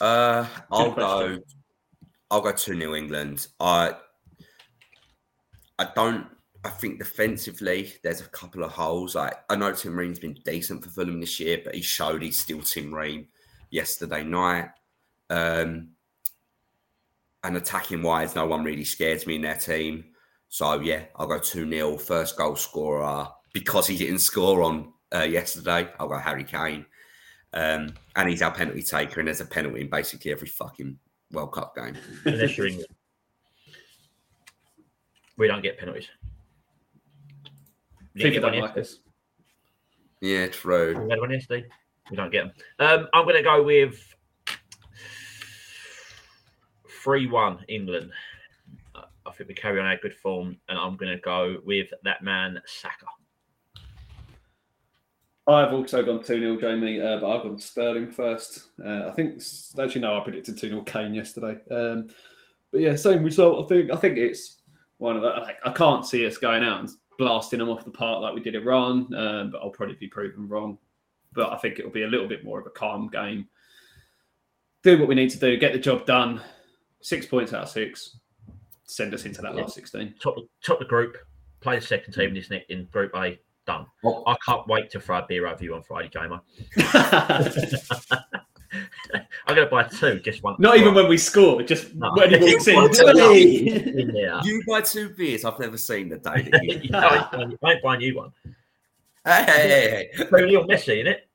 Uh, 0.00 0.46
I'll 0.72 0.90
go. 0.90 1.38
I'll 2.30 2.40
go 2.40 2.52
to 2.52 2.74
New 2.74 2.96
England. 2.96 3.46
I. 3.60 3.94
I 5.78 5.88
don't. 5.94 6.26
I 6.64 6.70
think 6.70 6.98
defensively, 6.98 7.92
there's 8.02 8.22
a 8.22 8.28
couple 8.28 8.64
of 8.64 8.72
holes. 8.72 9.14
Like 9.14 9.34
I 9.50 9.56
know 9.56 9.72
Tim 9.72 9.96
Ream's 9.96 10.18
been 10.18 10.38
decent 10.44 10.82
for 10.82 10.90
Fulham 10.90 11.20
this 11.20 11.38
year, 11.38 11.60
but 11.62 11.74
he 11.74 11.82
showed 11.82 12.22
he's 12.22 12.40
still 12.40 12.62
Tim 12.62 12.94
Ream 12.94 13.28
yesterday 13.70 14.24
night. 14.24 14.70
Um, 15.30 15.90
and 17.42 17.56
attacking 17.56 18.02
wise, 18.02 18.34
no 18.34 18.46
one 18.46 18.64
really 18.64 18.84
scares 18.84 19.26
me 19.26 19.36
in 19.36 19.42
their 19.42 19.56
team. 19.56 20.04
So 20.48 20.80
yeah, 20.80 21.02
I'll 21.16 21.26
go 21.26 21.38
two 21.38 21.68
0 21.68 21.98
First 21.98 22.38
goal 22.38 22.56
scorer 22.56 23.28
because 23.52 23.86
he 23.86 23.98
didn't 23.98 24.20
score 24.20 24.62
on 24.62 24.92
uh, 25.14 25.22
yesterday. 25.22 25.88
I'll 25.98 26.08
go 26.08 26.18
Harry 26.18 26.44
Kane. 26.44 26.86
Um, 27.52 27.94
and 28.16 28.28
he's 28.28 28.42
our 28.42 28.52
penalty 28.52 28.82
taker, 28.82 29.20
and 29.20 29.28
there's 29.28 29.40
a 29.40 29.46
penalty 29.46 29.82
in 29.82 29.90
basically 29.90 30.32
every 30.32 30.48
fucking 30.48 30.98
World 31.30 31.52
Cup 31.52 31.76
game. 31.76 31.96
Unless 32.24 32.56
you're 32.56 32.66
England. 32.66 32.93
We 35.36 35.48
don't 35.48 35.62
get 35.62 35.78
penalties. 35.78 36.08
We 38.14 38.22
didn't 38.22 38.32
FIFA 38.32 38.34
get 38.34 38.42
one 38.42 38.52
don't 38.52 38.62
like 38.62 38.78
us. 38.78 38.98
Yeah, 40.20 40.46
true. 40.46 40.98
We 41.04 41.10
had 41.10 41.20
one 41.20 41.30
yesterday. 41.30 41.66
We 42.10 42.16
don't 42.16 42.30
get 42.30 42.44
them. 42.44 42.52
Um, 42.78 43.08
I'm 43.12 43.24
going 43.24 43.36
to 43.36 43.42
go 43.42 43.62
with 43.62 44.00
3 47.02 47.26
1 47.26 47.64
England. 47.68 48.10
Uh, 48.94 49.02
I 49.26 49.30
think 49.32 49.48
we 49.48 49.54
carry 49.54 49.80
on 49.80 49.86
our 49.86 49.96
good 49.96 50.14
form, 50.14 50.56
and 50.68 50.78
I'm 50.78 50.96
going 50.96 51.12
to 51.12 51.20
go 51.20 51.58
with 51.64 51.88
that 52.04 52.22
man, 52.22 52.60
Saka. 52.66 53.06
I've 55.46 55.74
also 55.74 56.02
gone 56.02 56.22
2 56.22 56.24
0, 56.24 56.60
Jamie, 56.60 57.00
uh, 57.00 57.18
but 57.18 57.30
I've 57.30 57.42
gone 57.42 57.58
Sterling 57.58 58.10
first. 58.10 58.68
Uh, 58.82 59.08
I 59.08 59.10
think, 59.10 59.42
actually, 59.78 60.00
no, 60.00 60.18
I 60.18 60.24
predicted 60.24 60.56
2 60.56 60.68
0 60.68 60.82
Kane 60.82 61.12
yesterday. 61.12 61.58
Um, 61.70 62.08
but 62.72 62.80
yeah, 62.80 62.96
same 62.96 63.22
result. 63.22 63.64
I 63.64 63.68
think 63.68 63.92
I 63.92 63.96
think 63.96 64.16
it's 64.16 64.62
one 64.98 65.16
of 65.16 65.22
the, 65.22 65.28
like, 65.40 65.58
I 65.64 65.72
can't 65.72 66.06
see 66.06 66.26
us 66.26 66.38
going 66.38 66.62
out 66.62 66.80
and 66.80 66.90
blasting 67.18 67.58
them 67.58 67.68
off 67.68 67.84
the 67.84 67.90
park 67.90 68.22
like 68.22 68.34
we 68.34 68.40
did 68.40 68.54
Iran, 68.54 69.12
um, 69.14 69.50
but 69.50 69.60
I'll 69.62 69.70
probably 69.70 69.96
be 69.96 70.08
proven 70.08 70.48
wrong. 70.48 70.78
But 71.32 71.52
I 71.52 71.56
think 71.58 71.78
it'll 71.78 71.90
be 71.90 72.02
a 72.02 72.08
little 72.08 72.28
bit 72.28 72.44
more 72.44 72.60
of 72.60 72.66
a 72.66 72.70
calm 72.70 73.08
game. 73.08 73.48
Do 74.82 74.98
what 74.98 75.08
we 75.08 75.14
need 75.14 75.30
to 75.30 75.38
do, 75.38 75.56
get 75.56 75.72
the 75.72 75.78
job 75.78 76.06
done. 76.06 76.40
Six 77.00 77.26
points 77.26 77.52
out 77.52 77.64
of 77.64 77.68
six. 77.68 78.18
Send 78.84 79.14
us 79.14 79.24
into 79.24 79.42
that 79.42 79.54
Yeah. 79.54 79.62
last 79.62 79.74
16. 79.74 80.14
Top, 80.20 80.36
top 80.62 80.78
the 80.78 80.84
group, 80.84 81.16
play 81.60 81.76
the 81.76 81.84
second 81.84 82.12
team 82.12 82.28
in 82.28 82.34
this 82.34 82.50
in 82.68 82.84
Group 82.86 83.12
A. 83.16 83.38
Done. 83.66 83.86
Oh. 84.04 84.22
I 84.26 84.36
can't 84.44 84.66
wait 84.68 84.90
to 84.90 85.00
fry 85.00 85.20
a 85.20 85.26
beer 85.26 85.46
over 85.46 85.64
you 85.64 85.74
on 85.74 85.82
Friday, 85.82 86.10
Jamer. 86.10 86.40
I'm 89.46 89.54
going 89.54 89.66
to 89.66 89.70
buy 89.70 89.82
two, 89.84 90.20
just 90.20 90.42
one. 90.42 90.56
Not 90.58 90.76
even 90.76 90.94
when 90.94 91.08
we 91.08 91.18
score, 91.18 91.62
just 91.62 91.94
No. 91.94 92.10
when 92.14 92.30
he 92.30 92.38
walks 92.54 92.66
in. 92.68 92.76
What 92.76 92.98
a 92.98 93.12
Hey! 93.34 93.66
in 94.00 94.12
there. 94.12 94.40
You 94.44 94.62
buy 94.66 94.80
two 94.80 95.10
beers. 95.10 95.44
I've 95.44 95.58
never 95.58 95.76
seen 95.76 96.08
the 96.08 96.18
day 96.18 96.48
that 96.50 96.64
you. 96.64 96.88
No, 96.90 96.98
I 97.00 97.16
ain't 97.18 97.30
buying- 97.32 97.58
I 97.62 97.72
ain't 97.72 97.82
buying 97.82 98.00
you 98.00 98.16
one. 98.16 98.32
hey, 99.24 99.44
hey, 99.46 99.68
hey, 99.68 100.10
hey. 100.16 100.24
Very 100.30 100.50
little 100.50 100.66
Messi 100.66 101.00
in 101.00 101.06
it. 101.06 101.28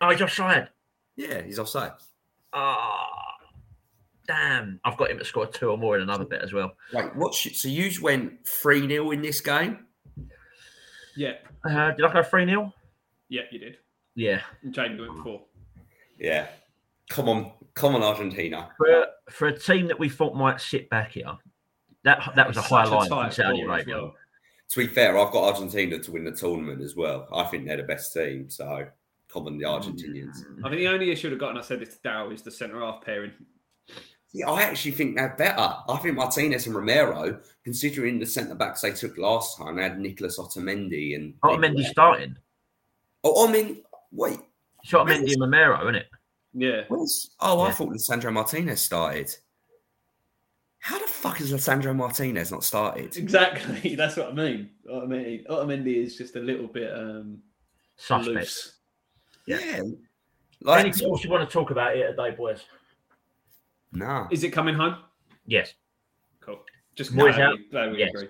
Oh, 0.00 0.10
he's 0.10 0.20
offside. 0.22 0.68
Yeah, 1.16 1.42
he's 1.42 1.58
offside. 1.58 1.92
Ah, 2.52 3.36
damn. 4.26 4.80
I've 4.84 4.96
got 4.96 5.10
him 5.10 5.18
to 5.18 5.24
score 5.24 5.46
two 5.46 5.70
or 5.70 5.78
more 5.78 5.96
in 5.96 6.02
another 6.02 6.24
bit 6.24 6.42
as 6.42 6.52
well. 6.52 6.72
Wait, 6.92 7.14
what? 7.16 7.34
sh- 7.34 7.56
So 7.56 7.68
you 7.68 7.90
went 8.02 8.46
three 8.46 8.86
0 8.88 9.10
in 9.12 9.22
this 9.22 9.40
game? 9.40 9.86
Yeah, 11.16 11.34
Uh, 11.64 11.92
did 11.92 12.04
I 12.04 12.12
go 12.12 12.22
3 12.22 12.46
0? 12.46 12.72
yeah, 13.28 13.42
you 13.50 13.58
did. 13.58 13.76
Yeah. 14.14 14.40
And 14.62 14.74
Jamie 14.74 15.00
went 15.00 15.22
four. 15.22 15.42
Yeah. 16.18 16.48
Come 17.12 17.28
on, 17.28 17.52
come 17.74 17.94
on, 17.94 18.02
Argentina. 18.02 18.70
For 18.78 18.90
a, 18.90 19.06
for 19.30 19.48
a 19.48 19.58
team 19.58 19.86
that 19.88 19.98
we 19.98 20.08
thought 20.08 20.34
might 20.34 20.62
sit 20.62 20.88
back 20.88 21.12
here, 21.12 21.36
that 22.04 22.32
that 22.36 22.48
was 22.48 22.56
a 22.56 22.62
high 22.62 22.84
Such 22.84 22.92
line 22.92 23.08
tight 23.10 23.34
from 23.34 23.44
Saudi 23.44 23.60
Arabia. 23.60 23.96
well. 23.96 24.14
To 24.70 24.78
be 24.78 24.86
fair, 24.86 25.18
I've 25.18 25.30
got 25.30 25.54
Argentina 25.54 25.98
to 25.98 26.10
win 26.10 26.24
the 26.24 26.32
tournament 26.32 26.80
as 26.80 26.96
well. 26.96 27.28
I 27.30 27.44
think 27.44 27.66
they're 27.66 27.76
the 27.76 27.82
best 27.82 28.14
team. 28.14 28.48
So 28.48 28.86
come 29.30 29.46
on, 29.46 29.58
the 29.58 29.64
Argentinians. 29.64 30.42
I 30.64 30.70
think 30.70 30.80
the 30.80 30.88
only 30.88 31.10
issue 31.10 31.30
I've 31.30 31.38
got, 31.38 31.50
and 31.50 31.58
I 31.58 31.62
said 31.62 31.80
this 31.80 31.96
to 31.96 32.02
Dow, 32.02 32.30
is 32.30 32.40
the 32.40 32.50
centre 32.50 32.80
half 32.80 33.02
pairing. 33.02 33.32
Yeah, 34.32 34.48
I 34.48 34.62
actually 34.62 34.92
think 34.92 35.16
they're 35.16 35.34
better. 35.36 35.74
I 35.86 35.96
think 35.98 36.16
Martinez 36.16 36.66
and 36.66 36.74
Romero, 36.74 37.38
considering 37.62 38.18
the 38.18 38.24
centre 38.24 38.54
backs 38.54 38.80
they 38.80 38.92
took 38.92 39.18
last 39.18 39.58
time, 39.58 39.76
they 39.76 39.82
had 39.82 39.98
Nicolás 39.98 40.38
Otamendi 40.38 41.14
and. 41.14 41.34
Otamendi 41.42 41.84
starting. 41.84 42.36
Oh, 43.22 43.46
I 43.46 43.52
mean, 43.52 43.82
wait. 44.10 44.38
It's 44.82 44.92
Otamendi 44.92 45.32
and 45.32 45.42
Romero, 45.42 45.82
isn't 45.82 45.96
it? 45.96 46.06
Yeah. 46.54 46.82
Where's, 46.88 47.30
oh, 47.40 47.60
I 47.60 47.68
Yeah. 47.68 47.72
thought 47.74 47.88
Lisandro 47.90 48.32
Martinez 48.32 48.80
started. 48.80 49.34
How 50.78 50.98
the 50.98 51.06
fuck 51.06 51.36
has 51.38 51.52
Lisandro 51.52 51.94
Martinez 51.94 52.50
not 52.50 52.64
started? 52.64 53.16
Exactly. 53.16 53.94
That's 53.96 54.16
what 54.16 54.28
I 54.30 54.32
mean. 54.32 54.70
Otamendi, 54.90 55.46
Otamendi 55.46 55.96
is 56.04 56.16
just 56.16 56.34
a 56.36 56.40
little 56.40 56.66
bit 56.66 56.92
um, 56.92 57.38
Suspect. 57.96 58.26
loose. 58.36 58.72
Yeah. 59.46 59.58
Yeah. 59.64 59.82
Like, 60.60 60.84
Anything 60.84 61.08
else 61.08 61.24
you 61.24 61.30
want 61.30 61.48
to 61.48 61.52
talk 61.52 61.70
about 61.70 61.94
here 61.94 62.08
today, 62.10 62.30
boys? 62.36 62.60
nah. 63.92 64.26
Is 64.30 64.42
it 64.44 64.50
coming 64.50 64.74
home? 64.74 64.96
Yes. 65.46 65.74
Cool. 66.40 66.60
Just 66.94 67.14
Boys 67.14 67.34
glad 67.36 67.40
out? 67.48 67.58
we, 67.58 67.68
glad 67.70 67.92
we 67.92 67.98
Yes. 67.98 68.10
agree. 68.14 68.28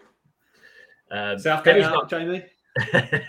Um, 1.11 1.39
Southgate 1.39 1.75
there 1.75 1.79
is 1.79 1.87
out, 1.87 2.09
Jamie. 2.11 2.45
not- 2.93 3.23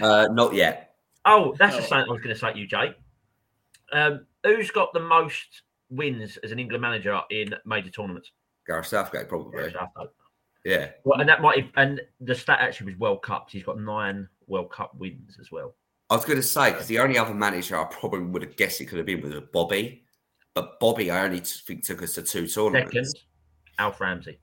Uh, 0.00 0.28
not 0.32 0.52
yet. 0.54 0.94
oh, 1.24 1.54
that's 1.58 1.76
the 1.76 1.82
Oh. 1.82 1.86
same 1.86 1.98
I 2.00 2.12
was 2.12 2.20
going 2.20 2.34
to 2.34 2.38
say 2.38 2.52
to 2.52 2.58
you, 2.58 2.66
Jake. 2.66 2.94
Um, 3.94 4.26
who's 4.42 4.70
got 4.70 4.92
the 4.92 5.00
most 5.00 5.62
wins 5.88 6.36
as 6.38 6.52
an 6.52 6.58
England 6.58 6.82
manager 6.82 7.18
in 7.30 7.54
major 7.64 7.90
tournaments? 7.90 8.32
Gareth 8.66 8.86
Southgate, 8.86 9.28
probably. 9.28 9.62
Southgate. 9.72 10.08
Yeah. 10.64 10.90
Well, 11.04 11.20
and 11.20 11.28
that 11.28 11.40
might 11.42 11.70
and 11.76 12.00
the 12.20 12.34
stat 12.34 12.58
actually 12.60 12.92
was 12.92 12.98
World 13.00 13.22
Cups. 13.22 13.52
He's 13.52 13.62
got 13.64 13.78
nine 13.78 14.28
World 14.46 14.70
Cup 14.72 14.94
wins 14.96 15.38
as 15.40 15.50
well. 15.52 15.74
I 16.10 16.16
was 16.16 16.24
going 16.24 16.36
to 16.38 16.42
say, 16.42 16.70
because 16.72 16.86
the 16.86 16.98
only 16.98 17.16
other 17.18 17.34
manager 17.34 17.78
I 17.78 17.84
probably 17.84 18.20
would 18.20 18.42
have 18.42 18.56
guessed 18.56 18.80
it 18.80 18.86
could 18.86 18.98
have 18.98 19.06
been 19.06 19.22
was 19.22 19.34
Bobby. 19.52 20.04
But 20.54 20.78
Bobby, 20.80 21.10
I 21.10 21.24
only 21.24 21.40
think 21.40 21.84
took 21.84 22.02
us 22.02 22.14
to 22.14 22.22
two 22.22 22.46
tournaments. 22.46 22.92
Second, 22.92 23.06
Alf 23.78 24.00
Ramsey 24.00 24.38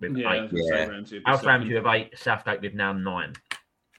with 0.00 0.16
Yeah, 0.16 0.32
eight. 0.32 0.42
was 0.42 0.50
gonna 0.52 0.62
say 0.64 0.68
Yeah. 0.68 0.86
Ramsey 0.86 1.22
Alf 1.26 1.40
second. 1.40 1.48
Ramsey 1.48 1.74
with 1.74 1.86
eight. 1.86 2.18
Southgate 2.18 2.60
with 2.60 2.74
now 2.74 2.92
nine. 2.92 3.34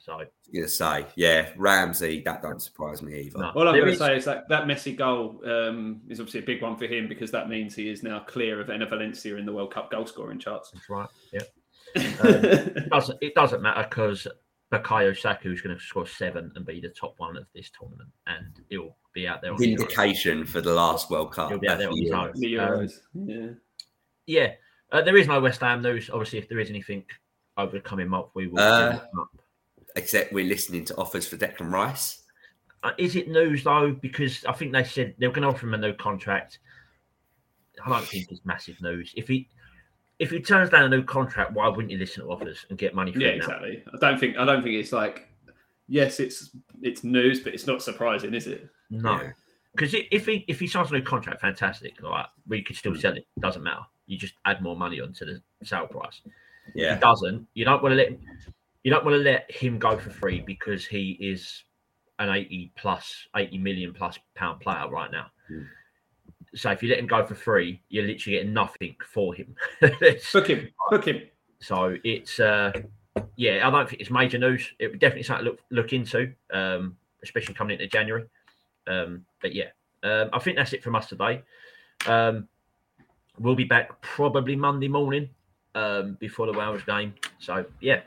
So 0.08 0.14
I 0.14 0.18
was 0.20 0.28
going 0.54 0.66
to 0.66 0.70
say, 0.72 1.06
yeah, 1.18 1.50
Ramsey, 1.58 2.22
that 2.24 2.42
don't 2.42 2.62
surprise 2.62 3.02
me 3.02 3.20
either. 3.20 3.40
no. 3.40 3.50
All 3.54 3.68
I'm 3.68 3.74
There 3.74 3.82
going 3.84 3.88
to 3.88 3.92
is- 3.92 4.00
say 4.00 4.16
is 4.16 4.24
that 4.26 4.48
that 4.48 4.64
Messi 4.64 4.96
goal 4.98 5.42
um, 5.46 6.00
is 6.08 6.22
obviously 6.22 6.40
a 6.40 6.44
big 6.46 6.62
one 6.62 6.78
for 6.78 6.86
him 6.86 7.10
because 7.10 7.30
that 7.32 7.50
means 7.50 7.76
he 7.76 7.90
is 7.90 8.04
now 8.04 8.20
clear 8.20 8.62
of 8.62 8.68
Enner 8.68 8.90
Valencia 8.90 9.36
in 9.36 9.46
the 9.46 9.52
World 9.52 9.74
Cup 9.74 9.92
goal 9.92 10.06
scoring 10.08 10.40
charts. 10.40 10.72
That's 10.72 10.90
right. 10.90 11.10
Yeah. 11.34 11.42
It 11.96 12.90
doesn't 12.90 13.18
it 13.22 13.36
doesn't 13.36 13.62
matter 13.62 13.86
because 13.90 14.28
Bukayo 14.72 15.18
Saka 15.18 15.52
is 15.52 15.62
going 15.62 15.76
to 15.78 15.82
score 15.84 16.06
seven 16.08 16.52
and 16.56 16.66
be 16.66 16.80
the 16.80 16.90
top 16.90 17.16
one 17.18 17.36
of 17.38 17.46
this 17.54 17.70
tournament, 17.78 18.10
and 18.28 18.46
he'll 18.70 18.96
be 19.14 19.28
out 19.28 19.42
there. 19.42 19.52
On 19.52 19.58
the 19.58 20.46
for 20.48 20.62
the 20.62 20.74
last 20.74 21.10
World 21.10 21.32
Cup. 21.34 21.50
He'll 21.50 21.60
be 21.60 21.68
out 21.70 21.80
there 21.80 21.90
on 21.90 21.98
his 21.98 22.10
the- 22.10 22.16
own. 22.16 22.32
the 22.36 22.60
Um, 22.60 22.90
yeah. 23.26 23.48
yeah, 24.26 24.52
uh, 24.92 25.02
there 25.02 25.18
is 25.18 25.28
no 25.28 25.40
West 25.42 25.60
Ham 25.62 25.82
news. 25.82 26.10
Obviously, 26.10 26.40
if 26.40 26.48
there 26.50 26.60
is 26.60 26.70
anything 26.70 27.04
over 27.58 27.72
the 27.74 27.80
coming 27.82 28.08
month, 28.10 28.28
we 28.36 28.48
will. 28.48 28.60
Uh, 28.60 29.00
up. 29.20 29.30
Except 29.98 30.32
we're 30.32 30.46
listening 30.46 30.86
to 30.86 30.96
offers 30.98 31.28
for 31.28 31.38
Declan 31.38 31.72
Rice. 31.72 32.22
Uh, 32.84 32.92
is 33.00 33.16
it 33.16 33.28
news 33.30 33.64
though? 33.64 33.92
Because 33.92 34.46
I 34.46 34.54
think 34.54 34.72
they 34.72 34.84
said 34.84 35.16
they 35.18 35.28
were 35.28 35.34
going 35.34 35.42
to 35.42 35.50
offer 35.50 35.66
him 35.66 35.74
a 35.74 35.78
new 35.78 35.94
contract. 35.94 36.60
I 37.84 37.90
don't 37.90 38.06
think 38.08 38.32
it's 38.32 38.46
massive 38.46 38.80
news. 38.82 39.12
If 39.18 39.28
he 39.28 39.50
if 40.20 40.30
he 40.30 40.40
turns 40.40 40.70
down 40.70 40.84
a 40.84 40.90
new 40.90 41.04
contract, 41.04 41.54
why 41.54 41.68
wouldn't 41.68 41.90
you 41.92 41.98
listen 41.98 42.24
to 42.24 42.30
offers 42.32 42.66
and 42.70 42.78
get 42.78 42.94
money 42.96 43.12
for 43.12 43.20
Yeah, 43.20 43.30
it 43.30 43.38
now? 43.40 43.46
exactly. 43.46 43.84
I 43.94 43.98
don't 44.00 44.20
think 44.20 44.38
I 44.38 44.46
don't 44.46 44.62
think 44.64 44.76
it's 44.76 44.92
like 44.92 45.28
yes, 45.88 46.20
it's 46.20 46.52
it's 46.84 47.04
news, 47.04 47.40
but 47.40 47.56
it's 47.56 47.66
not 47.66 47.82
surprising, 47.82 48.36
is 48.36 48.46
it? 48.46 48.70
No, 48.92 49.14
Yeah. 49.20 49.32
because 49.76 49.96
if 50.12 50.28
he 50.28 50.46
if 50.48 50.60
he 50.60 50.68
signs 50.68 50.92
a 50.92 50.94
new 50.94 51.02
contract, 51.02 51.42
fantastic. 51.42 52.04
All 52.04 52.12
right, 52.12 52.28
we 52.48 52.62
could 52.62 52.76
Hmm. 52.76 52.80
still 52.80 52.96
sell 52.96 53.16
it. 53.18 53.26
Doesn't 53.40 53.64
matter. 53.64 53.82
You 54.06 54.18
just 54.20 54.36
add 54.46 54.62
more 54.62 54.76
money 54.76 55.02
onto 55.02 55.26
the 55.26 55.42
sale 55.64 55.88
price. 55.88 56.22
If 56.68 56.76
Yeah. 56.76 56.94
he 56.96 57.02
doesn't, 57.02 57.48
you 57.56 57.66
don't 57.66 57.82
want 57.82 57.94
to 57.94 57.96
let 57.98 58.10
him, 58.10 58.20
you 58.88 58.94
don't 58.94 59.04
want 59.04 59.16
to 59.16 59.22
let 59.22 59.52
him 59.52 59.80
go 59.80 59.98
for 59.98 60.10
free 60.10 60.40
because 60.40 60.86
he 60.86 61.18
is 61.20 61.66
an 62.20 62.30
eighty 62.30 62.72
plus, 62.78 63.28
eighty 63.36 63.58
million 63.58 63.94
plus 63.94 64.18
pound 64.34 64.62
player 64.62 64.88
right 64.90 65.12
now. 65.12 65.26
Mm. 65.52 65.66
So 66.56 66.72
if 66.72 66.82
you 66.82 66.88
let 66.88 67.00
him 67.00 67.06
go 67.06 67.26
for 67.26 67.36
free, 67.36 67.82
you're 67.90 68.06
literally 68.06 68.38
getting 68.38 68.54
nothing 68.54 68.96
for 69.06 69.36
him. 69.36 69.54
Book 69.82 70.48
him, 70.48 70.70
book 70.90 71.06
him. 71.06 71.22
so 71.60 71.98
it's 72.06 72.40
uh 72.40 72.72
yeah, 73.36 73.68
I 73.68 73.70
don't 73.70 73.90
think 73.90 74.00
it's 74.00 74.10
major 74.10 74.38
news. 74.38 74.72
It 74.80 74.92
would 74.92 75.02
definitely 75.02 75.24
something 75.24 75.44
to 75.44 75.52
look 75.52 75.60
look 75.70 75.92
into, 75.92 76.32
um, 76.54 76.96
especially 77.24 77.56
coming 77.56 77.74
into 77.74 77.88
January. 77.88 78.24
Um, 78.88 79.26
but 79.42 79.54
yeah, 79.54 79.72
um, 80.04 80.30
I 80.32 80.40
think 80.40 80.56
that's 80.56 80.72
it 80.72 80.82
from 80.82 80.96
us 80.96 81.10
today. 81.10 81.42
Um, 82.06 82.48
we'll 83.38 83.54
be 83.54 83.66
back 83.66 84.02
probably 84.02 84.56
Monday 84.56 84.88
morning 84.88 85.28
um, 85.76 86.16
before 86.22 86.46
the 86.46 86.58
Wales 86.58 86.84
game. 86.84 87.16
So 87.40 87.66
yeah, 87.82 88.00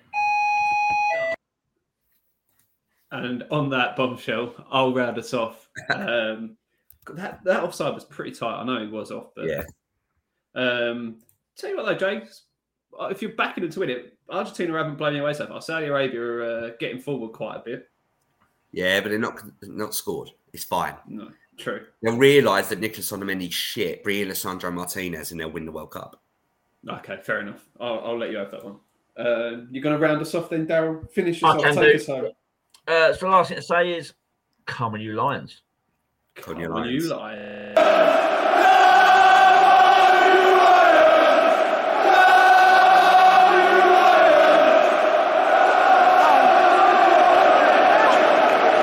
And 3.12 3.44
on 3.50 3.68
that 3.70 3.96
bombshell, 3.96 4.54
I'll 4.70 4.94
round 4.94 5.18
us 5.18 5.34
off. 5.34 5.68
Um, 5.94 6.56
that 7.14 7.42
that 7.44 7.64
offside 7.64 7.94
was 7.94 8.04
pretty 8.04 8.30
tight. 8.32 8.60
I 8.60 8.64
know 8.64 8.80
he 8.80 8.86
was 8.86 9.10
off, 9.10 9.28
but 9.34 9.46
Yeah. 9.48 9.62
Um, 10.54 11.16
tell 11.56 11.70
you 11.70 11.76
what 11.76 11.86
though, 11.86 11.94
James, 11.94 12.42
uh, 13.00 13.06
if 13.06 13.22
you're 13.22 13.32
backing 13.32 13.62
them 13.62 13.72
to 13.72 13.80
win 13.80 13.90
it, 13.90 14.16
Argentina 14.28 14.76
haven't 14.76 14.96
blown 14.96 15.14
you 15.16 15.22
away 15.22 15.32
so 15.32 15.46
far. 15.46 15.60
Saudi 15.62 15.86
Arabia 15.86 16.20
are 16.20 16.42
uh, 16.42 16.70
getting 16.78 17.00
forward 17.00 17.32
quite 17.32 17.56
a 17.56 17.62
bit. 17.64 17.88
Yeah, 18.72 19.00
but 19.00 19.08
they're 19.08 19.18
not 19.18 19.40
not 19.62 19.94
scored. 19.94 20.30
It's 20.52 20.64
fine. 20.64 20.94
No, 21.08 21.30
true. 21.56 21.86
They'll 22.02 22.16
realise 22.18 22.68
that 22.68 22.80
Nicolás 22.80 23.12
Otamendi's 23.16 23.54
shit, 23.54 24.04
bring 24.04 24.20
in 24.20 24.26
Alessandro 24.28 24.70
Martinez, 24.70 25.32
and 25.32 25.40
they'll 25.40 25.50
win 25.50 25.64
the 25.66 25.72
World 25.72 25.90
Cup. 25.90 26.20
Okay, 26.88 27.18
fair 27.22 27.40
enough. 27.40 27.66
I'll, 27.80 28.00
I'll 28.00 28.18
let 28.18 28.30
you 28.30 28.36
have 28.38 28.50
that 28.52 28.64
one. 28.64 28.76
Uh, 29.16 29.64
you're 29.70 29.82
going 29.82 29.98
to 29.98 29.98
round 29.98 30.20
us 30.20 30.34
off 30.34 30.50
then, 30.50 30.66
Daryl. 30.66 31.10
Finish 31.10 31.42
I 31.42 31.48
off. 31.48 31.62
can 31.62 31.74
Take 31.74 31.92
do. 31.96 32.00
us 32.00 32.06
home. 32.06 32.30
Uh, 32.88 33.12
so 33.12 33.26
the 33.26 33.32
last 33.32 33.48
thing 33.48 33.56
to 33.56 33.62
say 33.62 33.92
is, 33.92 34.14
come 34.66 34.94
on, 34.94 35.00
you 35.00 35.14
Lions. 35.14 35.62
Come 36.36 36.56
on, 36.56 36.60
you 36.60 36.66
Come 36.68 36.76
on, 36.76 36.82
Lions. 36.86 37.04
you 37.04 37.10
lie. 37.10 38.19